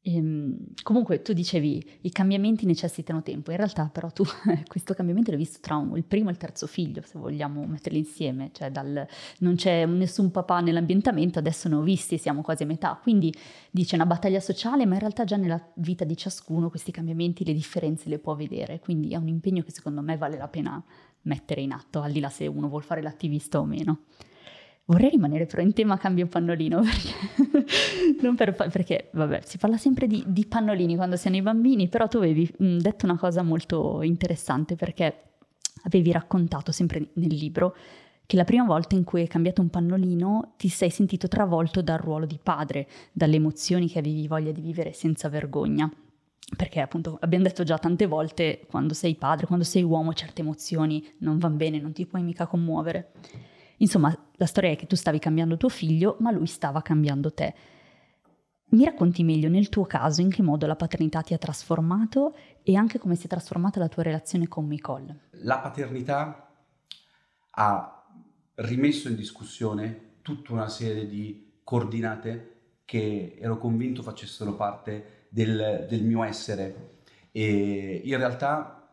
Ehm, 0.06 0.56
comunque 0.82 1.22
tu 1.22 1.32
dicevi 1.32 1.82
i 2.02 2.10
cambiamenti 2.10 2.66
necessitano 2.66 3.22
tempo, 3.22 3.50
in 3.50 3.56
realtà 3.56 3.88
però 3.90 4.10
tu 4.10 4.22
questo 4.68 4.92
cambiamento 4.92 5.30
l'hai 5.30 5.38
visto 5.38 5.60
tra 5.62 5.76
un, 5.76 5.96
il 5.96 6.04
primo 6.04 6.28
e 6.28 6.32
il 6.32 6.38
terzo 6.38 6.66
figlio, 6.66 7.00
se 7.04 7.18
vogliamo 7.18 7.64
metterli 7.64 7.98
insieme, 7.98 8.50
cioè 8.52 8.70
dal, 8.70 9.06
non 9.38 9.54
c'è 9.54 9.86
nessun 9.86 10.30
papà 10.30 10.60
nell'ambientamento, 10.60 11.38
adesso 11.38 11.68
ne 11.68 11.76
ho 11.76 11.80
visti, 11.80 12.18
siamo 12.18 12.42
quasi 12.42 12.64
a 12.64 12.66
metà, 12.66 12.98
quindi 13.02 13.34
dice 13.70 13.94
una 13.94 14.04
battaglia 14.04 14.40
sociale, 14.40 14.84
ma 14.84 14.94
in 14.94 15.00
realtà 15.00 15.24
già 15.24 15.36
nella 15.36 15.62
vita 15.76 16.04
di 16.04 16.16
ciascuno 16.16 16.68
questi 16.68 16.92
cambiamenti, 16.92 17.42
le 17.42 17.54
differenze 17.54 18.10
le 18.10 18.18
può 18.18 18.34
vedere, 18.34 18.80
quindi 18.80 19.12
è 19.12 19.16
un 19.16 19.28
impegno 19.28 19.62
che 19.62 19.70
secondo 19.70 20.02
me 20.02 20.18
vale 20.18 20.36
la 20.36 20.48
pena 20.48 20.84
mettere 21.24 21.60
in 21.60 21.72
atto, 21.72 22.00
al 22.00 22.12
di 22.12 22.20
là 22.20 22.28
se 22.28 22.46
uno 22.46 22.68
vuol 22.68 22.82
fare 22.82 23.02
l'attivista 23.02 23.60
o 23.60 23.64
meno. 23.64 24.00
Vorrei 24.86 25.10
rimanere 25.10 25.46
però 25.46 25.62
in 25.62 25.72
tema 25.72 25.96
cambio 25.96 26.26
pannolino 26.26 26.82
perché, 28.20 28.34
per, 28.36 28.70
perché 28.70 29.08
vabbè, 29.12 29.40
si 29.42 29.56
parla 29.56 29.78
sempre 29.78 30.06
di, 30.06 30.22
di, 30.26 30.44
pannolini 30.44 30.96
quando 30.96 31.16
si 31.16 31.26
hanno 31.26 31.36
i 31.36 31.42
bambini, 31.42 31.88
però 31.88 32.06
tu 32.06 32.18
avevi 32.18 32.50
mh, 32.58 32.76
detto 32.78 33.06
una 33.06 33.16
cosa 33.16 33.42
molto 33.42 34.02
interessante 34.02 34.76
perché 34.76 35.30
avevi 35.84 36.12
raccontato 36.12 36.70
sempre 36.70 37.08
nel 37.14 37.34
libro 37.34 37.74
che 38.26 38.36
la 38.36 38.44
prima 38.44 38.64
volta 38.64 38.94
in 38.94 39.04
cui 39.04 39.20
hai 39.22 39.26
cambiato 39.26 39.60
un 39.60 39.68
pannolino 39.68 40.54
ti 40.56 40.68
sei 40.68 40.90
sentito 40.90 41.28
travolto 41.28 41.82
dal 41.82 41.98
ruolo 41.98 42.26
di 42.26 42.38
padre, 42.42 42.86
dalle 43.12 43.36
emozioni 43.36 43.88
che 43.88 43.98
avevi 43.98 44.26
voglia 44.28 44.52
di 44.52 44.60
vivere 44.60 44.92
senza 44.92 45.28
vergogna. 45.28 45.90
Perché 46.56 46.80
appunto 46.80 47.18
abbiamo 47.20 47.44
detto 47.44 47.62
già 47.64 47.78
tante 47.78 48.06
volte, 48.06 48.66
quando 48.68 48.94
sei 48.94 49.14
padre, 49.16 49.46
quando 49.46 49.64
sei 49.64 49.82
uomo, 49.82 50.12
certe 50.12 50.42
emozioni 50.42 51.04
non 51.18 51.38
vanno 51.38 51.56
bene, 51.56 51.80
non 51.80 51.92
ti 51.92 52.06
puoi 52.06 52.22
mica 52.22 52.46
commuovere. 52.46 53.12
Insomma, 53.78 54.16
la 54.36 54.46
storia 54.46 54.70
è 54.70 54.76
che 54.76 54.86
tu 54.86 54.96
stavi 54.96 55.18
cambiando 55.18 55.56
tuo 55.56 55.68
figlio, 55.68 56.16
ma 56.20 56.30
lui 56.30 56.46
stava 56.46 56.82
cambiando 56.82 57.32
te. 57.32 57.54
Mi 58.66 58.84
racconti 58.84 59.22
meglio 59.22 59.48
nel 59.48 59.68
tuo 59.68 59.84
caso 59.84 60.20
in 60.20 60.30
che 60.30 60.42
modo 60.42 60.66
la 60.66 60.74
paternità 60.74 61.20
ti 61.22 61.32
ha 61.32 61.38
trasformato 61.38 62.34
e 62.62 62.74
anche 62.74 62.98
come 62.98 63.14
si 63.14 63.26
è 63.26 63.28
trasformata 63.28 63.78
la 63.78 63.88
tua 63.88 64.02
relazione 64.02 64.48
con 64.48 64.66
Nicole? 64.66 65.28
La 65.42 65.58
paternità 65.58 66.50
ha 67.50 68.04
rimesso 68.56 69.08
in 69.08 69.14
discussione 69.14 70.16
tutta 70.22 70.52
una 70.52 70.68
serie 70.68 71.06
di 71.06 71.60
coordinate 71.62 72.80
che 72.84 73.36
ero 73.40 73.58
convinto 73.58 74.02
facessero 74.02 74.54
parte 74.54 75.23
del, 75.34 75.86
del 75.88 76.04
mio 76.04 76.22
essere 76.22 76.98
e 77.32 78.02
in 78.04 78.16
realtà 78.16 78.88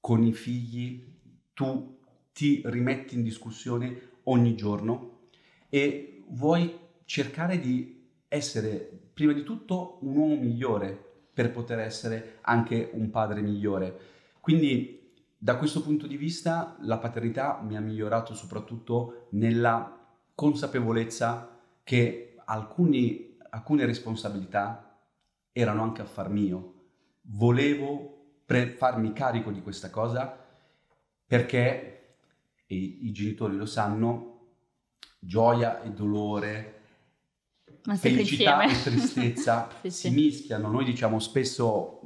con 0.00 0.24
i 0.24 0.32
figli 0.32 1.20
tu 1.54 2.00
ti 2.32 2.62
rimetti 2.64 3.14
in 3.14 3.22
discussione 3.22 4.10
ogni 4.24 4.56
giorno 4.56 5.28
e 5.68 6.24
vuoi 6.30 6.76
cercare 7.04 7.60
di 7.60 8.08
essere 8.26 8.90
prima 9.14 9.32
di 9.32 9.44
tutto 9.44 9.98
un 10.00 10.16
uomo 10.16 10.34
migliore 10.34 11.10
per 11.32 11.52
poter 11.52 11.78
essere 11.78 12.38
anche 12.40 12.90
un 12.94 13.10
padre 13.10 13.40
migliore. 13.40 13.96
Quindi 14.40 15.12
da 15.38 15.56
questo 15.58 15.80
punto 15.80 16.08
di 16.08 16.16
vista 16.16 16.76
la 16.80 16.98
paternità 16.98 17.60
mi 17.62 17.76
ha 17.76 17.80
migliorato 17.80 18.34
soprattutto 18.34 19.28
nella 19.30 19.96
consapevolezza 20.34 21.56
che 21.84 22.34
alcuni, 22.46 23.36
alcune 23.50 23.84
responsabilità 23.84 24.91
erano 25.52 25.82
anche 25.82 26.02
affar 26.02 26.28
mio. 26.28 26.74
Volevo 27.22 28.40
pre- 28.44 28.70
farmi 28.70 29.12
carico 29.12 29.50
di 29.50 29.62
questa 29.62 29.90
cosa 29.90 30.38
perché 31.26 31.92
e 32.66 32.74
i, 32.74 33.12
genitori 33.12 33.56
lo 33.56 33.66
sanno, 33.66 34.54
gioia 35.18 35.82
e 35.82 35.90
dolore, 35.90 36.80
felicità 37.96 38.62
e 38.62 38.82
tristezza 38.82 39.68
Sì, 39.82 39.90
si 39.90 40.08
sì. 40.08 40.10
mischiano. 40.10 40.70
Noi 40.70 40.84
diciamo 40.86 41.18
spesso 41.18 42.00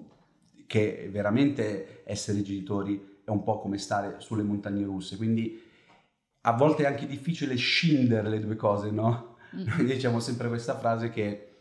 che 0.67 1.09
veramente 1.13 2.03
essere 2.05 2.43
genitori 2.43 3.21
è 3.25 3.31
un 3.31 3.45
po' 3.45 3.61
come 3.61 3.79
stare 3.79 4.17
sulle 4.19 4.43
montagne 4.43 4.85
russe, 4.85 5.17
quindi 5.17 5.63
a 6.41 6.53
volte 6.53 6.83
è 6.83 6.87
anche 6.87 7.07
difficile 7.07 7.55
scindere 7.55 8.29
le 8.29 8.41
due 8.41 8.57
cose, 8.57 8.91
no? 8.91 9.37
Mm. 9.55 9.67
Noi 9.79 9.85
diciamo 9.85 10.19
sempre 10.19 10.49
questa 10.49 10.77
frase 10.77 11.11
che 11.11 11.56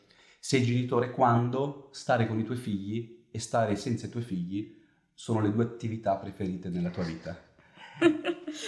sei 0.46 0.62
genitore 0.62 1.10
quando 1.10 1.90
stare 1.92 2.28
con 2.28 2.38
i 2.38 2.44
tuoi 2.44 2.58
figli 2.58 3.26
e 3.32 3.40
stare 3.40 3.76
senza 3.76 4.06
i 4.06 4.10
tuoi 4.10 4.22
figli 4.22 4.80
sono 5.12 5.40
le 5.40 5.52
due 5.52 5.64
attività 5.64 6.18
preferite 6.18 6.70
nella 6.70 6.92
tua 6.92 7.04
vita. 7.04 7.36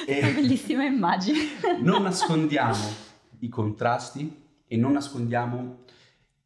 E- 0.08 0.18
Una 0.18 0.32
bellissima 0.32 0.86
immagine. 0.86 1.38
non 1.82 2.02
nascondiamo 2.02 2.84
i 3.42 3.50
contrasti 3.50 4.44
e 4.66 4.76
non 4.76 4.94
nascondiamo 4.94 5.84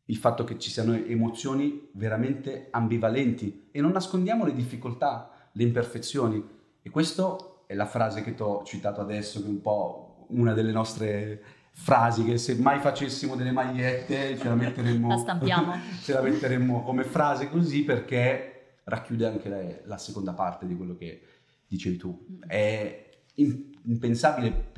il 0.04 0.18
fatto 0.18 0.44
che 0.44 0.60
ci 0.60 0.70
siano 0.70 0.96
emozioni 0.96 1.88
veramente 1.94 2.68
ambivalenti 2.70 3.70
e 3.72 3.80
non 3.80 3.92
nascondiamo 3.92 4.44
le 4.44 4.54
difficoltà, 4.54 5.50
le 5.54 5.64
imperfezioni. 5.64 6.46
E 6.82 6.90
questa 6.90 7.38
è 7.68 7.74
la 7.74 7.86
frase 7.86 8.22
che 8.22 8.36
ti 8.36 8.42
ho 8.42 8.66
citato 8.66 9.00
adesso, 9.00 9.40
che 9.40 9.46
è 9.46 9.50
un 9.50 9.62
po' 9.62 10.26
una 10.32 10.52
delle 10.52 10.74
nostre 10.74 11.42
frasi 11.74 12.24
che 12.24 12.38
se 12.38 12.56
mai 12.56 12.80
facessimo 12.80 13.36
delle 13.36 13.52
magliette 13.52 14.38
ce 14.38 14.48
la 14.48 14.56
metteremmo, 14.56 15.08
La 15.08 15.18
stampiamo. 15.18 15.74
ce 16.04 16.14
la 16.14 16.22
metteremmo 16.22 16.84
come 16.84 17.04
frase 17.04 17.50
così 17.50 17.84
perché 17.84 18.80
racchiude 18.84 19.26
anche 19.26 19.50
la, 19.50 19.62
la 19.86 19.98
seconda 19.98 20.34
parte 20.34 20.68
di 20.68 20.76
quello 20.76 20.96
che 20.96 21.22
dicevi 21.68 21.98
tu. 21.98 22.28
È 22.46 23.10
im- 23.36 23.70
impensabile 23.86 24.72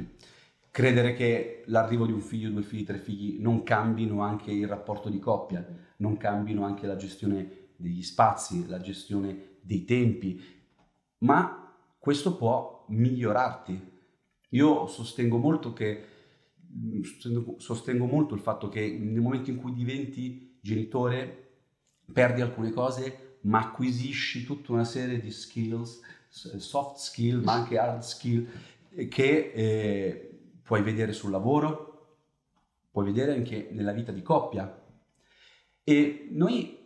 credere 0.69 1.13
che 1.13 1.63
l'arrivo 1.67 2.05
di 2.05 2.11
un 2.11 2.21
figlio, 2.21 2.49
due 2.49 2.63
figli, 2.63 2.83
tre 2.83 2.97
figli 2.97 3.37
non 3.39 3.63
cambino 3.63 4.21
anche 4.21 4.51
il 4.51 4.67
rapporto 4.67 5.09
di 5.09 5.19
coppia, 5.19 5.65
non 5.97 6.17
cambino 6.17 6.65
anche 6.65 6.87
la 6.87 6.95
gestione 6.95 7.69
degli 7.75 8.01
spazi, 8.01 8.67
la 8.67 8.79
gestione 8.79 9.57
dei 9.61 9.85
tempi, 9.85 10.41
ma 11.19 11.75
questo 11.99 12.35
può 12.35 12.85
migliorarti. 12.89 13.91
Io 14.49 14.87
sostengo 14.87 15.37
molto 15.37 15.73
che 15.73 16.05
sostengo, 17.03 17.55
sostengo 17.59 18.05
molto 18.05 18.33
il 18.35 18.41
fatto 18.41 18.69
che 18.69 18.97
nel 18.99 19.21
momento 19.21 19.49
in 19.49 19.57
cui 19.57 19.73
diventi 19.73 20.57
genitore 20.61 21.51
perdi 22.11 22.41
alcune 22.41 22.71
cose, 22.71 23.37
ma 23.41 23.59
acquisisci 23.59 24.45
tutta 24.45 24.71
una 24.71 24.83
serie 24.83 25.19
di 25.19 25.31
skills, 25.31 26.01
soft 26.29 26.97
skill, 26.97 27.43
ma 27.43 27.53
anche 27.53 27.77
hard 27.77 28.01
skill 28.01 28.47
che 29.09 29.51
eh, 29.53 30.39
puoi 30.61 30.81
vedere 30.81 31.13
sul 31.13 31.31
lavoro, 31.31 32.17
puoi 32.91 33.05
vedere 33.05 33.33
anche 33.33 33.69
nella 33.71 33.91
vita 33.91 34.11
di 34.11 34.21
coppia. 34.21 34.81
E 35.83 36.27
noi 36.31 36.77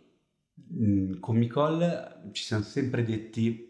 mh, 0.54 1.18
con 1.18 1.36
Nicole 1.36 2.30
ci 2.32 2.42
siamo 2.42 2.62
sempre 2.62 3.04
detti 3.04 3.66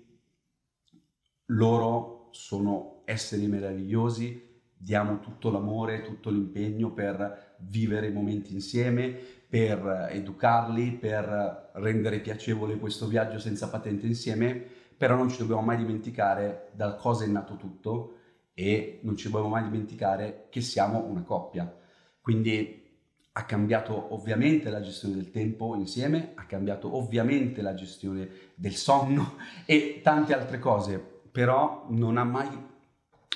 loro 1.47 2.29
sono 2.33 3.03
esseri 3.05 3.47
meravigliosi, 3.47 4.48
diamo 4.79 5.19
tutto 5.21 5.51
l'amore, 5.51 6.03
tutto 6.03 6.31
l'impegno 6.31 6.93
per 6.93 7.57
vivere 7.59 8.07
i 8.07 8.13
momenti 8.13 8.55
insieme, 8.55 9.11
per 9.49 10.09
educarli, 10.11 10.93
per 10.93 11.71
rendere 11.75 12.21
piacevole 12.21 12.79
questo 12.79 13.07
viaggio 13.09 13.39
senza 13.39 13.69
patente 13.69 14.07
insieme, 14.07 14.63
però 14.97 15.17
non 15.17 15.29
ci 15.29 15.39
dobbiamo 15.39 15.63
mai 15.63 15.77
dimenticare 15.79 16.71
da 16.73 16.95
cosa 16.95 17.25
è 17.25 17.27
nato 17.27 17.57
tutto 17.57 18.15
e 18.55 19.01
non 19.03 19.17
ci 19.17 19.25
dobbiamo 19.25 19.49
mai 19.49 19.65
dimenticare 19.65 20.47
che 20.51 20.61
siamo 20.61 21.05
una 21.05 21.23
coppia. 21.23 21.73
Quindi 22.21 22.87
ha 23.33 23.45
cambiato 23.45 24.13
ovviamente 24.15 24.69
la 24.69 24.81
gestione 24.81 25.15
del 25.15 25.31
tempo 25.31 25.77
insieme, 25.77 26.33
ha 26.35 26.45
cambiato 26.45 26.97
ovviamente 26.97 27.63
la 27.63 27.75
gestione 27.75 28.29
del 28.55 28.75
sonno 28.75 29.37
e 29.65 30.01
tante 30.03 30.35
altre 30.35 30.59
cose, 30.59 30.99
però 31.31 31.87
non 31.91 32.17
ha 32.17 32.25
mai 32.25 32.49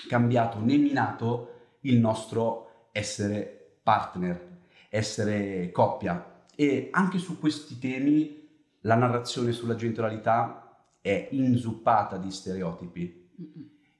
cambiato 0.08 0.60
né 0.60 0.76
minato 0.76 1.76
il 1.80 1.98
nostro 1.98 2.88
essere 2.92 3.78
partner, 3.82 4.60
essere 4.88 5.70
coppia. 5.70 6.44
E 6.54 6.88
anche 6.92 7.18
su 7.18 7.38
questi 7.38 7.78
temi 7.78 8.48
la 8.80 8.94
narrazione 8.94 9.52
sulla 9.52 9.74
genitorialità 9.74 10.86
è 11.00 11.28
inzuppata 11.32 12.16
di 12.16 12.30
stereotipi. 12.30 13.30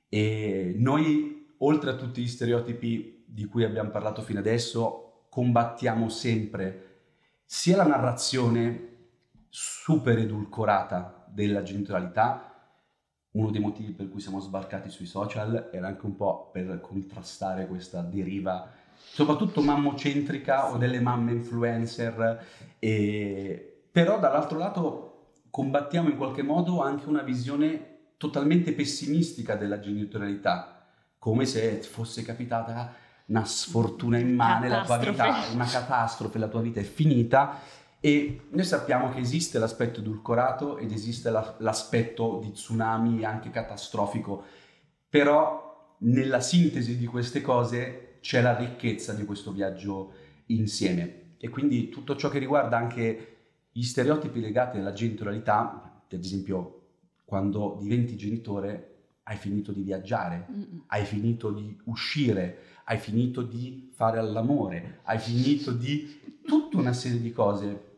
E 0.07 0.75
noi, 0.77 1.53
oltre 1.59 1.91
a 1.91 1.95
tutti 1.95 2.21
gli 2.21 2.27
stereotipi 2.27 3.23
di 3.25 3.45
cui 3.45 3.63
abbiamo 3.63 3.89
parlato 3.89 4.21
fino 4.21 4.39
adesso, 4.39 5.25
combattiamo 5.29 6.09
sempre 6.09 6.91
sia 7.45 7.75
la 7.75 7.87
narrazione 7.87 8.91
super 9.49 10.17
edulcorata 10.17 11.25
della 11.29 11.63
genitorialità, 11.63 12.52
uno 13.33 13.49
dei 13.49 13.61
motivi 13.61 13.91
per 13.91 14.09
cui 14.09 14.19
siamo 14.19 14.39
sbarcati 14.39 14.89
sui 14.89 15.05
social 15.05 15.69
era 15.71 15.87
anche 15.87 16.05
un 16.05 16.15
po' 16.15 16.49
per 16.51 16.79
contrastare 16.81 17.67
questa 17.67 18.01
deriva, 18.01 18.69
soprattutto 18.95 19.61
mammocentrica 19.61 20.71
o 20.71 20.77
delle 20.77 20.99
mamme 20.99 21.31
influencer, 21.31 22.45
e... 22.79 23.83
però 23.91 24.19
dall'altro 24.19 24.57
lato 24.57 25.09
combattiamo 25.49 26.09
in 26.09 26.17
qualche 26.17 26.43
modo 26.43 26.81
anche 26.81 27.07
una 27.07 27.21
visione 27.21 27.91
totalmente 28.17 28.73
pessimistica 28.73 29.55
della 29.55 29.79
genitorialità, 29.79 30.85
come 31.17 31.45
se 31.45 31.81
fosse 31.81 32.23
capitata 32.23 32.93
una 33.25 33.45
sfortuna 33.45 34.17
immane, 34.17 34.67
la 34.67 34.83
tua 34.83 34.97
vita, 34.97 35.35
una 35.53 35.65
catastrofe, 35.65 36.37
la 36.37 36.47
tua 36.47 36.61
vita 36.61 36.79
è 36.79 36.83
finita 36.83 37.59
e 38.05 38.41
noi 38.49 38.65
sappiamo 38.65 39.09
che 39.13 39.19
esiste 39.19 39.59
l'aspetto 39.59 40.01
edulcorato 40.01 40.77
ed 40.77 40.91
esiste 40.91 41.29
la- 41.29 41.55
l'aspetto 41.59 42.41
di 42.43 42.51
tsunami 42.51 43.23
anche 43.23 43.49
catastrofico, 43.49 44.43
però 45.07 45.95
nella 45.99 46.41
sintesi 46.41 46.97
di 46.97 47.05
queste 47.05 47.39
cose 47.39 48.17
c'è 48.19 48.41
la 48.41 48.57
ricchezza 48.57 49.13
di 49.13 49.23
questo 49.23 49.53
viaggio 49.53 50.11
insieme 50.47 51.35
e 51.37 51.47
quindi 51.47 51.87
tutto 51.87 52.17
ciò 52.17 52.27
che 52.27 52.39
riguarda 52.39 52.75
anche 52.75 53.35
gli 53.71 53.83
stereotipi 53.83 54.41
legati 54.41 54.79
alla 54.79 54.91
genitorialità, 54.91 56.03
ad 56.11 56.19
esempio 56.21 56.81
quando 57.23 57.77
diventi 57.79 58.17
genitore 58.17 58.89
hai 59.23 59.37
finito 59.37 59.71
di 59.71 59.81
viaggiare, 59.81 60.47
Mm-mm. 60.51 60.83
hai 60.87 61.05
finito 61.05 61.51
di 61.51 61.79
uscire, 61.85 62.57
hai 62.83 62.97
finito 62.97 63.41
di 63.41 63.91
fare 63.93 64.19
all'amore, 64.19 64.99
hai 65.03 65.19
finito 65.19 65.71
di 65.71 66.19
tutta 66.45 66.75
una 66.77 66.91
serie 66.91 67.21
di 67.21 67.31
cose. 67.31 67.91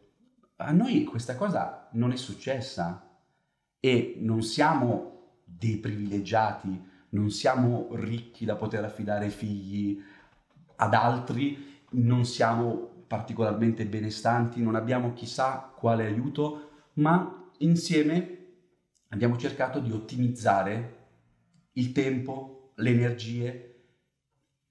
A 0.58 0.72
noi 0.72 1.04
questa 1.04 1.36
cosa 1.36 1.90
non 1.94 2.12
è 2.12 2.16
successa 2.16 3.20
e 3.80 4.16
non 4.20 4.42
siamo 4.42 5.42
dei 5.44 5.78
privilegiati, 5.78 6.84
non 7.10 7.30
siamo 7.30 7.90
ricchi 7.92 8.46
da 8.46 8.56
poter 8.56 8.84
affidare 8.84 9.30
figli 9.30 10.02
ad 10.78 10.94
altri, 10.94 11.84
non 11.92 12.26
siamo 12.26 13.04
particolarmente 13.08 13.86
benestanti, 13.86 14.62
non 14.62 14.76
abbiamo 14.76 15.14
chissà 15.14 15.72
quale 15.76 16.06
aiuto, 16.06 16.70
ma 16.94 17.52
insieme 17.60 18.48
abbiamo 19.10 19.38
cercato 19.38 19.80
di 19.80 19.92
ottimizzare 19.92 21.04
il 21.74 21.92
tempo, 21.92 22.72
le 22.76 22.90
energie, 22.90 23.84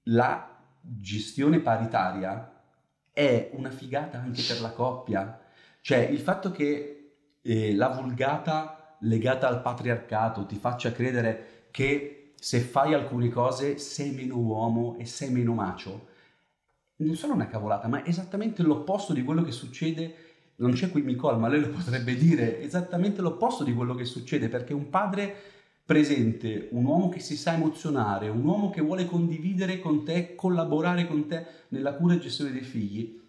la 0.03 0.49
gestione 0.81 1.59
paritaria 1.59 2.53
è 3.11 3.51
una 3.53 3.69
figata 3.69 4.19
anche 4.19 4.43
per 4.47 4.61
la 4.61 4.71
coppia. 4.71 5.39
Cioè 5.85 5.99
il 5.99 6.17
fatto 6.17 6.49
che 6.49 7.11
eh, 7.43 7.75
la 7.75 7.89
vulgata 7.89 8.97
legata 9.01 9.47
al 9.47 9.61
patriarcato 9.61 10.47
ti 10.47 10.55
faccia 10.55 10.91
credere 10.91 11.67
che 11.69 12.31
se 12.39 12.59
fai 12.61 12.95
alcune 12.95 13.29
cose 13.29 13.77
sei 13.77 14.09
meno 14.09 14.35
uomo 14.39 14.95
e 14.97 15.05
sei 15.05 15.29
meno 15.29 15.53
macio, 15.53 16.07
non 16.95 17.13
solo 17.13 17.33
una 17.33 17.45
cavolata, 17.45 17.87
ma 17.87 18.01
è 18.01 18.09
esattamente 18.09 18.63
l'opposto 18.63 19.13
di 19.13 19.23
quello 19.23 19.43
che 19.43 19.51
succede. 19.51 20.15
Non 20.55 20.71
c'è 20.71 20.89
qui 20.89 21.03
Nicole, 21.03 21.37
ma 21.37 21.49
lei 21.49 21.61
lo 21.61 21.69
potrebbe 21.69 22.15
dire, 22.15 22.61
esattamente 22.61 23.21
l'opposto 23.21 23.63
di 23.63 23.75
quello 23.75 23.93
che 23.93 24.05
succede, 24.05 24.49
perché 24.49 24.73
un 24.73 24.89
padre 24.89 25.35
presente, 25.85 26.69
un 26.71 26.83
uomo 26.83 27.09
che 27.09 27.19
si 27.19 27.37
sa 27.37 27.53
emozionare, 27.53 28.27
un 28.27 28.43
uomo 28.43 28.71
che 28.71 28.81
vuole 28.81 29.05
condividere 29.05 29.79
con 29.79 30.03
te, 30.03 30.33
collaborare 30.33 31.05
con 31.05 31.27
te 31.27 31.45
nella 31.67 31.93
cura 31.93 32.15
e 32.15 32.19
gestione 32.19 32.49
dei 32.49 32.63
figli, 32.63 33.21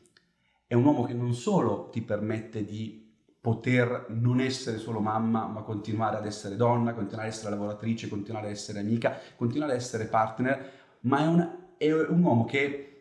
è 0.66 0.74
un 0.74 0.84
uomo 0.84 1.04
che 1.04 1.14
non 1.14 1.32
solo 1.32 1.88
ti 1.90 2.02
permette 2.02 2.64
di 2.64 3.04
poter 3.40 4.06
non 4.08 4.40
essere 4.40 4.78
solo 4.78 4.98
mamma, 4.98 5.46
ma 5.46 5.62
continuare 5.62 6.16
ad 6.16 6.26
essere 6.26 6.56
donna, 6.56 6.94
continuare 6.94 7.28
ad 7.28 7.32
essere 7.32 7.50
lavoratrice, 7.50 8.08
continuare 8.08 8.46
ad 8.46 8.52
essere 8.52 8.80
amica, 8.80 9.16
continuare 9.36 9.72
ad 9.72 9.78
essere 9.78 10.06
partner, 10.06 10.70
ma 11.02 11.20
è 11.20 11.26
un, 11.26 11.50
è 11.76 11.92
un 11.92 12.22
uomo 12.24 12.44
che 12.44 12.96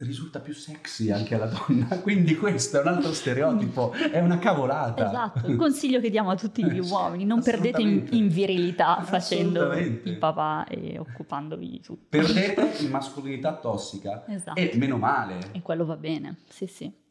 risulta 0.00 0.40
più 0.40 0.52
sexy 0.52 1.10
anche 1.10 1.34
alla 1.34 1.46
donna, 1.46 1.86
quindi 2.04 2.36
questo 2.36 2.78
è 2.78 2.82
un 2.82 2.88
altro 2.88 3.14
stereotipo, 3.14 3.92
è 3.92 4.20
una 4.20 4.38
cavolata. 4.38 5.06
Esatto, 5.06 5.46
il 5.46 5.56
consiglio 5.56 6.00
che 6.00 6.10
diamo 6.10 6.30
a 6.30 6.36
tutti 6.36 6.62
gli 6.62 6.80
uomini, 6.86 7.24
non 7.24 7.42
perdete 7.42 7.80
in, 7.80 8.06
in 8.10 8.28
virilità 8.28 9.00
facendo 9.02 9.72
il 9.72 10.18
papà 10.18 10.66
e 10.66 10.98
occupandovi 10.98 11.70
di 11.70 11.80
tutto. 11.80 12.04
Perdete 12.10 12.84
in 12.84 12.90
mascolinità 12.90 13.54
tossica 13.54 14.26
esatto. 14.26 14.60
e 14.60 14.72
meno 14.74 14.98
male. 14.98 15.38
E 15.52 15.62
quello 15.62 15.86
va 15.86 15.96
bene, 15.96 16.36
sì 16.48 16.66
sì. 16.66 17.04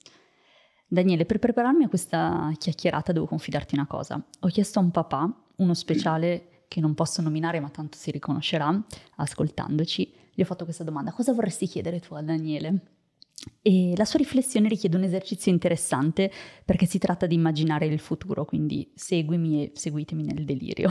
Daniele, 0.88 1.26
per 1.26 1.40
prepararmi 1.40 1.84
a 1.84 1.90
questa 1.90 2.52
chiacchierata 2.58 3.12
devo 3.12 3.26
confidarti 3.26 3.76
una 3.76 3.88
cosa. 3.88 4.24
Ho 4.42 4.48
chiesto 4.48 4.80
a 4.80 4.84
un 4.84 4.92
papà, 4.92 5.46
uno 5.58 5.74
speciale 5.74 6.66
che 6.68 6.80
non 6.80 6.94
posso 6.94 7.22
nominare 7.22 7.60
ma 7.60 7.70
tanto 7.70 7.98
si 7.98 8.12
riconoscerà 8.12 8.84
ascoltandoci, 9.18 10.14
gli 10.34 10.42
ho 10.42 10.46
fatto 10.46 10.66
questa 10.66 10.84
domanda, 10.84 11.12
cosa 11.12 11.34
vorresti 11.34 11.68
chiedere 11.68 12.00
tu 12.00 12.14
a 12.14 12.22
Daniele? 12.22 12.92
E 13.62 13.94
la 13.96 14.06
sua 14.06 14.20
riflessione 14.20 14.68
richiede 14.68 14.98
un 14.98 15.04
esercizio 15.04 15.52
interessante 15.52 16.32
perché 16.64 16.86
si 16.86 16.98
tratta 16.98 17.26
di 17.26 17.36
immaginare 17.36 17.86
il 17.86 18.00
futuro, 18.00 18.46
quindi 18.46 18.92
seguimi 18.96 19.64
e 19.64 19.72
seguitemi 19.76 20.24
nel 20.24 20.46
delirio. 20.46 20.90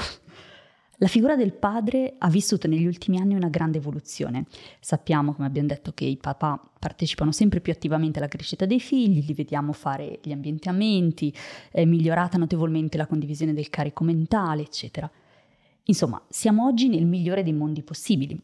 La 0.99 1.09
figura 1.09 1.35
del 1.35 1.53
padre 1.53 2.15
ha 2.19 2.29
vissuto 2.29 2.69
negli 2.69 2.87
ultimi 2.87 3.19
anni 3.19 3.35
una 3.35 3.49
grande 3.49 3.79
evoluzione. 3.79 4.47
Sappiamo, 4.79 5.35
come 5.35 5.49
abbiamo 5.49 5.67
detto, 5.67 5.93
che 5.93 6.05
i 6.05 6.17
papà 6.17 6.71
partecipano 6.79 7.33
sempre 7.33 7.61
più 7.61 7.73
attivamente 7.73 8.19
alla 8.19 8.29
crescita 8.29 8.65
dei 8.65 8.79
figli, 8.79 9.25
li 9.27 9.35
vediamo 9.35 9.73
fare 9.73 10.21
gli 10.23 10.31
ambientamenti, 10.31 11.35
è 11.73 11.85
migliorata 11.85 12.39
notevolmente 12.39 12.97
la 12.97 13.09
condivisione 13.09 13.55
del 13.55 13.71
carico 13.71 14.05
mentale, 14.05 14.63
eccetera. 14.63 15.11
Insomma, 15.85 16.23
siamo 16.29 16.65
oggi 16.67 16.89
nel 16.89 17.07
migliore 17.07 17.43
dei 17.43 17.53
mondi 17.53 17.83
possibili 17.83 18.41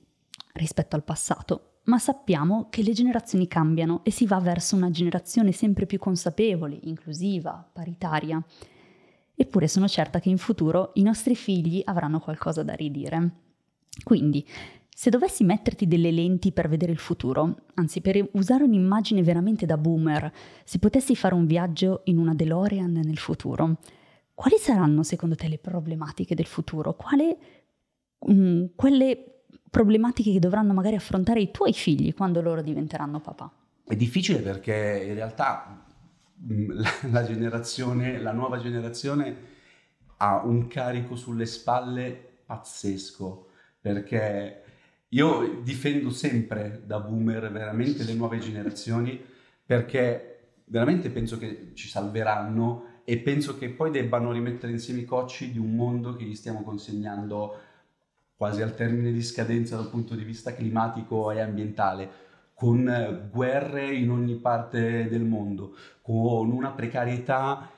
rispetto 0.55 0.96
al 0.96 1.05
passato, 1.05 1.74
ma 1.84 1.98
sappiamo 1.98 2.66
che 2.68 2.82
le 2.82 2.92
generazioni 2.92 3.46
cambiano 3.46 4.01
e 4.03 4.11
si 4.11 4.26
va 4.26 4.40
verso 4.40 4.74
una 4.74 4.90
generazione 4.90 5.53
sempre 5.53 5.86
più 5.86 5.98
consapevole, 5.98 6.78
inclusiva, 6.82 7.66
paritaria. 7.72 8.42
Eppure 9.41 9.68
sono 9.68 9.88
certa 9.88 10.20
che 10.20 10.28
in 10.28 10.36
futuro 10.36 10.91
i 10.97 11.03
nostri 11.03 11.34
figli 11.34 11.80
avranno 11.86 12.20
qualcosa 12.20 12.62
da 12.62 12.74
ridire. 12.74 13.30
Quindi, 14.05 14.47
se 14.95 15.09
dovessi 15.09 15.45
metterti 15.45 15.86
delle 15.86 16.11
lenti 16.11 16.53
per 16.53 16.68
vedere 16.68 16.93
il 16.93 16.99
futuro, 16.99 17.61
anzi 17.76 18.03
per 18.03 18.28
usare 18.32 18.64
un'immagine 18.64 19.22
veramente 19.22 19.64
da 19.64 19.78
boomer, 19.78 20.30
se 20.62 20.78
potessi 20.78 21.16
fare 21.16 21.34
un 21.34 21.47
viaggio 21.47 22.03
in 22.05 22.18
una 22.18 22.34
DeLorean 22.34 22.93
nel 22.93 23.16
futuro, 23.16 23.78
quali 24.34 24.59
saranno 24.59 25.03
secondo 25.05 25.36
te 25.36 25.49
le 25.49 25.57
problematiche 25.57 26.34
del 26.34 26.45
futuro? 26.45 26.95
Quali, 26.95 27.34
mh, 28.18 28.32
mm, 28.34 28.64
quelle 28.76 29.45
problematiche 29.70 30.32
che 30.32 30.38
dovranno 30.38 30.74
magari 30.74 30.97
affrontare 30.97 31.41
i 31.41 31.51
tuoi 31.51 31.72
figli 31.72 32.12
quando 32.12 32.43
loro 32.43 32.61
diventeranno 32.61 33.20
papà? 33.20 33.51
È 33.84 33.97
difficile 33.97 34.41
perché 34.41 35.03
in 35.09 35.14
realtà 35.14 35.86
la, 36.49 36.91
la 37.11 37.24
generazione, 37.24 38.20
la 38.20 38.32
nuova 38.32 38.59
generazione 38.59 39.49
ha 40.18 40.43
un 40.45 40.66
carico 40.66 41.16
sulle 41.16 41.47
spalle 41.47 42.41
pazzesco 42.45 43.49
perché 43.80 44.62
io 45.09 45.61
difendo 45.62 46.11
sempre 46.11 46.82
da 46.84 47.01
boomer 47.01 47.51
veramente 47.51 48.05
le 48.05 48.14
nuove 48.14 48.38
generazioni 48.38 49.22
perché 49.64 50.30
veramente 50.66 51.11
penso 51.11 51.38
che 51.38 51.72
ci 51.74 51.88
salveranno 51.88 53.01
e 53.05 53.18
penso 53.18 53.57
che 53.57 53.70
poi 53.70 53.91
debbano 53.91 54.30
rimettere 54.30 54.72
insieme 54.72 55.01
i 55.01 55.05
cocci 55.05 55.51
di 55.51 55.59
un 55.59 55.74
mondo 55.74 56.14
che 56.14 56.24
gli 56.24 56.34
stiamo 56.34 56.62
consegnando 56.62 57.59
quasi 58.36 58.62
al 58.62 58.74
termine 58.74 59.12
di 59.12 59.22
scadenza 59.22 59.76
dal 59.76 59.91
punto 59.91 60.14
di 60.14 60.24
vista 60.24 60.55
climatico 60.55 61.30
e 61.30 61.41
ambientale, 61.41 62.11
con 62.61 62.87
eh, 62.87 63.31
guerre 63.33 63.91
in 63.95 64.11
ogni 64.11 64.35
parte 64.35 65.09
del 65.09 65.25
mondo, 65.25 65.75
con 66.03 66.51
una 66.51 66.73
precarietà 66.73 67.71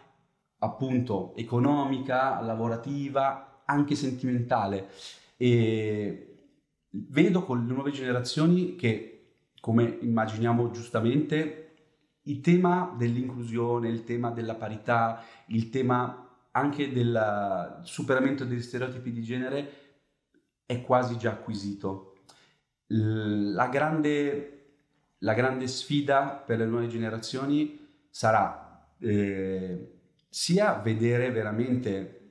appunto 0.58 1.36
economica, 1.36 2.40
lavorativa, 2.40 3.62
anche 3.64 3.94
sentimentale. 3.94 4.88
E 5.36 6.48
vedo 6.90 7.44
con 7.44 7.64
le 7.64 7.72
nuove 7.72 7.92
generazioni 7.92 8.74
che, 8.74 9.36
come 9.60 9.98
immaginiamo 10.00 10.72
giustamente, 10.72 11.74
il 12.22 12.40
tema 12.40 12.92
dell'inclusione, 12.98 13.88
il 13.88 14.02
tema 14.02 14.32
della 14.32 14.56
parità, 14.56 15.22
il 15.46 15.70
tema 15.70 16.48
anche 16.50 16.92
del 16.92 17.82
superamento 17.84 18.44
degli 18.44 18.60
stereotipi 18.60 19.12
di 19.12 19.22
genere 19.22 19.72
è 20.66 20.82
quasi 20.82 21.16
già 21.18 21.30
acquisito. 21.30 22.16
La 22.88 23.68
grande, 23.68 24.61
la 25.22 25.34
grande 25.34 25.66
sfida 25.66 26.42
per 26.44 26.58
le 26.58 26.66
nuove 26.66 26.86
generazioni 26.88 27.78
sarà 28.10 28.86
eh, 28.98 29.92
sia 30.28 30.74
vedere 30.74 31.30
veramente 31.30 32.28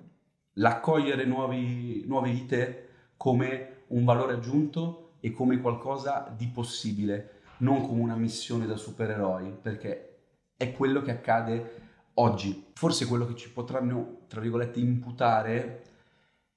l'accogliere 0.54 1.26
nuovi, 1.26 2.04
nuove 2.06 2.32
vite 2.32 2.88
come 3.18 3.84
un 3.88 4.04
valore 4.04 4.34
aggiunto 4.34 5.14
e 5.20 5.32
come 5.32 5.60
qualcosa 5.60 6.34
di 6.36 6.48
possibile, 6.48 7.42
non 7.58 7.88
come 7.88 8.02
una 8.02 8.16
missione 8.16 8.66
da 8.66 8.76
supereroi, 8.76 9.58
perché 9.62 10.20
è 10.58 10.72
quello 10.74 11.02
che 11.02 11.12
accade 11.12 11.76
oggi. 12.16 12.72
Forse 12.74 13.06
quello 13.06 13.26
che 13.26 13.36
ci 13.36 13.52
potranno, 13.52 14.22
tra 14.28 14.42
virgolette, 14.42 14.80
imputare 14.80 15.84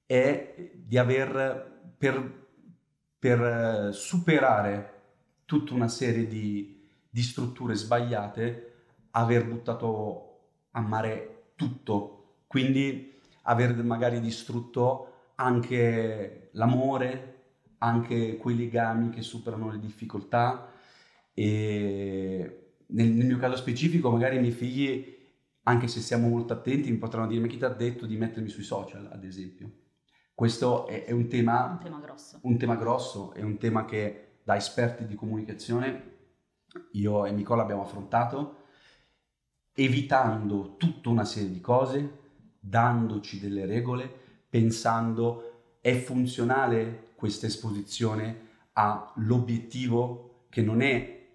è 0.07 0.73
di 0.75 0.99
aver 0.99 1.93
per, 1.97 2.47
per 3.19 3.41
eh, 3.41 3.93
superare 3.93 4.94
tutta 5.45 5.75
una 5.75 5.89
serie 5.89 6.27
di, 6.27 6.83
di 7.09 7.23
strutture 7.23 7.75
sbagliate, 7.75 8.73
aver 9.13 9.47
buttato 9.47 10.41
a 10.73 10.81
mare 10.81 11.53
tutto, 11.57 12.43
quindi 12.47 13.21
aver 13.43 13.83
magari 13.83 14.21
distrutto 14.21 15.33
anche 15.37 16.51
l'amore, 16.53 17.33
anche 17.79 18.37
quei 18.37 18.57
legami 18.57 19.11
che 19.11 19.23
superano 19.23 19.71
le 19.71 19.79
difficoltà 19.79 20.71
e 21.35 22.65
nel, 22.87 23.09
nel, 23.09 23.27
mio 23.27 23.39
caso 23.39 23.57
specifico 23.57 24.11
magari 24.11 24.37
i 24.37 24.41
miei 24.41 24.53
figli, 24.53 25.13
anche 25.65 25.89
se 25.89 26.01
siamo 26.01 26.29
molto 26.29 26.53
attenti, 26.53 26.91
mi 26.91 26.99
potranno 26.99 27.27
dire 27.27 27.41
ma 27.41 27.47
chi 27.47 27.59
ti 27.59 27.65
ha 27.65 27.69
detto 27.69 28.07
di 28.07 28.17
mettermi 28.17 28.49
sui 28.49 28.63
social, 28.63 29.09
ad 29.13 29.25
esempio. 29.25 29.71
Questo 30.35 30.87
è, 30.87 31.05
è 31.05 31.13
un, 31.13 31.29
tema, 31.29 31.71
un 31.73 31.79
tema 31.79 32.01
grosso. 32.01 32.39
Un 32.43 32.57
tema 32.57 32.77
grosso, 32.77 33.33
è 33.35 33.43
un 33.43 33.57
tema 33.59 33.85
che 33.85 34.34
da 34.45 34.57
esperti 34.57 35.07
di 35.07 35.15
comunicazione 35.15 36.13
io 36.93 37.25
e 37.25 37.33
Nicola 37.33 37.63
abbiamo 37.63 37.83
affrontato, 37.83 38.63
evitando 39.75 40.77
tutta 40.77 41.09
una 41.09 41.25
serie 41.25 41.51
di 41.51 41.61
cose, 41.61 42.19
dandoci 42.59 43.41
delle 43.41 43.67
regole, 43.67 44.13
pensando 44.49 45.79
è 45.81 45.95
funzionale 45.97 47.13
questa 47.15 47.47
esposizione 47.47 48.53
all'obiettivo 48.73 50.47
che 50.49 50.63
non 50.63 50.81
è 50.81 51.27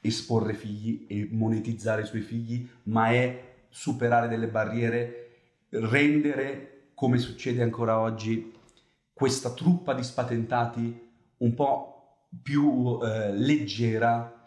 esporre 0.00 0.54
figli 0.54 1.06
e 1.08 1.28
monetizzare 1.30 2.02
i 2.02 2.06
suoi 2.06 2.22
figli, 2.22 2.68
ma 2.84 3.10
è 3.10 3.64
superare 3.68 4.28
delle 4.28 4.48
barriere, 4.48 5.30
rendere 5.70 6.90
come 6.94 7.18
succede 7.18 7.62
ancora 7.62 7.98
oggi, 7.98 8.52
questa 9.12 9.52
truppa 9.52 9.94
di 9.94 10.02
spatentati 10.02 11.10
un 11.38 11.54
po' 11.54 11.91
più 12.40 12.98
eh, 13.02 13.32
leggera, 13.32 14.40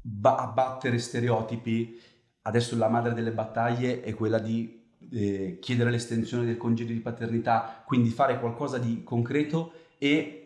ba- 0.00 0.36
abbattere 0.36 0.98
stereotipi. 0.98 1.98
Adesso 2.42 2.76
la 2.76 2.88
madre 2.88 3.14
delle 3.14 3.32
battaglie 3.32 4.02
è 4.02 4.12
quella 4.14 4.38
di 4.38 4.82
eh, 5.10 5.58
chiedere 5.60 5.90
l'estensione 5.90 6.44
del 6.44 6.56
congedo 6.56 6.92
di 6.92 7.00
paternità, 7.00 7.82
quindi 7.86 8.10
fare 8.10 8.38
qualcosa 8.38 8.78
di 8.78 9.02
concreto 9.02 9.72
e 9.98 10.40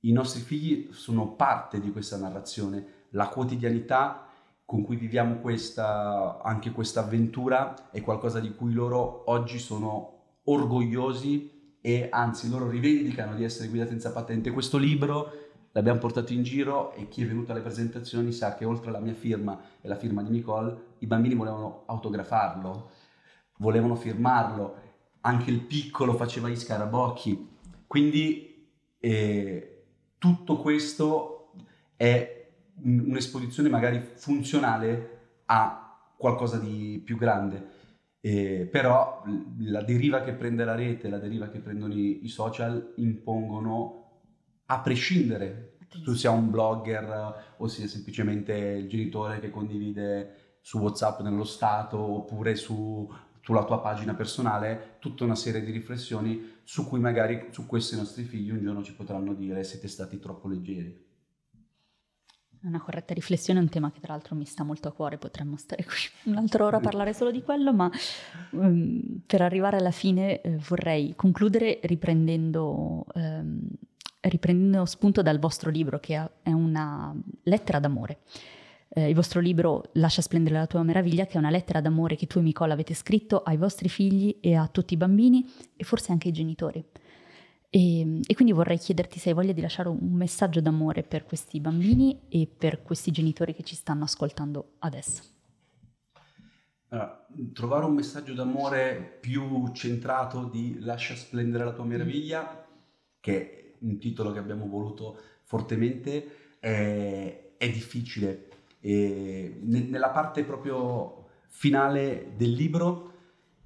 i 0.00 0.12
nostri 0.12 0.40
figli 0.40 0.88
sono 0.92 1.28
parte 1.32 1.80
di 1.80 1.90
questa 1.90 2.16
narrazione. 2.16 3.06
La 3.10 3.28
quotidianità 3.28 4.28
con 4.64 4.82
cui 4.82 4.96
viviamo 4.96 5.36
questa, 5.36 6.42
anche 6.42 6.72
questa 6.72 7.00
avventura 7.00 7.90
è 7.90 8.02
qualcosa 8.02 8.38
di 8.38 8.54
cui 8.54 8.72
loro 8.74 9.22
oggi 9.30 9.58
sono 9.58 10.16
orgogliosi 10.44 11.76
e 11.80 12.08
anzi 12.10 12.50
loro 12.50 12.68
rivendicano 12.68 13.34
di 13.34 13.44
essere 13.44 13.68
guidati 13.68 13.92
senza 13.92 14.12
patente. 14.12 14.50
Questo 14.50 14.76
libro 14.76 15.47
l'abbiamo 15.78 16.00
portato 16.00 16.32
in 16.32 16.42
giro 16.42 16.92
e 16.94 17.06
chi 17.08 17.22
è 17.22 17.26
venuto 17.26 17.52
alle 17.52 17.60
presentazioni 17.60 18.32
sa 18.32 18.56
che 18.56 18.64
oltre 18.64 18.88
alla 18.88 18.98
mia 18.98 19.14
firma 19.14 19.60
e 19.80 19.86
la 19.86 19.94
firma 19.94 20.24
di 20.24 20.30
Nicole, 20.30 20.76
i 20.98 21.06
bambini 21.06 21.36
volevano 21.36 21.84
autografarlo, 21.86 22.90
volevano 23.58 23.94
firmarlo, 23.94 24.74
anche 25.20 25.50
il 25.50 25.60
piccolo 25.60 26.14
faceva 26.14 26.48
gli 26.48 26.56
scarabocchi. 26.56 27.56
Quindi 27.86 28.66
eh, 28.98 29.84
tutto 30.18 30.56
questo 30.56 31.52
è 31.94 32.50
un'esposizione 32.82 33.68
magari 33.68 34.00
funzionale 34.00 35.42
a 35.46 36.12
qualcosa 36.16 36.58
di 36.58 37.00
più 37.04 37.16
grande. 37.16 37.76
Eh, 38.20 38.68
però 38.68 39.22
la 39.60 39.82
deriva 39.82 40.22
che 40.22 40.32
prende 40.32 40.64
la 40.64 40.74
rete, 40.74 41.08
la 41.08 41.18
deriva 41.18 41.48
che 41.48 41.60
prendono 41.60 41.94
i, 41.94 42.24
i 42.24 42.28
social 42.28 42.94
impongono, 42.96 44.07
a 44.70 44.80
prescindere 44.80 45.76
tu 46.02 46.14
sia 46.14 46.30
un 46.30 46.50
blogger 46.50 47.54
o 47.56 47.66
sia 47.66 47.86
semplicemente 47.86 48.52
il 48.54 48.88
genitore 48.88 49.40
che 49.40 49.50
condivide 49.50 50.58
su 50.60 50.78
WhatsApp 50.78 51.20
nello 51.20 51.44
stato 51.44 51.98
oppure 51.98 52.54
su, 52.54 53.10
sulla 53.40 53.64
tua 53.64 53.80
pagina 53.80 54.14
personale 54.14 54.96
tutta 54.98 55.24
una 55.24 55.34
serie 55.34 55.62
di 55.62 55.70
riflessioni 55.70 56.60
su 56.62 56.86
cui 56.86 57.00
magari 57.00 57.48
su 57.50 57.66
questi 57.66 57.96
nostri 57.96 58.24
figli 58.24 58.50
un 58.50 58.60
giorno 58.60 58.82
ci 58.82 58.94
potranno 58.94 59.32
dire 59.32 59.64
siete 59.64 59.88
stati 59.88 60.18
troppo 60.18 60.48
leggeri. 60.48 61.06
Una 62.60 62.80
corretta 62.80 63.14
riflessione 63.14 63.60
è 63.60 63.62
un 63.62 63.68
tema 63.68 63.92
che 63.92 64.00
tra 64.00 64.12
l'altro 64.12 64.34
mi 64.34 64.44
sta 64.44 64.64
molto 64.64 64.88
a 64.88 64.92
cuore, 64.92 65.16
potremmo 65.16 65.56
stare 65.56 65.84
qui 65.84 65.94
un'altra 66.30 66.64
ora 66.64 66.78
a 66.78 66.80
parlare 66.80 67.14
solo 67.14 67.30
di 67.30 67.42
quello, 67.42 67.72
ma 67.72 67.90
um, 68.50 69.22
per 69.24 69.42
arrivare 69.42 69.76
alla 69.76 69.92
fine 69.92 70.40
eh, 70.40 70.58
vorrei 70.68 71.14
concludere 71.14 71.78
riprendendo, 71.84 73.06
um, 73.14 73.68
riprendendo 74.20 74.84
spunto 74.84 75.22
dal 75.22 75.38
vostro 75.38 75.70
libro 75.70 75.98
che 75.98 76.30
è 76.42 76.52
una 76.52 77.14
lettera 77.44 77.78
d'amore. 77.78 78.20
Eh, 78.90 79.08
il 79.08 79.14
vostro 79.14 79.40
libro 79.40 79.90
Lascia 79.94 80.22
splendere 80.22 80.56
la 80.56 80.66
tua 80.66 80.82
meraviglia, 80.82 81.26
che 81.26 81.34
è 81.34 81.38
una 81.38 81.50
lettera 81.50 81.80
d'amore 81.80 82.16
che 82.16 82.26
tu 82.26 82.38
e 82.38 82.42
Nicola 82.42 82.72
avete 82.72 82.94
scritto 82.94 83.42
ai 83.42 83.56
vostri 83.56 83.88
figli 83.88 84.38
e 84.40 84.54
a 84.54 84.66
tutti 84.68 84.94
i 84.94 84.96
bambini 84.96 85.46
e 85.76 85.84
forse 85.84 86.12
anche 86.12 86.28
ai 86.28 86.34
genitori. 86.34 86.84
E, 87.70 88.20
e, 88.26 88.34
quindi 88.34 88.54
vorrei 88.54 88.78
chiederti 88.78 89.18
se 89.18 89.28
hai 89.28 89.34
voglia 89.34 89.52
di 89.52 89.60
lasciare 89.60 89.90
un 89.90 90.12
messaggio 90.12 90.62
d'amore 90.62 91.02
per 91.02 91.24
questi 91.24 91.60
bambini 91.60 92.22
e 92.28 92.46
per 92.46 92.82
questi 92.82 93.10
genitori 93.10 93.54
che 93.54 93.62
ci 93.62 93.74
stanno 93.74 94.04
ascoltando 94.04 94.76
adesso. 94.78 95.22
Allora, 96.88 97.26
trovare 97.52 97.84
un 97.84 97.92
messaggio 97.92 98.32
d'amore 98.32 99.18
più 99.20 99.70
centrato 99.74 100.44
di 100.44 100.78
Lascia 100.80 101.14
splendere 101.14 101.64
la 101.64 101.72
tua 101.74 101.84
meraviglia, 101.84 102.66
che 103.20 103.67
un 103.80 103.98
titolo 103.98 104.32
che 104.32 104.38
abbiamo 104.38 104.66
voluto 104.66 105.18
fortemente, 105.42 106.56
è, 106.58 107.54
è 107.56 107.70
difficile. 107.70 108.48
E 108.80 109.58
nella 109.62 110.10
parte 110.10 110.44
proprio 110.44 111.26
finale 111.48 112.32
del 112.36 112.50
libro, 112.50 113.12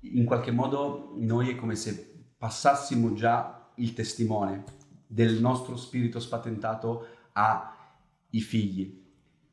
in 0.01 0.25
qualche 0.25 0.51
modo, 0.51 1.15
noi 1.17 1.51
è 1.51 1.57
come 1.57 1.77
se 1.77 2.25
passassimo 2.37 3.13
già 3.13 3.71
il 3.77 3.93
testimone 3.95 4.65
del 5.07 5.41
nostro 5.41 5.77
spirito 5.77 6.21
spatentato 6.21 7.07
ai 7.33 8.41
figli. 8.41 9.01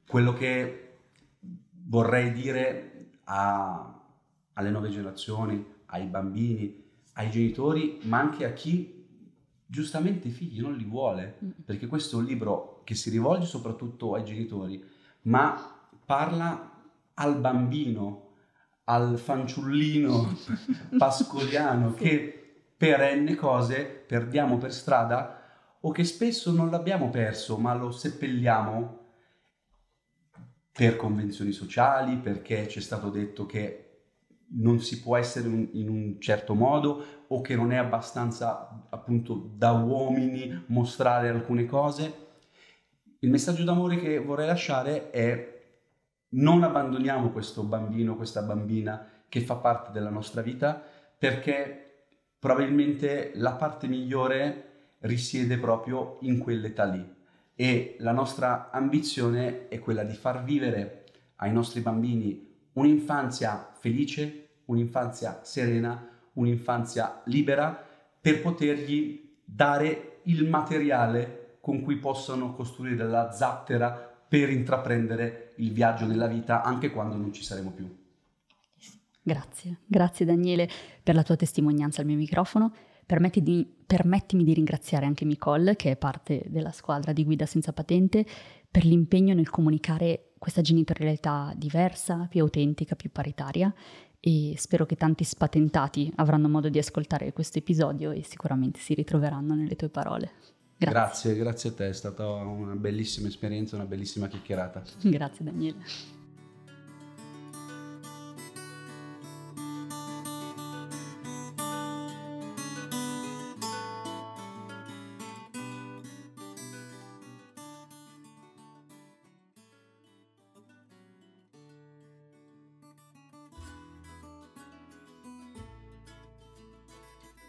Quello 0.07 0.33
che 0.33 0.97
vorrei 1.71 2.31
dire 2.31 3.19
a, 3.25 4.01
alle 4.53 4.69
nuove 4.69 4.89
generazioni, 4.89 5.63
ai 5.87 6.05
bambini, 6.05 6.83
ai 7.13 7.29
genitori, 7.29 7.99
ma 8.03 8.19
anche 8.19 8.45
a 8.45 8.53
chi 8.53 8.98
giustamente 9.69 10.29
i 10.29 10.31
figli 10.31 10.61
non 10.61 10.73
li 10.73 10.83
vuole, 10.83 11.37
mm. 11.43 11.49
perché 11.63 11.85
questo 11.85 12.17
è 12.17 12.19
un 12.21 12.25
libro 12.25 12.81
che 12.83 12.95
si 12.95 13.11
rivolge 13.11 13.45
soprattutto 13.45 14.15
ai 14.15 14.23
genitori, 14.23 14.83
ma 15.23 15.87
parla 16.03 16.71
al 17.13 17.39
bambino, 17.39 18.29
al 18.85 19.19
fanciullino 19.19 20.35
pascoliano 20.97 21.93
che 21.93 22.63
perenne 22.75 23.35
cose 23.35 23.83
perdiamo 23.83 24.57
per 24.57 24.73
strada 24.73 25.35
o 25.81 25.91
che 25.91 26.03
spesso 26.03 26.51
non 26.51 26.71
l'abbiamo 26.71 27.09
perso 27.09 27.57
ma 27.57 27.75
lo 27.75 27.91
seppelliamo 27.91 28.97
per 30.71 30.95
convenzioni 30.95 31.51
sociali, 31.51 32.15
perché 32.15 32.67
ci 32.69 32.79
è 32.79 32.81
stato 32.81 33.09
detto 33.09 33.45
che 33.45 33.88
non 34.51 34.79
si 34.79 35.01
può 35.01 35.15
essere 35.17 35.47
in 35.47 35.89
un 35.89 36.19
certo 36.19 36.53
modo 36.53 37.25
o 37.27 37.41
che 37.41 37.55
non 37.55 37.71
è 37.71 37.77
abbastanza 37.77 38.85
appunto 38.89 39.51
da 39.55 39.71
uomini 39.71 40.63
mostrare 40.67 41.29
alcune 41.29 41.65
cose. 41.65 42.27
Il 43.19 43.29
messaggio 43.29 43.63
d'amore 43.63 43.97
che 43.97 44.17
vorrei 44.19 44.47
lasciare 44.47 45.11
è 45.11 45.57
non 46.29 46.63
abbandoniamo 46.63 47.29
questo 47.29 47.63
bambino, 47.63 48.15
questa 48.15 48.41
bambina 48.41 49.07
che 49.27 49.41
fa 49.41 49.55
parte 49.55 49.91
della 49.91 50.09
nostra 50.09 50.41
vita 50.41 50.81
perché 51.17 52.05
probabilmente 52.39 53.31
la 53.35 53.51
parte 53.53 53.87
migliore 53.87 54.65
risiede 54.99 55.57
proprio 55.57 56.17
in 56.21 56.39
quell'età 56.39 56.85
lì 56.85 57.17
e 57.55 57.95
la 57.99 58.11
nostra 58.11 58.69
ambizione 58.71 59.67
è 59.67 59.79
quella 59.79 60.03
di 60.03 60.13
far 60.13 60.43
vivere 60.43 61.03
ai 61.37 61.51
nostri 61.51 61.81
bambini 61.81 62.48
un'infanzia 62.79 63.71
felice, 63.73 64.49
un'infanzia 64.65 65.41
serena, 65.43 66.07
un'infanzia 66.33 67.21
libera 67.25 67.85
per 68.21 68.41
potergli 68.41 69.37
dare 69.43 70.19
il 70.23 70.47
materiale 70.47 71.57
con 71.61 71.81
cui 71.81 71.97
possano 71.97 72.53
costruire 72.53 73.07
la 73.07 73.31
zattera 73.31 73.91
per 74.27 74.49
intraprendere 74.49 75.53
il 75.57 75.71
viaggio 75.71 76.05
nella 76.05 76.27
vita 76.27 76.61
anche 76.63 76.91
quando 76.91 77.15
non 77.15 77.33
ci 77.33 77.43
saremo 77.43 77.71
più. 77.71 77.97
Grazie, 79.21 79.79
grazie 79.85 80.25
Daniele 80.25 80.69
per 81.03 81.15
la 81.15 81.23
tua 81.23 81.35
testimonianza 81.35 82.01
al 82.01 82.07
mio 82.07 82.15
microfono. 82.15 82.73
Permetti 83.05 83.41
di, 83.41 83.67
permettimi 83.85 84.43
di 84.43 84.53
ringraziare 84.53 85.05
anche 85.05 85.25
Nicole, 85.25 85.75
che 85.75 85.91
è 85.91 85.97
parte 85.97 86.43
della 86.47 86.71
squadra 86.71 87.11
di 87.11 87.25
Guida 87.25 87.47
Senza 87.47 87.73
Patente, 87.73 88.25
per 88.69 88.85
l'impegno 88.85 89.33
nel 89.33 89.49
comunicare 89.49 90.28
questa 90.39 90.61
genitorialità 90.61 91.53
diversa, 91.55 92.25
più 92.29 92.41
autentica, 92.41 92.95
più 92.95 93.11
paritaria 93.11 93.71
e 94.19 94.55
spero 94.57 94.85
che 94.85 94.95
tanti 94.95 95.23
spatentati 95.23 96.11
avranno 96.15 96.49
modo 96.49 96.69
di 96.69 96.77
ascoltare 96.77 97.31
questo 97.31 97.59
episodio 97.59 98.11
e 98.11 98.23
sicuramente 98.23 98.79
si 98.79 98.93
ritroveranno 98.93 99.53
nelle 99.53 99.75
tue 99.75 99.89
parole. 99.89 100.31
Grazie, 100.77 101.33
grazie, 101.33 101.35
grazie 101.35 101.69
a 101.69 101.73
te, 101.73 101.89
è 101.89 101.93
stata 101.93 102.25
una 102.27 102.75
bellissima 102.75 103.27
esperienza, 103.27 103.75
una 103.75 103.85
bellissima 103.85 104.27
chiacchierata. 104.27 104.81
Grazie 105.03 105.45
Daniele. 105.45 106.18